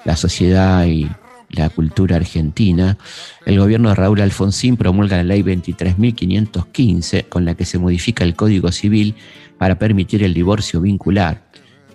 la 0.06 0.16
sociedad 0.16 0.86
y 0.86 1.08
la 1.52 1.70
cultura 1.70 2.16
argentina, 2.16 2.97
el 3.45 3.60
gobierno 3.60 3.89
de 3.89 3.95
Raúl 3.95 4.22
Alfonsín 4.22 4.78
promulga 4.78 5.18
la 5.18 5.24
ley 5.24 5.41
23.515 5.41 7.28
con 7.30 7.45
la 7.45 7.56
que 7.56 7.66
se 7.66 7.80
modifica 7.80 8.24
el 8.24 8.36
Código 8.36 8.72
Civil 8.72 9.16
para 9.58 9.78
permitir 9.78 10.24
el 10.24 10.34
divorcio 10.34 10.82
vincular. 10.82 11.43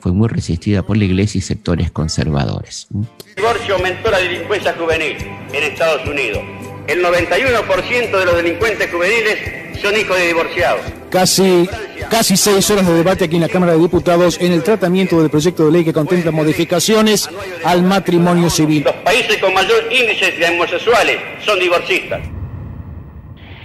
Fue 0.01 0.13
muy 0.13 0.29
resistida 0.29 0.83
por 0.83 0.97
la 0.97 1.05
Iglesia 1.05 1.39
y 1.39 1.43
sectores 1.43 1.91
conservadores. 1.91 2.87
El 2.95 3.35
divorcio 3.37 3.75
aumentó 3.75 4.11
la 4.11 4.19
delincuencia 4.19 4.75
juvenil 4.75 5.17
en 5.53 5.65
Estados 5.65 6.07
Unidos. 6.07 6.43
El 6.87 7.03
91% 7.03 8.19
de 8.19 8.25
los 8.25 8.37
delincuentes 8.37 8.91
juveniles 8.93 9.81
son 9.81 9.97
hijos 9.97 10.17
de 10.17 10.27
divorciados. 10.29 10.83
Casi, 11.17 11.67
casi 12.11 12.37
seis 12.37 12.71
horas 12.71 12.87
de 12.87 12.93
debate 12.93 13.25
aquí 13.25 13.37
en 13.37 13.41
la 13.41 13.49
Cámara 13.49 13.73
de 13.73 13.79
Diputados 13.79 14.37
en 14.39 14.53
el 14.53 14.63
tratamiento 14.63 15.19
del 15.19 15.31
proyecto 15.31 15.65
de 15.65 15.73
ley 15.73 15.83
que 15.83 15.95
contempla 15.95 16.31
modificaciones 16.31 17.27
al 17.65 17.83
matrimonio 17.83 18.51
civil. 18.51 18.83
Los 18.85 18.97
países 18.97 19.39
con 19.39 19.55
mayor 19.55 19.85
índice 19.91 20.33
de 20.33 20.47
homosexuales 20.47 21.17
son 21.43 21.59
divorcistas. 21.59 22.21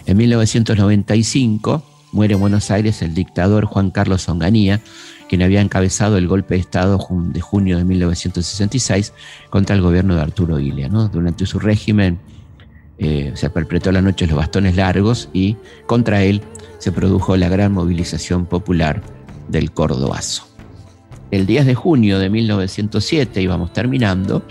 En 0.06 0.16
1995 0.16 1.84
muere 2.14 2.36
en 2.36 2.40
Buenos 2.40 2.72
Aires 2.72 3.02
el 3.02 3.14
dictador 3.14 3.66
Juan 3.66 3.92
Carlos 3.92 4.30
Onganía, 4.30 4.80
quien 5.28 5.42
había 5.42 5.60
encabezado 5.60 6.18
el 6.18 6.30
golpe 6.30 6.54
de 6.54 6.62
Estado 6.62 7.06
de 7.10 7.42
junio 7.42 7.78
de 7.78 7.84
1966 7.84 9.12
contra 9.50 9.76
el 9.76 9.82
gobierno 9.82 10.16
de 10.16 10.22
Arturo 10.22 10.58
Illia. 10.58 10.88
Durante 10.88 11.46
su 11.46 11.60
régimen 11.60 12.18
eh, 12.98 13.34
se 13.36 13.50
perpetró 13.50 13.92
la 13.92 14.02
noche 14.02 14.26
los 14.26 14.38
bastones 14.38 14.78
largos 14.78 15.28
y 15.34 15.58
contra 15.86 16.24
él 16.24 16.42
se 16.82 16.92
produjo 16.92 17.38
la 17.38 17.48
gran 17.48 17.74
movilización 17.74 18.48
popular 18.48 19.04
del 19.50 19.72
Cordobazo. 19.72 20.48
El 21.30 21.46
10 21.46 21.68
de 21.68 21.76
junio 21.76 22.18
de 22.18 22.32
1907, 22.32 23.40
íbamos 23.40 23.72
terminando, 23.72 24.44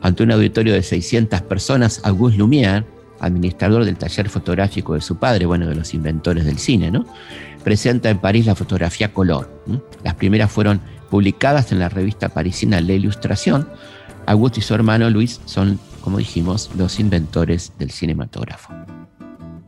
ante 0.00 0.22
un 0.22 0.30
auditorio 0.30 0.74
de 0.74 0.84
600 0.84 1.40
personas, 1.42 2.00
Auguste 2.04 2.38
Lumière, 2.38 2.84
administrador 3.18 3.84
del 3.84 3.96
taller 3.96 4.28
fotográfico 4.28 4.94
de 4.94 5.00
su 5.00 5.16
padre, 5.16 5.44
bueno, 5.44 5.66
de 5.66 5.74
los 5.74 5.92
inventores 5.92 6.44
del 6.44 6.58
cine, 6.58 6.92
¿no? 6.92 7.04
presenta 7.64 8.10
en 8.10 8.18
París 8.18 8.46
la 8.46 8.54
fotografía 8.54 9.12
color. 9.12 9.50
Las 10.04 10.14
primeras 10.14 10.52
fueron 10.52 10.80
publicadas 11.10 11.72
en 11.72 11.80
la 11.80 11.88
revista 11.88 12.28
parisina 12.28 12.80
La 12.80 12.92
Ilustración. 12.92 13.68
Auguste 14.26 14.60
y 14.60 14.62
su 14.62 14.72
hermano 14.74 15.10
Luis 15.10 15.40
son, 15.46 15.80
como 16.00 16.18
dijimos, 16.18 16.70
los 16.76 17.00
inventores 17.00 17.72
del 17.76 17.90
cinematógrafo. 17.90 18.72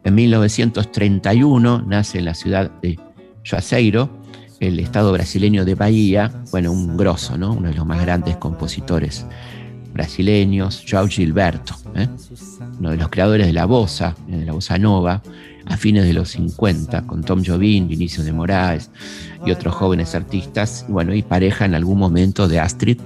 En 0.04 0.14
1931 0.14 1.82
nace 1.86 2.18
en 2.18 2.26
la 2.26 2.34
ciudad 2.34 2.70
de 2.82 2.98
Juazeiro, 3.48 4.10
el 4.60 4.78
estado 4.78 5.12
brasileño 5.12 5.64
de 5.64 5.74
Bahía, 5.74 6.30
bueno, 6.50 6.72
un 6.72 6.96
grosso, 6.96 7.38
¿no? 7.38 7.52
uno 7.52 7.68
de 7.68 7.74
los 7.74 7.86
más 7.86 8.00
grandes 8.02 8.36
compositores 8.36 9.26
brasileños, 9.94 10.84
João 10.84 11.08
Gilberto, 11.08 11.74
¿eh? 11.94 12.08
uno 12.78 12.90
de 12.90 12.96
los 12.96 13.08
creadores 13.08 13.46
de 13.46 13.54
la 13.54 13.64
bossa, 13.64 14.14
de 14.26 14.44
la 14.44 14.52
bossa 14.52 14.76
nova, 14.76 15.22
a 15.66 15.76
fines 15.78 16.04
de 16.04 16.12
los 16.12 16.30
50, 16.30 17.06
con 17.06 17.22
Tom 17.22 17.42
Jobim, 17.44 17.88
Vinicio 17.88 18.22
de 18.22 18.32
Moraes 18.32 18.90
y 19.46 19.52
otros 19.52 19.74
jóvenes 19.74 20.14
artistas, 20.14 20.84
bueno, 20.88 21.14
y 21.14 21.22
pareja 21.22 21.64
en 21.64 21.74
algún 21.74 21.98
momento 21.98 22.46
de 22.46 22.60
Astrid, 22.60 23.00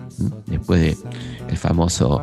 después 0.46 0.80
de 0.80 0.96
el 1.49 1.57
famoso 1.57 2.22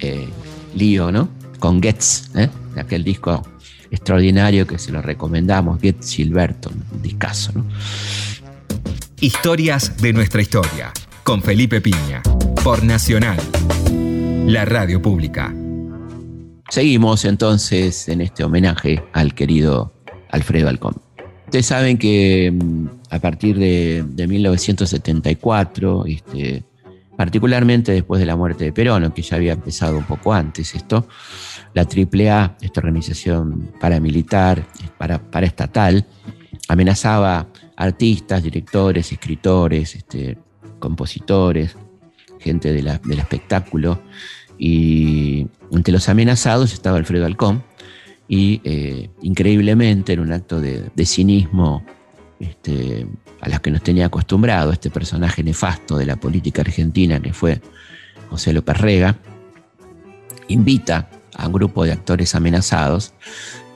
eh, 0.00 0.28
lío, 0.74 1.12
¿no? 1.12 1.28
Con 1.58 1.82
Getz, 1.82 2.30
¿eh? 2.36 2.48
aquel 2.76 3.04
disco 3.04 3.42
extraordinario 3.90 4.66
que 4.66 4.78
se 4.78 4.92
lo 4.92 5.02
recomendamos, 5.02 5.80
Getz 5.80 6.10
Gilberto, 6.12 6.70
un 6.70 7.02
discazo, 7.02 7.52
¿no? 7.54 7.66
Historias 9.20 9.96
de 9.96 10.12
nuestra 10.12 10.40
historia, 10.40 10.92
con 11.24 11.42
Felipe 11.42 11.80
Piña, 11.80 12.22
por 12.62 12.84
Nacional, 12.84 13.38
la 14.46 14.64
radio 14.64 15.02
pública. 15.02 15.52
Seguimos 16.70 17.24
entonces 17.24 18.08
en 18.08 18.20
este 18.20 18.44
homenaje 18.44 19.02
al 19.12 19.34
querido 19.34 19.92
Alfredo 20.30 20.68
Alcón. 20.68 20.96
Ustedes 21.46 21.66
saben 21.66 21.96
que 21.96 22.52
mm, 22.52 22.86
a 23.10 23.18
partir 23.20 23.58
de, 23.58 24.04
1974, 24.28 26.04
este, 26.06 26.62
particularmente 27.16 27.92
después 27.92 28.20
de 28.20 28.26
la 28.26 28.36
muerte 28.36 28.64
de 28.64 28.72
Perón, 28.72 29.02
aunque 29.02 29.22
ya 29.22 29.36
había 29.36 29.54
empezado 29.54 29.96
un 29.96 30.04
poco 30.04 30.34
antes 30.34 30.74
esto, 30.74 31.08
la 31.74 31.82
AAA, 31.82 32.56
esta 32.60 32.80
organización 32.80 33.72
paramilitar, 33.80 34.66
para, 34.96 35.18
paraestatal, 35.18 36.06
amenazaba 36.68 37.48
artistas, 37.76 38.42
directores, 38.42 39.12
escritores, 39.12 39.94
este, 39.94 40.38
compositores, 40.78 41.76
gente 42.40 42.72
del 42.72 43.18
espectáculo, 43.18 44.00
y 44.58 45.46
entre 45.70 45.92
los 45.92 46.08
amenazados 46.08 46.72
estaba 46.72 46.98
Alfredo 46.98 47.26
Alcón 47.26 47.62
y 48.26 48.60
eh, 48.64 49.08
increíblemente 49.22 50.12
en 50.12 50.20
un 50.20 50.32
acto 50.32 50.60
de, 50.60 50.90
cinismo 51.06 51.84
este, 52.40 53.06
a 53.40 53.48
los 53.48 53.60
que 53.60 53.70
nos 53.70 53.82
tenía 53.82 54.06
acostumbrado 54.06 54.72
este 54.72 54.90
personaje 54.90 55.42
nefasto 55.42 55.96
de 55.96 56.06
la 56.06 56.16
política 56.16 56.62
argentina 56.62 57.20
que 57.20 57.32
fue 57.32 57.60
José 58.28 58.52
López 58.52 58.76
Rega, 58.78 59.16
invita 60.48 61.08
a 61.38 61.46
un 61.46 61.52
grupo 61.54 61.84
de 61.84 61.92
actores 61.92 62.34
amenazados 62.34 63.14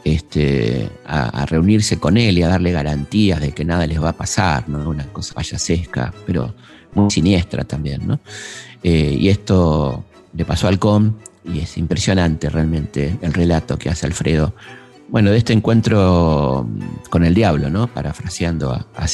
este, 0.04 0.90
a, 1.06 1.46
reunirse 1.46 1.98
con 1.98 2.16
él 2.16 2.38
y 2.38 2.42
a 2.42 2.48
darle 2.48 2.72
garantías 2.72 3.40
de 3.40 3.52
que 3.52 3.64
nada 3.64 3.86
les 3.86 4.02
va 4.02 4.10
a 4.10 4.16
pasar, 4.16 4.68
¿no? 4.68 4.90
una 4.90 5.06
cosa 5.06 5.34
payasesca, 5.34 6.12
pero 6.26 6.54
muy 6.94 7.10
siniestra 7.10 7.64
también. 7.64 8.06
¿no? 8.06 8.20
Eh, 8.82 9.16
y 9.18 9.28
esto 9.28 10.04
le 10.34 10.44
pasó 10.44 10.68
al 10.68 10.78
Com 10.78 11.14
y 11.44 11.60
es 11.60 11.78
impresionante 11.78 12.50
realmente 12.50 13.16
el 13.22 13.32
relato 13.32 13.78
que 13.78 13.90
hace 13.90 14.06
Alfredo. 14.06 14.54
Bueno, 15.08 15.30
de 15.30 15.38
este 15.38 15.52
encuentro 15.52 16.66
con 17.10 17.24
el 17.24 17.34
diablo, 17.34 17.68
¿no? 17.68 17.86
Parafraseando 17.86 18.72
a, 18.72 18.86
a 18.96 19.06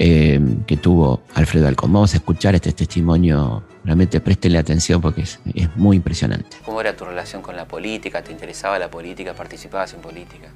eh, 0.00 0.40
que 0.64 0.76
tuvo 0.76 1.22
Alfredo 1.34 1.66
Alcón. 1.66 1.92
Vamos 1.92 2.14
a 2.14 2.18
escuchar 2.18 2.54
este 2.54 2.72
testimonio, 2.72 3.64
realmente 3.88 4.20
préstenle 4.20 4.58
atención 4.58 5.00
porque 5.00 5.22
es, 5.22 5.40
es, 5.54 5.74
muy 5.74 5.96
impresionante. 5.96 6.58
¿Cómo 6.62 6.78
era 6.78 6.94
tu 6.94 7.06
relación 7.06 7.40
con 7.40 7.56
la 7.56 7.66
política? 7.66 8.22
¿Te 8.22 8.30
interesaba 8.32 8.78
la 8.78 8.90
política? 8.90 9.32
¿Participabas 9.32 9.94
en 9.94 10.02
política? 10.02 10.50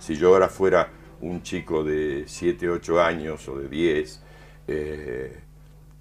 Si 0.00 0.16
yo 0.16 0.28
ahora 0.28 0.48
fuera 0.48 0.88
un 1.20 1.42
chico 1.42 1.84
de 1.84 2.24
7, 2.26 2.70
8 2.70 3.02
años 3.02 3.46
o 3.46 3.58
de 3.58 3.68
10, 3.68 4.20
eh, 4.68 5.40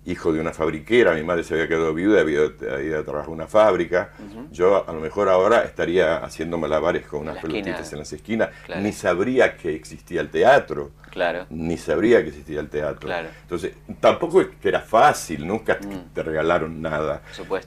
hijo 0.06 0.34
de 0.34 0.40
una 0.40 0.52
fabriquera, 0.52 1.14
mi 1.14 1.24
madre 1.24 1.44
se 1.44 1.54
había 1.54 1.68
quedado 1.68 1.94
viuda, 1.94 2.22
había 2.22 2.46
ido 2.82 3.00
a 3.00 3.04
trabajar 3.04 3.28
en 3.28 3.34
una 3.34 3.48
fábrica. 3.48 4.12
Yo 4.52 4.88
a 4.88 4.94
lo 4.94 5.00
mejor 5.00 5.30
ahora 5.30 5.64
estaría 5.64 6.18
haciendo 6.18 6.58
malabares 6.58 7.06
con 7.06 7.22
unas 7.22 7.38
pelotitas 7.38 7.92
en 7.94 8.00
las 8.00 8.12
esquinas, 8.12 8.50
ni 8.78 8.92
sabría 8.94 9.56
que 9.56 9.76
existía 9.76 10.22
el 10.22 10.30
teatro. 10.30 10.92
Claro. 11.12 11.46
Ni 11.50 11.78
sabría 11.78 12.22
que 12.22 12.30
existía 12.30 12.62
el 12.62 12.70
teatro. 12.70 13.10
Entonces, 13.42 13.74
tampoco 14.00 14.44
que 14.62 14.70
era 14.70 14.80
fácil, 14.80 15.46
nunca 15.46 15.78
mm. 15.82 16.14
te 16.14 16.24
regalaron 16.24 16.82
nada. 16.82 17.22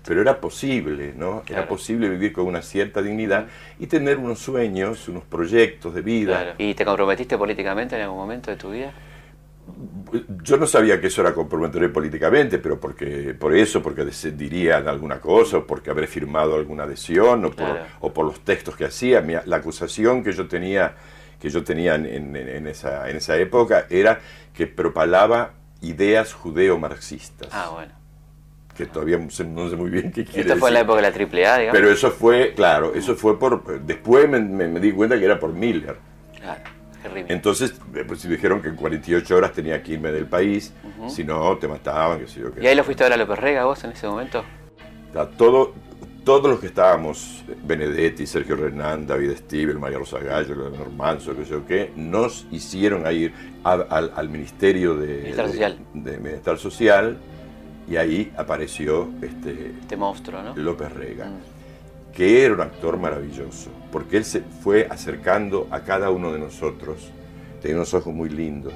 Pero 0.07 0.22
era 0.22 0.41
posible, 0.41 1.12
¿no? 1.16 1.43
Era 1.47 1.68
posible 1.68 2.09
vivir 2.09 2.32
con 2.32 2.47
una 2.47 2.62
cierta 2.62 3.03
dignidad 3.03 3.47
y 3.78 3.87
tener 3.87 4.18
unos 4.18 4.39
sueños, 4.39 5.09
unos 5.09 5.24
proyectos 5.24 5.95
de 5.95 6.01
vida. 6.01 6.55
¿Y 6.59 6.74
te 6.74 6.85
comprometiste 6.85 7.39
políticamente 7.39 7.97
en 7.97 8.03
algún 8.03 8.18
momento 8.18 8.51
de 8.51 8.57
tu 8.57 8.70
vida? 8.70 8.93
Yo 10.42 10.56
no 10.56 10.66
sabía 10.66 11.00
que 11.00 11.08
eso 11.08 11.22
era 11.22 11.34
comprometer 11.34 11.92
políticamente, 11.92 12.58
pero 12.58 12.78
porque 12.78 13.34
por 13.34 13.54
eso, 13.54 13.82
porque 13.82 14.04
dirían 14.04 14.86
alguna 14.88 15.20
cosa, 15.20 15.58
o 15.58 15.66
porque 15.66 15.90
habré 15.90 16.06
firmado 16.06 16.54
alguna 16.54 16.84
adhesión, 16.84 17.44
o 18.00 18.12
por, 18.12 18.24
los 18.24 18.40
textos 18.40 18.76
que 18.76 18.84
hacía. 18.84 19.24
la 19.44 19.56
acusación 19.56 20.22
que 20.22 20.32
yo 20.32 20.46
tenía, 20.46 20.94
que 21.40 21.50
yo 21.50 21.64
tenía 21.64 21.94
en, 21.94 22.66
esa, 22.66 23.08
en 23.08 23.16
esa 23.16 23.36
época 23.36 23.86
era 23.90 24.20
que 24.52 24.66
propalaba 24.66 25.54
ideas 25.80 26.32
judeo-marxistas. 26.32 27.48
Ah, 27.52 27.70
bueno. 27.72 27.92
Que 28.76 28.86
todavía 28.86 29.18
no 29.18 29.30
sé 29.30 29.44
muy 29.44 29.88
bien 29.88 30.10
qué 30.10 30.24
quiere 30.24 30.42
Esta 30.42 30.56
fue 30.56 30.70
la 30.70 30.80
época 30.80 31.00
de 31.00 31.02
la 31.02 31.16
AAA, 31.16 31.58
digamos. 31.58 31.80
Pero 31.80 31.90
eso 31.90 32.10
fue, 32.10 32.54
claro, 32.54 32.92
eso 32.94 33.14
fue 33.14 33.38
por... 33.38 33.80
Después 33.80 34.28
me, 34.28 34.40
me 34.40 34.80
di 34.80 34.92
cuenta 34.92 35.16
que 35.16 35.24
era 35.24 35.38
por 35.38 35.52
Miller. 35.52 35.96
Claro. 37.05 37.26
Entonces, 37.28 37.74
eh, 37.94 38.05
pues 38.07 38.26
dijeron 38.28 38.62
que 38.62 38.68
en 38.68 38.76
48 38.76 39.36
horas 39.36 39.52
tenía 39.52 39.82
que 39.82 39.92
irme 39.92 40.11
del 40.11 40.26
país, 40.26 40.72
si 41.09 41.22
no, 41.22 41.57
te 41.59 41.68
mataban, 41.68 42.20
qué 42.20 42.26
sé 42.26 42.40
yo. 42.40 42.48
¿Y 42.61 42.66
ahí 42.66 42.74
lo 42.74 42.84
fuiste 42.84 43.05
a 43.05 43.09
ver 43.09 43.14
a 43.14 43.16
López 43.18 43.38
Rega 43.38 43.64
vos 43.64 43.84
en 43.84 43.92
ese 43.92 44.07
momento? 44.07 44.42
todo, 45.36 45.74
todos 46.24 46.50
los 46.50 46.59
que 46.59 46.66
estábamos, 46.66 47.44
Benedetti, 47.64 48.26
Sergio 48.26 48.57
Renán, 48.57 49.07
David 49.07 49.36
Stivel, 49.36 49.78
María 49.78 49.98
Rosa 49.98 50.18
Gallo, 50.18 50.55
Leonor 50.55 50.90
Manso, 50.90 51.36
qué 51.36 51.44
sé 51.44 51.50
yo 51.50 51.66
qué, 51.66 51.92
nos 51.94 52.46
hicieron 52.50 53.05
ir 53.12 53.32
al, 53.62 54.28
Ministerio 54.28 54.96
de 54.96 55.34
Social. 55.34 55.78
De, 55.92 56.16
Bienestar 56.16 56.59
Social 56.59 57.18
y 57.86 57.96
ahí 57.96 58.32
apareció 58.36 59.11
este, 59.20 59.74
este 59.80 59.96
monstruo, 59.96 60.42
¿no? 60.42 60.57
López 60.57 60.92
Rega. 60.92 61.26
Mm 61.26 61.53
que 62.14 62.44
era 62.44 62.54
un 62.54 62.60
actor 62.60 62.98
maravilloso, 62.98 63.70
porque 63.90 64.16
él 64.16 64.24
se 64.24 64.40
fue 64.40 64.86
acercando 64.88 65.66
a 65.70 65.80
cada 65.80 66.10
uno 66.10 66.32
de 66.32 66.38
nosotros, 66.38 67.10
tenía 67.60 67.76
unos 67.76 67.92
ojos 67.94 68.14
muy 68.14 68.28
lindos, 68.28 68.74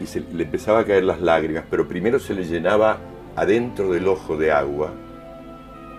y 0.00 0.06
se, 0.06 0.20
le 0.20 0.44
empezaba 0.44 0.80
a 0.80 0.84
caer 0.84 1.04
las 1.04 1.20
lágrimas, 1.20 1.64
pero 1.70 1.88
primero 1.88 2.18
se 2.18 2.34
le 2.34 2.44
llenaba 2.44 2.98
adentro 3.36 3.90
del 3.90 4.06
ojo 4.06 4.36
de 4.36 4.52
agua, 4.52 4.90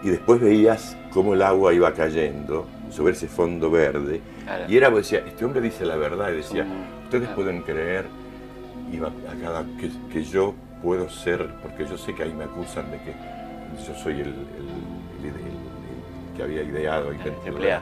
y 0.04 0.10
después 0.10 0.40
veías 0.40 0.96
cómo 1.12 1.34
el 1.34 1.42
agua 1.42 1.74
iba 1.74 1.92
cayendo 1.94 2.68
sobre 2.92 3.14
ese 3.14 3.28
fondo 3.28 3.72
verde, 3.72 4.22
y 4.68 4.78
era, 4.78 4.92
decía, 4.92 5.24
este 5.26 5.44
hombre 5.44 5.62
dice 5.62 5.86
la 5.86 5.96
verdad, 5.96 6.32
y 6.32 6.38
decía, 6.38 6.68
ustedes 7.06 7.30
pueden 7.30 7.62
creer 7.64 8.06
iba 8.92 9.08
a 9.08 9.42
cada, 9.42 9.66
que, 10.12 10.24
yo 10.24 10.54
puedo 10.84 11.10
ser, 11.10 11.48
porque 11.62 11.86
yo 11.88 11.98
sé 11.98 12.14
que 12.14 12.24
ahí 12.24 12.34
me 12.34 12.44
acusan 12.44 12.92
de 12.92 12.98
que 12.98 13.14
yo 13.88 13.96
soy 13.96 14.22
el 14.22 14.34
que 16.36 16.44
había 16.44 16.64
ideado 16.64 17.14
y 17.14 17.18
triple. 17.18 17.76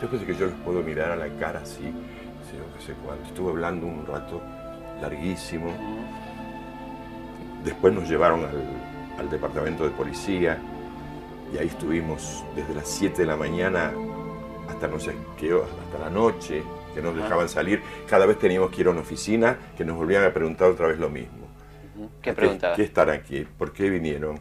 Después 0.00 0.22
que 0.22 0.34
yo 0.34 0.46
les 0.46 0.54
puedo 0.56 0.82
mirar 0.82 1.12
a 1.12 1.16
la 1.16 1.28
cara 1.38 1.60
así, 1.60 1.92
no 2.74 2.80
sé 2.80 2.94
cuánto. 3.04 3.24
Estuve 3.28 3.50
hablando 3.50 3.86
un 3.86 4.06
rato 4.06 4.40
larguísimo. 5.00 5.72
Después 7.64 7.94
nos 7.94 8.08
llevaron 8.08 8.44
al, 8.44 9.30
departamento 9.30 9.84
de 9.84 9.90
policía 9.90 10.58
y 11.52 11.56
ahí 11.56 11.68
estuvimos 11.68 12.44
desde 12.54 12.74
las 12.74 12.86
7 12.88 13.22
de 13.22 13.26
la 13.26 13.36
mañana 13.36 13.92
hasta 14.68 14.86
no 14.86 15.00
sé 15.00 15.14
qué 15.38 15.52
hasta 15.52 15.98
la 15.98 16.10
noche, 16.10 16.62
que 16.94 17.00
nos 17.00 17.16
dejaban 17.16 17.48
salir. 17.48 17.82
Cada 18.08 18.26
vez 18.26 18.38
teníamos 18.38 18.70
que 18.70 18.82
ir 18.82 18.88
a 18.88 18.90
una 18.90 19.00
oficina 19.00 19.56
que 19.76 19.84
nos 19.84 19.96
volvían 19.96 20.24
a 20.24 20.32
preguntar 20.32 20.68
otra 20.68 20.88
vez 20.88 20.98
lo 20.98 21.08
mismo. 21.08 21.48
¿Qué 22.20 22.34
preguntaba? 22.34 22.76
¿Qué, 22.76 22.82
están 22.82 23.08
aquí? 23.08 23.46
¿Por 23.56 23.72
qué 23.72 23.88
vinieron? 23.88 24.38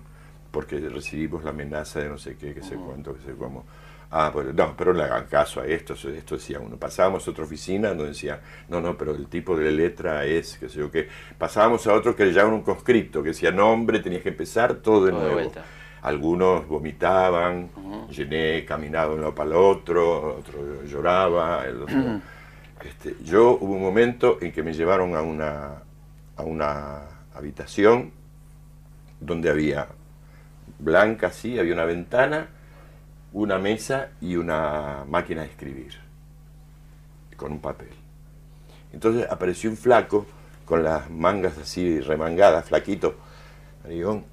Porque 0.53 0.79
recibimos 0.79 1.43
la 1.43 1.49
amenaza 1.49 1.99
de 1.99 2.07
no 2.09 2.17
sé 2.17 2.37
qué, 2.37 2.53
qué 2.53 2.61
sé 2.61 2.75
cuánto, 2.75 3.13
qué 3.15 3.21
sé 3.23 3.33
cómo. 3.37 3.65
Ah, 4.11 4.29
pues 4.31 4.53
no, 4.53 4.75
pero 4.77 4.93
no 4.93 4.99
le 4.99 5.05
hagan 5.05 5.25
caso 5.25 5.59
a 5.61 5.65
esto, 5.65 5.95
esto 5.95 6.35
decía 6.35 6.59
uno. 6.59 6.77
Pasábamos 6.77 7.27
a 7.27 7.31
otra 7.31 7.43
oficina 7.45 7.87
donde 7.89 8.09
decía, 8.09 8.39
no, 8.69 8.79
no, 8.79 8.95
pero 8.95 9.15
el 9.15 9.25
tipo 9.25 9.57
de 9.57 9.71
letra 9.71 10.23
es, 10.25 10.57
qué 10.59 10.69
sé 10.69 10.77
yo 10.77 10.91
qué. 10.91 11.07
Pasábamos 11.35 11.87
a 11.87 11.93
otro 11.93 12.15
que 12.15 12.23
le 12.25 12.31
llamaban 12.31 12.53
un 12.59 12.61
conscripto, 12.61 13.23
que 13.23 13.29
decía 13.29 13.51
nombre, 13.51 13.99
tenías 13.99 14.21
que 14.21 14.29
empezar 14.29 14.75
todo 14.75 15.05
de 15.05 15.11
Todo 15.11 15.21
nuevo. 15.21 15.39
Algunos 16.03 16.67
vomitaban, 16.67 17.69
llené 18.11 18.63
caminaba 18.65 19.07
de 19.09 19.15
un 19.15 19.21
lado 19.21 19.33
para 19.33 19.49
el 19.49 19.55
otro, 19.55 20.35
otro 20.37 20.83
lloraba, 20.85 21.65
el 21.65 21.81
otro- 21.81 21.95
este, 22.85 23.15
yo 23.23 23.57
hubo 23.59 23.73
un 23.73 23.81
momento 23.81 24.37
en 24.41 24.51
que 24.51 24.61
me 24.61 24.73
llevaron 24.73 25.15
a 25.15 25.21
una, 25.23 25.81
a 26.37 26.43
una 26.43 26.99
habitación 27.33 28.11
donde 29.19 29.49
había 29.49 29.87
blanca, 30.83 31.31
sí, 31.31 31.57
había 31.57 31.73
una 31.73 31.85
ventana, 31.85 32.47
una 33.31 33.57
mesa 33.57 34.09
y 34.21 34.35
una 34.35 35.05
máquina 35.07 35.41
de 35.41 35.47
escribir, 35.47 35.93
con 37.35 37.51
un 37.51 37.59
papel. 37.59 37.89
Entonces 38.91 39.27
apareció 39.29 39.69
un 39.69 39.77
flaco 39.77 40.25
con 40.65 40.83
las 40.83 41.09
mangas 41.09 41.57
así 41.57 41.99
remangadas, 41.99 42.65
flaquito, 42.65 43.15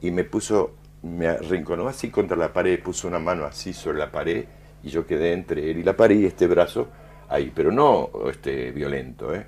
y 0.00 0.10
me 0.10 0.24
puso, 0.24 0.74
me 1.02 1.28
arrinconó 1.28 1.88
así 1.88 2.10
contra 2.10 2.36
la 2.36 2.52
pared, 2.52 2.80
puso 2.82 3.08
una 3.08 3.18
mano 3.18 3.44
así 3.44 3.72
sobre 3.72 3.98
la 3.98 4.10
pared, 4.10 4.44
y 4.82 4.90
yo 4.90 5.06
quedé 5.06 5.32
entre 5.32 5.70
él 5.70 5.78
y 5.78 5.82
la 5.82 5.96
pared 5.96 6.18
y 6.18 6.26
este 6.26 6.46
brazo 6.46 6.88
ahí, 7.28 7.52
pero 7.54 7.70
no 7.70 8.10
este, 8.30 8.70
violento, 8.72 9.34
¿eh? 9.34 9.46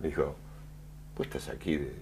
Me 0.00 0.08
dijo, 0.08 0.36
vos 1.16 1.26
estás 1.26 1.48
aquí 1.48 1.76
de, 1.76 1.92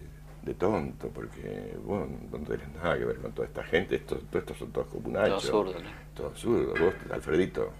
de 0.43 0.55
tonto, 0.55 1.09
porque 1.09 1.77
vos 1.85 2.07
no 2.31 2.39
tenés 2.41 2.69
nada 2.75 2.99
que 2.99 3.05
ver 3.05 3.17
con 3.19 3.33
toda 3.33 3.47
esta 3.47 3.63
gente, 3.63 3.97
estos, 3.97 4.21
todos 4.25 4.43
estos 4.43 4.59
son 4.59 4.73
todos 4.73 4.89
comunachos. 4.89 5.49
Todo 5.49 5.65
zurdo, 5.67 5.81
¿no? 5.83 5.89
Todos 6.15 6.39
zurdos. 6.41 6.81
Vos, 6.81 6.95
Alfredito, 7.13 7.71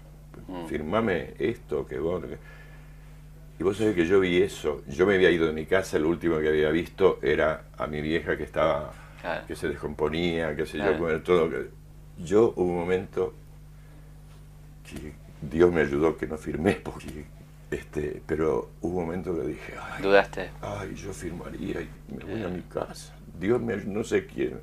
firmame 0.67 1.33
esto 1.39 1.85
que 1.85 1.99
vos... 1.99 2.23
Y 3.59 3.63
vos 3.63 3.77
sabés 3.77 3.95
que 3.95 4.07
yo 4.07 4.19
vi 4.19 4.41
eso, 4.41 4.81
yo 4.87 5.05
me 5.05 5.13
había 5.15 5.29
ido 5.29 5.45
de 5.45 5.53
mi 5.53 5.65
casa, 5.65 5.97
el 5.97 6.05
último 6.05 6.39
que 6.39 6.47
había 6.47 6.71
visto 6.71 7.19
era 7.21 7.65
a 7.77 7.85
mi 7.85 8.01
vieja 8.01 8.35
que 8.35 8.43
estaba, 8.43 8.91
Claro. 9.21 9.45
que 9.45 9.55
se 9.55 9.69
descomponía, 9.69 10.55
que 10.55 10.65
sé 10.65 10.77
Claro. 10.77 11.09
yo, 11.09 11.21
todo. 11.21 11.49
que- 11.49 11.69
Yo 12.23 12.53
hubo 12.55 12.63
un 12.71 12.75
momento 12.75 13.33
que 14.89 15.13
Dios 15.41 15.71
me 15.71 15.81
ayudó 15.81 16.17
que 16.17 16.27
no 16.27 16.37
firmé, 16.37 16.73
porque, 16.73 17.25
este, 17.73 18.21
pero 18.25 18.69
hubo 18.81 18.99
un 18.99 19.05
momento 19.05 19.35
que 19.35 19.47
dije, 19.47 19.73
ay, 19.81 20.01
¿Dudaste? 20.03 20.49
ay, 20.61 20.93
yo 20.95 21.13
firmaría 21.13 21.81
y 21.81 21.89
me 22.15 22.23
voy 22.23 22.43
a 22.43 22.47
mi 22.47 22.61
casa. 22.61 23.15
Dios 23.39 23.61
me 23.61 23.75
no 23.77 24.03
sé 24.03 24.25
quién, 24.25 24.59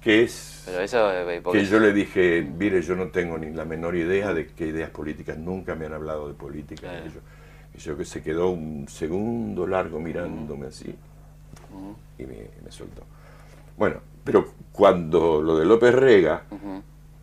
qué 0.00 0.22
es... 0.24 0.62
Pero 0.66 0.80
eso, 0.80 1.12
eh, 1.12 1.40
porque- 1.42 1.60
Que 1.60 1.64
yo 1.66 1.78
le 1.78 1.92
dije, 1.92 2.42
mire, 2.42 2.82
yo 2.82 2.96
no 2.96 3.08
tengo 3.08 3.38
ni 3.38 3.50
la 3.50 3.64
menor 3.64 3.94
idea 3.96 4.32
de 4.34 4.46
qué 4.48 4.66
ideas 4.68 4.90
políticas, 4.90 5.36
nunca 5.38 5.74
me 5.74 5.86
han 5.86 5.92
hablado 5.94 6.28
de 6.28 6.34
política. 6.34 6.88
Claro. 6.88 7.06
Y 7.74 7.78
yo, 7.78 7.96
que 7.96 8.04
se 8.06 8.22
quedó 8.22 8.48
un 8.50 8.88
segundo 8.88 9.66
largo 9.66 10.00
mirándome 10.00 10.66
así 10.68 10.94
y 12.18 12.22
me, 12.24 12.48
me 12.64 12.70
soltó. 12.72 13.02
Bueno, 13.76 14.00
pero 14.24 14.52
cuando 14.72 15.42
lo 15.42 15.58
de 15.58 15.66
López 15.66 15.94
Rega, 15.94 16.44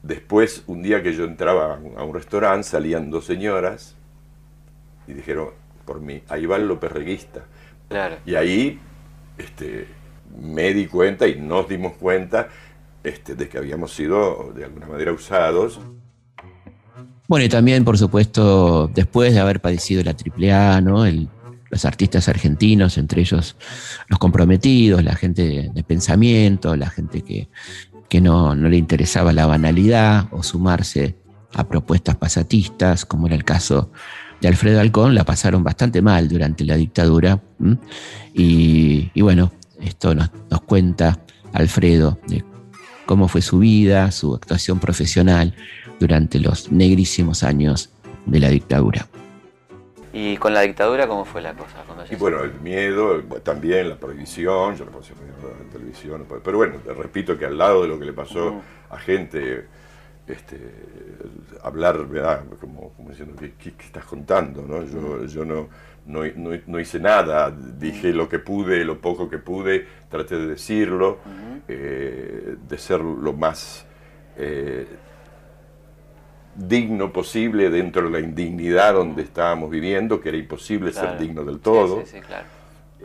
después, 0.03 0.63
un 0.67 0.83
día 0.83 1.01
que 1.01 1.13
yo 1.13 1.23
entraba 1.25 1.75
a 1.75 1.77
un- 1.79 1.97
a 1.97 2.03
un 2.03 2.13
restaurante, 2.13 2.67
salían 2.67 3.09
dos 3.09 3.25
señoras 3.25 3.95
y 5.07 5.13
dijeron, 5.13 5.49
por 5.85 5.99
mí, 6.01 6.21
ahí 6.29 6.45
va 6.45 6.57
el 6.57 6.67
López 6.67 6.91
Reguista. 6.91 7.45
Claro. 7.89 8.17
Y 8.25 8.35
ahí 8.35 8.79
este, 9.37 9.87
me 10.39 10.73
di 10.73 10.87
cuenta 10.87 11.27
y 11.27 11.39
nos 11.39 11.67
dimos 11.67 11.93
cuenta 11.93 12.49
este, 13.03 13.35
de 13.35 13.49
que 13.49 13.57
habíamos 13.57 13.93
sido 13.93 14.51
de 14.55 14.65
alguna 14.65 14.87
manera 14.87 15.11
usados. 15.11 15.79
Bueno, 17.27 17.45
y 17.45 17.49
también, 17.49 17.83
por 17.83 17.97
supuesto, 17.97 18.89
después 18.93 19.33
de 19.33 19.39
haber 19.39 19.59
padecido 19.61 20.03
la 20.03 20.11
AAA, 20.15 20.81
¿no? 20.81 21.05
El- 21.05 21.29
los 21.69 21.85
artistas 21.85 22.29
argentinos, 22.29 22.99
entre 22.99 23.21
ellos 23.21 23.55
los 24.07 24.19
comprometidos, 24.19 25.03
la 25.03 25.15
gente 25.15 25.41
de, 25.41 25.69
de 25.73 25.83
pensamiento, 25.83 26.75
la 26.75 26.87
gente 26.91 27.23
que, 27.23 27.49
que 28.09 28.21
no, 28.21 28.53
no 28.55 28.69
le 28.69 28.77
interesaba 28.77 29.33
la 29.33 29.47
banalidad 29.47 30.27
o 30.29 30.43
sumarse 30.43 31.15
a 31.51 31.67
propuestas 31.67 32.15
pasatistas, 32.15 33.05
como 33.07 33.25
era 33.25 33.35
el 33.35 33.43
caso 33.43 33.91
de 34.43 34.49
Alfredo 34.49 34.81
Alcón, 34.81 35.15
la 35.15 35.23
pasaron 35.23 35.63
bastante 35.63 36.01
mal 36.01 36.27
durante 36.27 36.65
la 36.65 36.75
dictadura. 36.75 37.41
Y, 38.33 39.09
y 39.13 39.21
bueno, 39.21 39.53
esto 39.81 40.13
nos, 40.13 40.29
nos 40.51 40.61
cuenta 40.63 41.17
Alfredo 41.53 42.19
de 42.27 42.43
cómo 43.05 43.29
fue 43.29 43.41
su 43.41 43.59
vida, 43.59 44.11
su 44.11 44.35
actuación 44.35 44.79
profesional 44.79 45.55
durante 45.97 46.39
los 46.41 46.71
negrísimos 46.73 47.43
años 47.43 47.91
de 48.25 48.39
la 48.41 48.49
dictadura. 48.49 49.07
¿Y 50.11 50.35
con 50.37 50.53
la 50.53 50.61
dictadura 50.61 51.07
cómo 51.07 51.23
fue 51.23 51.41
la 51.41 51.53
cosa? 51.53 51.77
Y 52.11 52.15
bueno, 52.15 52.43
el 52.43 52.59
miedo, 52.59 53.15
el- 53.15 53.23
también 53.43 53.87
la 53.87 53.95
prohibición, 53.97 54.75
yo 54.75 54.83
no 54.83 54.91
puedo 54.91 55.01
decir 55.03 55.15
en 55.61 55.69
televisión, 55.69 56.25
pero 56.43 56.57
bueno, 56.57 56.75
te 56.85 56.93
repito 56.93 57.37
que 57.37 57.45
al 57.45 57.57
lado 57.57 57.83
de 57.83 57.87
lo 57.87 57.97
que 57.97 58.05
le 58.05 58.13
pasó 58.13 58.61
a 58.89 58.97
gente, 58.99 59.67
este, 60.27 60.57
hablar, 61.63 62.07
¿verdad? 62.07 62.43
Como, 62.59 62.93
como 62.93 63.09
diciendo, 63.09 63.35
¿qué, 63.39 63.53
qué- 63.57 63.73
qué 63.73 63.85
estás 63.85 64.05
contando? 64.05 64.61
¿no? 64.61 64.83
Yo, 64.83 65.25
yo 65.25 65.43
no, 65.45 65.67
no, 66.05 66.21
no- 66.35 66.59
no 66.67 66.79
hice 66.79 66.99
nada, 66.99 67.51
dije 67.51 68.13
lo 68.13 68.29
que 68.29 68.39
pude, 68.39 68.85
lo 68.85 68.99
poco 68.99 69.29
que 69.29 69.37
pude, 69.37 69.85
traté 70.09 70.37
de 70.37 70.47
decirlo, 70.47 71.17
eh, 71.67 72.55
de 72.67 72.77
ser 72.77 73.01
lo 73.01 73.33
más 73.33 73.85
eh, 74.37 74.87
digno 76.55 77.11
posible 77.11 77.69
dentro 77.69 78.03
de 78.03 78.09
la 78.11 78.19
indignidad 78.19 78.93
donde 78.93 79.23
estábamos 79.23 79.69
viviendo, 79.71 80.21
que 80.21 80.29
era 80.29 80.37
imposible 80.37 80.91
Claro. 80.91 81.09
ser 81.11 81.19
digno 81.19 81.43
del 81.43 81.59
todo. 81.59 82.01
Sí, 82.01 82.05
sí, 82.05 82.17
sí, 82.17 82.21
claro. 82.21 82.45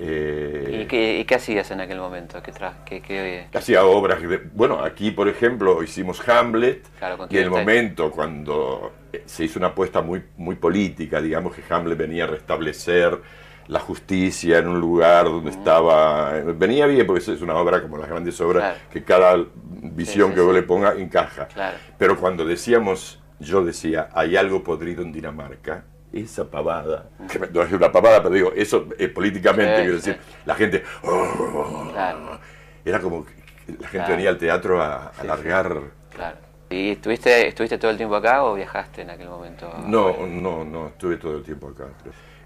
Eh, 0.01 0.82
¿Y 0.82 0.86
qué, 0.86 1.18
y 1.18 1.24
qué 1.24 1.34
hacías 1.34 1.70
en 1.72 1.80
aquel 1.80 1.99
momento? 1.99 2.40
¿Qué 2.42 2.53
qué, 2.86 3.03
qué- 3.03 3.46
Hacía 3.53 3.84
obras, 3.84 4.22
de- 4.22 4.49
bueno, 4.55 4.80
aquí 4.82 5.11
por 5.11 5.28
ejemplo 5.28 5.82
hicimos 5.82 6.26
Hamlet 6.28 6.86
Claro, 6.99 7.26
y 7.28 7.36
el 7.36 7.44
Tito 7.44 7.57
momento 7.59 8.11
cuando 8.12 8.92
eh, 9.12 9.22
se 9.26 9.44
hizo 9.44 9.59
una 9.59 9.68
apuesta 9.68 10.01
muy, 10.01 10.22
muy 10.36 10.55
política, 10.55 11.20
digamos 11.20 11.55
que 11.55 11.62
Hamlet 11.68 11.99
venía 11.99 12.24
a 12.24 12.26
restablecer 12.28 13.18
la 13.66 13.80
justicia 13.80 14.59
en 14.59 14.68
un 14.68 14.80
lugar 14.80 15.24
donde 15.26 15.51
estaba, 15.51 16.30
venía 16.57 16.86
bien 16.86 17.07
porque 17.07 17.20
es 17.32 17.42
una 17.42 17.57
obra 17.57 17.82
como 17.82 17.99
las 17.99 18.09
grandes 18.09 18.40
obras 18.40 18.62
Claro. 18.62 18.78
que 18.92 19.03
cada 19.05 19.36
visión 19.82 20.28
sí, 20.30 20.34
que 20.36 20.40
vos 20.40 20.55
sí. 20.55 20.61
le 20.61 20.62
ponga 20.62 20.94
encaja. 20.94 21.49
Claro. 21.49 21.76
Pero 21.99 22.16
cuando 22.16 22.44
decíamos, 22.46 23.20
yo 23.40 23.64
decía, 23.64 24.09
hay 24.14 24.36
algo 24.36 24.62
podrido 24.62 25.03
en 25.03 25.12
Dinamarca, 25.12 25.84
esa 26.12 26.50
pavada, 26.50 27.11
que 27.30 27.38
no 27.38 27.62
es 27.62 27.72
una 27.72 27.92
pavada, 27.92 28.22
pero 28.22 28.34
digo, 28.34 28.52
eso 28.54 28.88
eh, 28.98 29.09
políticamente, 29.09 29.76
Sí, 29.76 29.82
quiero 29.82 29.98
sí. 30.00 30.11
decir, 30.11 30.22
la 30.46 30.54
gente, 30.54 30.82
"Oh", 31.02 31.88
Claro. 31.92 32.40
era 32.84 33.00
como 33.00 33.24
que 33.26 33.32
la 33.68 33.74
gente 33.88 33.90
Claro. 33.98 34.11
venía 34.14 34.30
al 34.30 34.38
teatro 34.38 34.82
a, 34.82 35.12
Sí, 35.14 35.20
sí. 35.20 35.26
largar. 35.26 35.80
Claro. 36.14 36.36
¿Y 36.70 36.90
estuviste, 36.90 37.48
estuviste 37.48 37.78
todo 37.78 37.90
el 37.90 37.96
tiempo 37.96 38.16
acá 38.16 38.44
o 38.44 38.54
viajaste 38.54 39.02
en 39.02 39.11
aquel 39.11 39.28
momento? 39.28 39.72
No, 39.86 40.26
no, 40.26 40.64
no, 40.64 40.88
estuve 40.88 41.16
todo 41.16 41.36
el 41.38 41.42
tiempo 41.42 41.68
acá. 41.68 41.86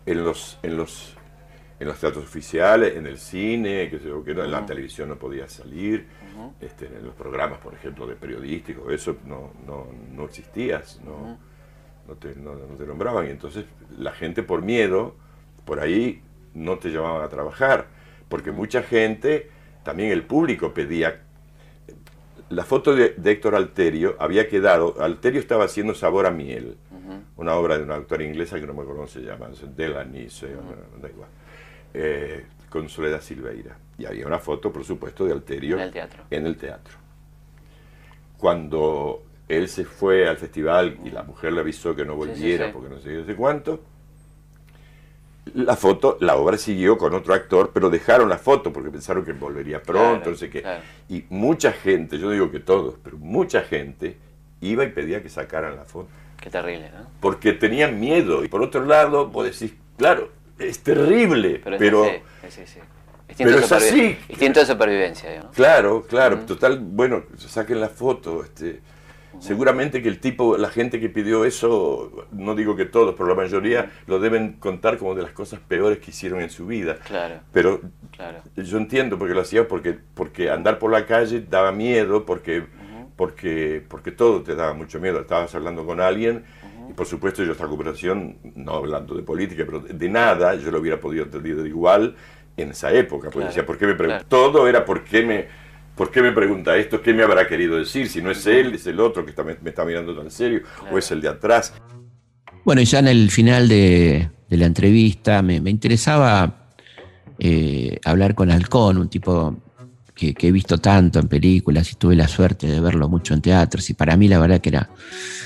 En 0.06 0.24
los, 0.24 0.58
en 0.62 0.76
los, 0.76 1.16
en 1.80 1.88
los 1.88 1.98
teatros 1.98 2.24
oficiales, 2.24 2.96
en 2.96 3.06
el 3.06 3.18
cine, 3.18 3.88
que 3.90 3.98
sé 3.98 4.08
yo, 4.08 4.22
que 4.24 4.34
no, 4.34 4.44
en 4.44 4.50
la 4.52 4.64
televisión 4.66 5.08
no 5.08 5.16
podía 5.16 5.48
salir, 5.48 6.06
este, 6.60 6.86
en 6.86 7.04
los 7.04 7.14
programas, 7.14 7.58
por 7.58 7.74
ejemplo, 7.74 8.06
de 8.06 8.14
periodísticos, 8.16 8.92
eso 8.92 9.16
no, 9.24 9.52
no, 9.66 9.86
no 10.12 10.24
existías, 10.24 11.00
no, 11.04 11.38
no, 12.12 12.18
te, 12.18 12.34
no, 12.38 12.54
no 12.54 12.76
te 12.76 12.86
nombraban. 12.86 13.26
Y 13.26 13.30
entonces 13.30 13.64
la 13.98 14.12
gente 14.12 14.42
por 14.42 14.62
miedo, 14.62 15.14
por 15.64 15.80
ahí 15.80 16.22
no 16.54 16.78
te 16.78 16.90
llamaban 16.90 17.22
a 17.22 17.28
trabajar, 17.28 17.86
porque 18.28 18.50
mucha 18.52 18.82
gente, 18.82 19.50
también 19.84 20.10
el 20.10 20.22
público 20.24 20.72
pedía 20.74 21.22
la 22.50 22.64
foto 22.64 22.94
de, 22.94 23.14
de 23.16 23.30
Héctor 23.30 23.54
Alterio 23.54 24.14
había 24.18 24.46
quedado, 24.46 24.96
Alterio 25.00 25.40
estaba 25.40 25.64
haciendo 25.64 25.94
Sabor 25.94 26.26
a 26.26 26.30
Miel, 26.30 26.76
una 27.36 27.54
obra 27.54 27.78
de 27.78 27.84
una 27.84 27.94
autora 27.94 28.24
inglesa 28.24 28.60
que 28.60 28.66
no 28.66 28.74
me 28.74 28.82
acuerdo 28.82 28.96
cómo 29.00 29.08
se 29.08 29.20
llama, 29.22 29.48
Delany, 29.74 30.28
se- 30.28 30.52
no, 30.52 30.62
da 31.00 31.08
igual, 31.08 31.28
eh, 31.94 32.44
con 32.68 32.88
Soledad 32.90 33.22
Silveira. 33.22 33.76
Y 33.96 34.04
había 34.04 34.26
una 34.26 34.38
foto, 34.38 34.70
por 34.70 34.84
supuesto, 34.84 35.24
de 35.24 35.32
Alterio 35.32 35.76
En 35.76 35.82
el 35.82 35.92
teatro. 35.92 36.22
en 36.30 36.46
el 36.46 36.56
teatro. 36.58 36.94
Cuando 38.36 39.22
él 39.56 39.68
se 39.68 39.84
fue 39.84 40.28
al 40.28 40.36
festival 40.36 40.98
y 41.04 41.10
la 41.10 41.22
mujer 41.22 41.52
le 41.52 41.60
avisó 41.60 41.94
que 41.94 42.04
no 42.04 42.14
Sí, 42.14 42.20
sí, 42.22 42.28
volviera 42.28 42.66
sí. 42.66 42.72
porque 42.72 42.88
no 42.94 43.00
sé 43.00 43.08
qué, 43.08 43.14
no 43.16 43.26
sé 43.26 43.34
cuánto, 43.36 43.80
la 45.54 45.76
foto, 45.76 46.18
la 46.20 46.36
obra 46.36 46.56
siguió 46.56 46.96
con 46.96 47.14
otro 47.14 47.34
actor, 47.34 47.70
pero 47.74 47.90
dejaron 47.90 48.28
la 48.28 48.38
foto 48.38 48.72
porque 48.72 48.90
pensaron 48.90 49.24
que 49.24 49.32
volvería 49.32 49.82
pronto, 49.82 50.14
Claro, 50.18 50.30
no 50.30 50.36
sé 50.36 50.48
qué. 50.50 50.62
claro. 50.62 50.82
Y 51.08 51.24
mucha 51.30 51.72
gente, 51.72 52.18
yo 52.18 52.26
no 52.26 52.32
digo 52.32 52.50
que 52.50 52.60
todos, 52.60 52.94
pero 53.02 53.18
mucha 53.18 53.62
gente 53.62 54.16
iba 54.60 54.84
y 54.84 54.88
pedía 54.90 55.20
que 55.22 55.28
sacaran 55.28 55.74
la 55.76 55.84
foto 55.84 56.08
Qué 56.40 56.48
terrible, 56.50 56.90
¿no? 56.90 57.06
porque 57.20 57.52
tenían 57.52 57.98
miedo. 58.00 58.44
Y 58.44 58.48
por 58.48 58.62
otro 58.62 58.84
lado, 58.84 59.28
vos 59.28 59.44
decís, 59.44 59.74
Claro, 59.96 60.30
es 60.58 60.78
terrible, 60.80 61.60
Pero, 61.62 61.76
pero, 61.78 62.04
es 62.06 62.22
así, 62.44 62.60
sí, 62.66 62.66
sí. 62.74 62.80
Instinto, 63.28 63.52
pero 63.54 63.64
es 63.64 63.72
así. 63.72 64.18
instinto 64.28 64.60
de 64.60 64.66
supervivencia, 64.66 65.28
digamos. 65.30 65.54
claro, 65.56 66.02
claro, 66.08 66.38
total, 66.40 66.78
bueno, 66.80 67.24
saquen 67.36 67.80
la 67.80 67.88
foto, 67.88 68.42
este, 68.44 68.80
seguramente 69.42 70.02
que 70.02 70.08
el 70.08 70.18
tipo, 70.20 70.56
la 70.56 70.70
gente 70.70 71.00
que 71.00 71.08
pidió 71.08 71.44
eso, 71.44 72.26
no 72.32 72.54
digo 72.54 72.76
que 72.76 72.84
todos, 72.84 73.14
pero 73.16 73.28
la 73.28 73.34
mayoría 73.34 73.90
lo 74.06 74.18
deben 74.20 74.54
contar 74.54 74.98
como 74.98 75.14
de 75.14 75.22
las 75.22 75.32
cosas 75.32 75.60
peores 75.60 75.98
que 75.98 76.10
hicieron 76.10 76.40
en 76.40 76.50
su 76.50 76.66
vida. 76.66 76.98
Claro, 77.06 77.40
Pero 77.52 77.80
claro. 78.10 78.38
yo 78.56 78.78
entiendo 78.78 79.18
porque 79.18 79.34
lo 79.34 79.40
hacía 79.40 79.66
porque, 79.66 79.98
porque 80.14 80.50
andar 80.50 80.78
por 80.78 80.90
la 80.90 81.06
calle 81.06 81.44
daba 81.48 81.72
miedo, 81.72 82.24
porque, 82.24 82.64
porque, 83.16 83.82
porque 83.88 84.12
todo 84.12 84.42
te 84.42 84.54
daba 84.54 84.74
mucho 84.74 85.00
miedo. 85.00 85.20
Estabas 85.20 85.54
hablando 85.54 85.84
con 85.84 86.00
alguien 86.00 86.44
y 86.88 86.92
por 86.92 87.06
supuesto 87.06 87.42
yo 87.42 87.52
esta 87.52 87.66
conversación, 87.66 88.38
no 88.54 88.74
hablando 88.74 89.14
de 89.14 89.22
política, 89.22 89.64
pero 89.66 89.80
de, 89.80 89.92
de 89.94 90.08
nada, 90.08 90.54
yo 90.54 90.70
lo 90.70 90.78
hubiera 90.78 90.98
podido 91.00 91.24
entender 91.24 91.66
igual 91.66 92.14
en 92.56 92.70
esa 92.70 92.92
época. 92.92 93.24
Porque 93.24 93.38
Claro, 93.38 93.48
decía, 93.48 93.66
¿por 93.66 93.78
qué 93.78 93.86
me. 93.86 94.24
Todo 94.24 94.68
era 94.68 94.84
por 94.84 95.04
qué 95.04 95.24
me... 95.24 95.61
¿Por 96.02 96.10
qué 96.10 96.20
me 96.20 96.32
pregunta 96.32 96.76
esto? 96.76 97.00
¿Qué 97.00 97.14
me 97.14 97.22
habrá 97.22 97.46
querido 97.46 97.76
decir? 97.76 98.08
Si 98.08 98.20
no 98.20 98.32
es 98.32 98.44
él, 98.48 98.74
es 98.74 98.88
el 98.88 98.98
otro 98.98 99.24
que 99.24 99.30
está, 99.30 99.44
me, 99.44 99.56
me 99.62 99.70
está 99.70 99.84
mirando 99.84 100.12
tan 100.16 100.32
serio, 100.32 100.62
o 100.90 100.98
es 100.98 101.08
el 101.12 101.20
de 101.20 101.28
atrás. 101.28 101.74
Bueno, 102.64 102.80
y 102.80 102.86
ya 102.86 102.98
en 102.98 103.06
el 103.06 103.30
final 103.30 103.68
de, 103.68 104.28
de 104.48 104.56
la 104.56 104.66
entrevista 104.66 105.42
me, 105.42 105.60
me 105.60 105.70
interesaba 105.70 106.66
eh, 107.38 108.00
hablar 108.04 108.34
con 108.34 108.50
Halcón, 108.50 108.98
un 108.98 109.08
tipo 109.08 109.56
que, 110.12 110.34
que 110.34 110.48
he 110.48 110.50
visto 110.50 110.76
tanto 110.78 111.20
en 111.20 111.28
películas 111.28 111.92
y 111.92 111.94
tuve 111.94 112.16
la 112.16 112.26
suerte 112.26 112.66
de 112.66 112.80
verlo 112.80 113.08
mucho 113.08 113.32
en 113.32 113.40
teatros. 113.40 113.88
Y 113.88 113.94
para 113.94 114.16
mí 114.16 114.26
la 114.26 114.40
verdad 114.40 114.60
que 114.60 114.70
era 114.70 114.90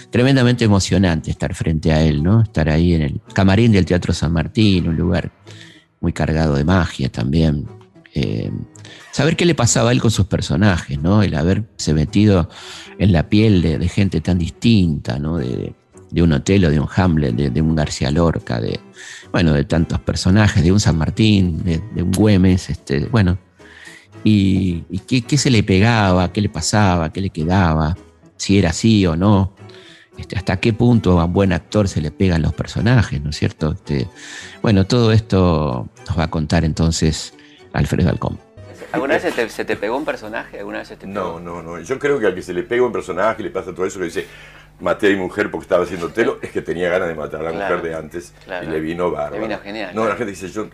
tremendamente 0.08 0.64
emocionante 0.64 1.30
estar 1.30 1.54
frente 1.54 1.92
a 1.92 2.00
él, 2.00 2.22
¿no? 2.22 2.40
Estar 2.40 2.70
ahí 2.70 2.94
en 2.94 3.02
el 3.02 3.20
camarín 3.34 3.72
del 3.72 3.84
Teatro 3.84 4.14
San 4.14 4.32
Martín, 4.32 4.88
un 4.88 4.96
lugar 4.96 5.30
muy 6.00 6.14
cargado 6.14 6.54
de 6.54 6.64
magia 6.64 7.10
también. 7.10 7.75
Eh, 8.18 8.50
saber 9.12 9.36
qué 9.36 9.44
le 9.44 9.54
pasaba 9.54 9.90
a 9.90 9.92
él 9.92 10.00
con 10.00 10.10
sus 10.10 10.24
personajes, 10.24 10.98
¿no? 10.98 11.22
El 11.22 11.34
haberse 11.34 11.92
metido 11.92 12.48
en 12.98 13.12
la 13.12 13.28
piel 13.28 13.60
de, 13.60 13.88
gente 13.88 14.22
tan 14.22 14.38
distinta. 14.38 15.18
De, 15.18 15.74
de 16.10 16.22
un 16.22 16.32
Otelo, 16.32 16.70
de 16.70 16.80
un 16.80 16.88
Hamlet, 16.94 17.34
de, 17.34 17.60
un 17.60 17.76
García 17.76 18.10
Lorca, 18.10 18.58
de, 18.58 18.80
bueno, 19.32 19.52
de 19.52 19.64
tantos 19.64 20.00
personajes, 20.00 20.64
de 20.64 20.72
un 20.72 20.80
San 20.80 20.96
Martín, 20.96 21.62
de, 21.62 22.02
un 22.02 22.10
Güemes, 22.10 22.70
este, 22.70 23.04
bueno. 23.06 23.38
Y, 24.24 24.80
qué 25.06 25.36
se 25.36 25.50
le 25.50 25.62
pegaba, 25.62 26.32
qué 26.32 26.40
le 26.40 26.48
pasaba, 26.48 27.12
qué 27.12 27.20
le 27.20 27.28
quedaba, 27.28 27.98
si 28.38 28.58
era 28.58 28.70
así 28.70 29.04
o 29.06 29.14
no. 29.14 29.54
Este, 30.16 30.36
hasta 30.36 30.56
qué 30.56 30.72
punto 30.72 31.20
a 31.20 31.26
un 31.26 31.34
buen 31.34 31.52
actor 31.52 31.86
se 31.86 32.00
le 32.00 32.10
pegan 32.10 32.40
los 32.40 32.54
personajes, 32.54 33.20
¿no 33.20 33.28
es 33.28 33.36
cierto? 33.36 33.72
Este, 33.72 34.08
bueno, 34.62 34.86
todo 34.86 35.12
esto 35.12 35.90
nos 36.08 36.18
va 36.18 36.24
a 36.24 36.30
contar 36.30 36.64
entonces 36.64 37.34
Alfredo 37.76 38.10
Alcón. 38.10 38.38
¿Alguna 38.92 39.14
vez 39.14 39.22
se 39.22 39.32
te, 39.32 39.48
se 39.48 39.64
te 39.64 39.76
pegó 39.76 39.96
un 39.96 40.04
personaje? 40.04 40.58
¿Alguna 40.58 40.78
vez 40.78 40.88
se 40.88 40.96
te 40.96 41.06
No, 41.06 41.36
pegó? 41.36 41.40
no, 41.40 41.62
no. 41.62 41.80
Yo 41.80 41.98
creo 41.98 42.18
que 42.18 42.26
al 42.26 42.34
que 42.34 42.42
se 42.42 42.52
le 42.54 42.62
pega 42.62 42.84
un 42.84 42.92
personaje 42.92 43.42
y 43.42 43.44
le 43.44 43.50
pasa 43.50 43.74
todo 43.74 43.84
eso 43.86 43.98
que 43.98 44.06
dice 44.06 44.26
maté 44.78 45.06
a 45.06 45.10
mi 45.10 45.16
mujer 45.16 45.50
porque 45.50 45.64
estaba 45.64 45.84
haciendo 45.84 46.10
telo, 46.10 46.38
es 46.42 46.50
que 46.50 46.60
tenía 46.60 46.90
ganas 46.90 47.08
de 47.08 47.14
matar 47.14 47.40
a 47.40 47.44
la 47.44 47.50
Claro, 47.52 47.76
mujer 47.76 47.90
de 47.90 47.96
antes 47.96 48.34
claro. 48.44 48.66
y 48.66 48.70
le 48.70 48.80
vino 48.80 49.10
bárbaro. 49.10 49.36
Le 49.40 49.48
vino 49.48 49.58
genial, 49.60 49.88
No, 49.94 50.02
claro. 50.02 50.08
la 50.10 50.16
gente 50.16 50.30
dice, 50.32 50.48
yo 50.48 50.68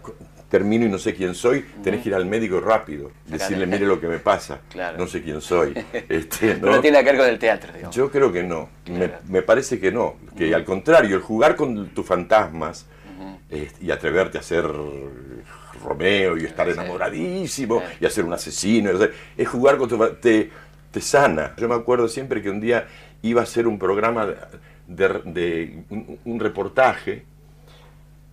termino 0.50 0.84
y 0.84 0.88
no 0.88 0.98
sé 0.98 1.14
quién 1.14 1.36
soy, 1.36 1.62
tenés 1.84 2.02
que 2.02 2.08
ir 2.08 2.14
al 2.16 2.26
médico 2.26 2.58
rápido, 2.60 3.12
decirle, 3.26 3.64
mire 3.66 3.86
lo 3.86 4.00
que 4.00 4.08
me 4.08 4.18
pasa, 4.18 4.58
Claro. 4.70 4.98
no 4.98 5.06
sé 5.06 5.22
quién 5.22 5.40
soy. 5.40 5.72
Este, 6.08 6.56
no 6.56 6.80
tiene 6.80 6.98
que 6.98 7.04
ver 7.12 7.16
con 7.16 7.28
el 7.28 7.38
teatro, 7.38 7.72
digamos. 7.72 7.94
Yo 7.94 8.10
creo 8.10 8.32
que 8.32 8.42
no, 8.42 8.68
me, 8.86 9.06
Claro. 9.06 9.18
me 9.28 9.42
parece 9.42 9.78
que 9.78 9.92
no, 9.92 10.16
que 10.36 10.52
al 10.52 10.64
contrario, 10.64 11.14
el 11.16 11.22
jugar 11.22 11.54
con 11.54 11.90
tus 11.90 12.04
fantasmas 12.04 12.86
eh, 13.50 13.70
y 13.80 13.92
atreverte 13.92 14.36
a 14.38 14.42
ser 14.42 14.64
Romeo 15.82 16.36
y 16.38 16.44
estar 16.44 16.68
enamoradísimo 16.68 17.82
y 18.00 18.06
hacer 18.06 18.24
un 18.24 18.32
asesino, 18.32 18.90
es 19.36 19.48
jugar 19.48 19.76
con 19.78 19.88
tu 19.88 19.98
te, 20.20 20.50
te 20.90 21.00
sana. 21.00 21.54
Yo 21.58 21.68
me 21.68 21.74
acuerdo 21.74 22.08
siempre 22.08 22.40
que 22.42 22.50
un 22.50 22.60
día 22.60 22.86
iba 23.22 23.40
a 23.40 23.44
hacer 23.44 23.66
un 23.66 23.78
programa 23.78 24.26
de, 24.26 24.36
de- 24.88 25.08
de 25.24 25.84
un, 25.90 26.18
un 26.24 26.40
reportaje 26.40 27.24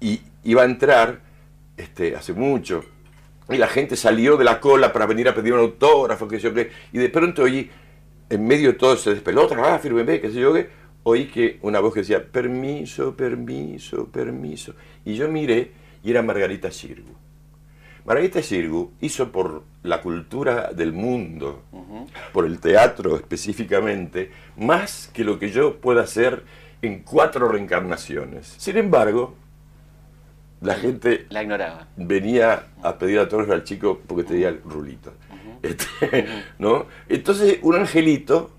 y 0.02 0.22
iba 0.44 0.62
a 0.62 0.66
entrar 0.66 1.20
este, 1.78 2.16
hace 2.16 2.34
mucho 2.34 2.84
y 3.50 3.58
la 3.58 3.68
gente 3.68 3.96
salió 3.96 4.38
de 4.38 4.44
la 4.44 4.60
cola 4.60 4.94
para 4.94 5.06
venir 5.08 5.28
a 5.28 5.34
pedir 5.34 5.54
un 5.54 5.60
autógrafo, 5.60 6.28
que 6.28 6.38
sé 6.38 6.44
yo 6.44 6.54
qué, 6.54 6.70
y 6.94 7.00
de 7.00 7.10
pronto 7.10 7.44
oí, 7.44 7.70
en 8.30 8.46
medio 8.48 8.70
de 8.74 8.78
todo 8.78 8.94
ese 8.94 9.10
despelota, 9.12 9.56
ah, 9.58 9.80
fírmeme, 9.80 10.22
qué 10.22 10.30
sé 10.30 10.40
yo 10.40 10.54
qué, 10.54 10.70
oí 11.02 11.26
que 11.26 11.58
una 11.64 11.80
voz 11.80 11.94
que 11.96 12.02
decía, 12.02 12.24
permiso, 12.24 13.16
permiso, 13.16 14.06
permiso. 14.06 14.76
Y 15.04 15.16
yo 15.16 15.28
miré 15.30 15.72
y 16.04 16.12
era 16.12 16.22
Margarita 16.22 16.70
Sirgu. 16.70 17.12
Margarita 18.10 18.42
Sirgu 18.42 18.94
hizo 19.02 19.32
por 19.32 19.62
la 19.84 20.02
cultura 20.02 20.72
del 20.74 20.94
mundo, 20.94 21.62
por 22.34 22.48
el 22.48 22.60
teatro 22.60 23.16
específicamente, 23.16 24.32
más 24.58 25.12
que 25.14 25.24
lo 25.24 25.38
que 25.38 25.52
yo 25.52 25.76
pueda 25.76 26.02
hacer 26.02 26.44
en 26.82 27.04
cuatro 27.04 27.48
reencarnaciones. 27.50 28.56
Sin 28.58 28.78
embargo, 28.78 29.36
la 30.62 30.74
gente 30.74 31.28
La 31.30 31.44
ignoraba. 31.44 31.88
venía 31.98 32.64
a 32.82 32.98
pedir 32.98 33.20
autógrafo 33.20 33.54
al 33.54 33.64
chico 33.64 34.02
porque 34.08 34.24
tenía 34.24 34.50
el 34.50 34.60
rulito. 34.64 35.14
Este, 35.62 36.26
¿no? 36.58 36.88
Entonces 37.10 37.60
un 37.62 37.76
angelito 37.76 38.50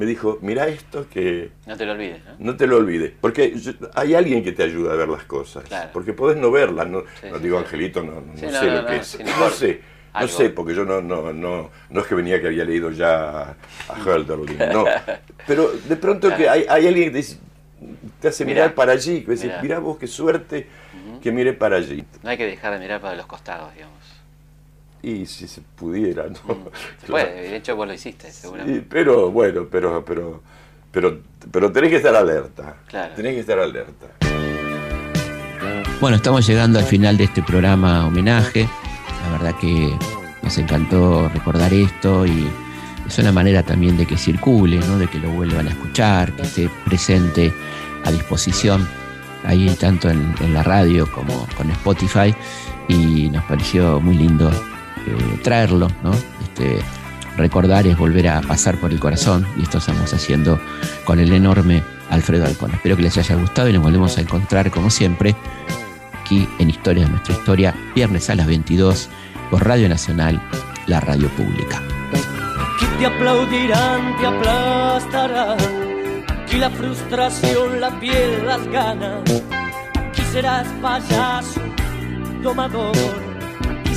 me 0.00 0.06
dijo, 0.06 0.38
mira 0.40 0.66
esto 0.66 1.06
que 1.10 1.50
No 1.66 1.76
te 1.76 1.84
lo 1.84 1.92
olvides, 1.92 2.24
¿no? 2.24 2.30
no 2.38 2.56
te 2.56 2.66
lo 2.66 2.78
olvides, 2.78 3.12
porque 3.20 3.52
yo- 3.60 3.72
hay 3.94 4.14
alguien 4.14 4.42
que 4.42 4.52
te 4.52 4.62
ayuda 4.62 4.94
a 4.94 4.96
ver 4.96 5.10
las 5.10 5.24
cosas, 5.24 5.64
Claro. 5.64 5.90
porque 5.92 6.14
podés 6.14 6.38
no 6.38 6.50
verlas, 6.50 6.88
no, 6.88 7.00
Sí, 7.20 7.26
no 7.30 7.36
sí, 7.36 7.42
digo 7.42 7.58
sí. 7.58 7.64
angelito, 7.64 8.02
no, 8.02 8.22
no 8.22 8.34
sé 8.38 8.70
lo 8.70 8.86
que 8.86 8.96
es, 8.96 9.18
no 9.20 9.50
sé, 9.50 9.80
no 10.14 10.18
Algo. 10.20 10.32
sé, 10.38 10.48
porque 10.48 10.74
yo 10.74 10.86
no, 10.86 11.02
no, 11.02 11.34
no, 11.34 11.70
no 11.90 12.00
es 12.00 12.06
que 12.06 12.14
venía 12.14 12.40
que 12.40 12.46
había 12.46 12.64
leído 12.64 12.90
ya 12.90 13.50
a 13.50 13.56
Hölderlin, 14.06 14.58
no, 14.72 14.86
pero 15.46 15.70
de 15.70 15.96
pronto 15.96 16.34
que 16.34 16.48
hay, 16.48 16.64
hay 16.66 16.86
alguien 16.86 17.04
que 17.08 17.10
te, 17.10 17.16
dice- 17.18 17.38
te 18.22 18.28
hace 18.28 18.46
Mirá. 18.46 18.54
mirar 18.62 18.74
para 18.74 18.92
allí, 18.92 19.22
que 19.22 19.32
dice, 19.32 19.48
Mirá. 19.48 19.62
mirá 19.62 19.78
vos 19.80 19.98
qué 19.98 20.06
suerte 20.06 20.66
que 21.22 21.30
mire 21.30 21.52
para 21.52 21.76
allí. 21.76 22.02
No 22.22 22.30
hay 22.30 22.38
que 22.38 22.46
dejar 22.46 22.72
de 22.72 22.78
mirar 22.78 23.02
para 23.02 23.14
los 23.16 23.26
costados, 23.26 23.74
digamos. 23.74 23.99
Y 25.02 25.24
si 25.26 25.48
se 25.48 25.62
pudiera, 25.76 26.24
¿no? 26.24 26.34
Se 26.36 26.40
Claro. 27.06 27.24
puede, 27.28 27.42
de 27.50 27.56
hecho 27.56 27.74
vos 27.76 27.86
lo 27.86 27.94
hiciste, 27.94 28.30
seguramente. 28.30 28.80
Sí, 28.80 28.86
pero 28.88 29.30
bueno, 29.30 29.66
pero, 29.70 30.04
pero, 30.04 30.42
pero, 30.92 31.20
pero 31.50 31.72
tenés 31.72 31.90
que 31.90 31.96
estar 31.96 32.14
alerta. 32.14 32.76
Claro. 32.86 33.14
Tenés 33.14 33.34
que 33.34 33.40
estar 33.40 33.58
alerta. 33.58 34.06
Bueno, 36.00 36.16
estamos 36.16 36.46
llegando 36.46 36.78
al 36.78 36.84
final 36.84 37.16
de 37.16 37.24
este 37.24 37.42
programa 37.42 38.06
homenaje. 38.06 38.68
La 39.24 39.32
verdad 39.38 39.54
que 39.60 39.94
nos 40.42 40.56
encantó 40.58 41.28
recordar 41.28 41.72
esto 41.74 42.24
y 42.26 42.48
es 43.06 43.18
una 43.18 43.32
manera 43.32 43.62
también 43.62 43.96
de 43.96 44.06
que 44.06 44.16
circule, 44.16 44.78
¿no? 44.78 44.98
de 44.98 45.08
que 45.08 45.18
lo 45.18 45.30
vuelvan 45.30 45.66
a 45.66 45.70
escuchar, 45.70 46.32
que 46.36 46.42
esté 46.42 46.70
presente 46.86 47.52
a 48.04 48.10
disposición 48.10 48.88
ahí 49.44 49.74
tanto 49.78 50.08
en, 50.10 50.34
en 50.40 50.54
la 50.54 50.62
radio 50.62 51.10
como 51.12 51.46
con 51.56 51.70
Spotify 51.70 52.34
y 52.88 53.28
nos 53.30 53.44
pareció 53.44 54.00
muy 54.00 54.16
lindo 54.16 54.50
traerlo, 55.42 55.88
¿no? 56.02 56.12
Este, 56.42 56.80
recordar 57.36 57.86
es 57.86 57.96
volver 57.96 58.28
a 58.28 58.40
pasar 58.42 58.78
por 58.78 58.90
el 58.90 59.00
corazón 59.00 59.46
y 59.56 59.62
esto 59.62 59.78
estamos 59.78 60.12
haciendo 60.12 60.60
con 61.04 61.18
el 61.18 61.32
enorme 61.32 61.82
Alfredo 62.10 62.46
Alcón. 62.46 62.72
Espero 62.72 62.96
que 62.96 63.02
les 63.02 63.16
haya 63.16 63.36
gustado 63.36 63.68
y 63.68 63.72
nos 63.72 63.82
volvemos 63.82 64.18
a 64.18 64.20
encontrar 64.20 64.70
como 64.70 64.90
siempre 64.90 65.34
aquí 66.20 66.48
en 66.58 66.70
Historia 66.70 67.04
de 67.04 67.10
nuestra 67.10 67.34
historia, 67.34 67.74
viernes 67.94 68.28
a 68.30 68.34
las 68.34 68.46
22 68.46 69.08
por 69.50 69.66
Radio 69.66 69.88
Nacional, 69.88 70.40
la 70.86 71.00
radio 71.00 71.28
pública. 71.30 71.82
Te 72.98 73.06
aplaudirán, 73.06 74.16
te 74.18 74.26
la 76.58 76.70
frustración, 76.70 77.80
la 77.80 77.90
serás 80.32 80.66
payaso. 80.82 81.60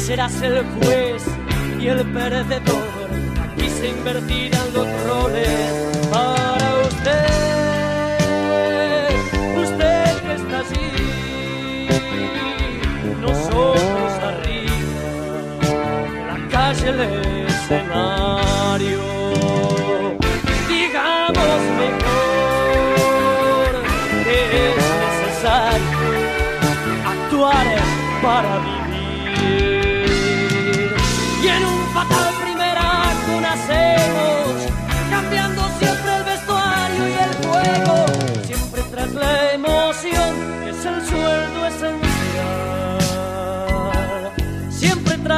Serás 0.06 0.42
el 0.42 0.66
juez 0.66 1.24
y 1.80 1.88
el 1.88 2.06
perdedor. 2.12 3.10
Aquí 3.42 3.70
se 3.70 3.88
invertirán 3.88 4.74
los 4.74 4.86
roles 5.06 5.48
para 6.12 6.76
usted. 6.90 7.24
Usted 9.56 10.22
que 10.24 10.34
está 10.34 10.60
allí, 10.60 11.88
nosotros 13.22 14.12
arriba 14.30 14.92
la 16.28 16.38
calle 16.52 16.90
el 16.90 17.00
escenario. 17.48 19.04
Digamos 20.68 21.62
mejor 21.82 23.72
es 24.28 24.76
necesario 25.06 26.00
actuar 27.06 27.68
para 28.22 28.54
vivir. 28.60 28.73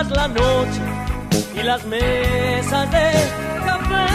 La 0.10 0.28
noche 0.28 0.82
y 1.56 1.64
las 1.64 1.86
mesas 1.86 2.92
de 2.92 3.12
café. 3.66 4.06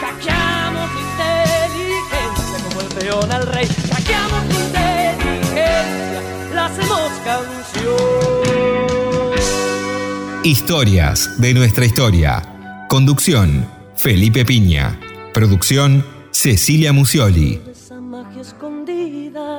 Hackeamos 0.00 0.90
la 0.94 1.00
inteligencia 1.08 2.58
como 2.68 2.80
el 2.80 2.88
peón 2.88 3.32
al 3.32 3.46
rey. 3.46 3.68
Hackeamos 3.92 4.44
la 4.46 4.54
inteligencia, 4.54 6.20
la 6.54 6.66
hacemos 6.66 7.10
canción. 7.24 8.44
Historias 10.44 11.40
de 11.40 11.54
nuestra 11.54 11.86
historia. 11.86 12.42
Conducción, 12.88 13.66
Felipe 13.96 14.44
Piña. 14.44 14.98
Producción, 15.32 16.04
Cecilia 16.30 16.92
Musioli. 16.92 17.60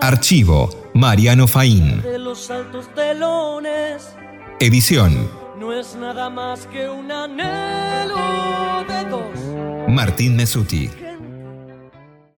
Archivo, 0.01 0.91
Mariano 0.93 1.47
Faín. 1.47 2.01
De 2.35 2.41
los 2.41 2.51
altos 2.51 2.93
telones 2.93 4.15
Edición, 4.59 5.29
no 5.57 5.71
es 5.71 5.95
nada 5.95 6.29
más 6.29 6.67
que 6.67 6.89
un 6.89 7.11
anhelo 7.11 8.15
de 8.87 9.09
dos. 9.09 9.89
Martín 9.89 10.35
Mesuti. 10.35 10.89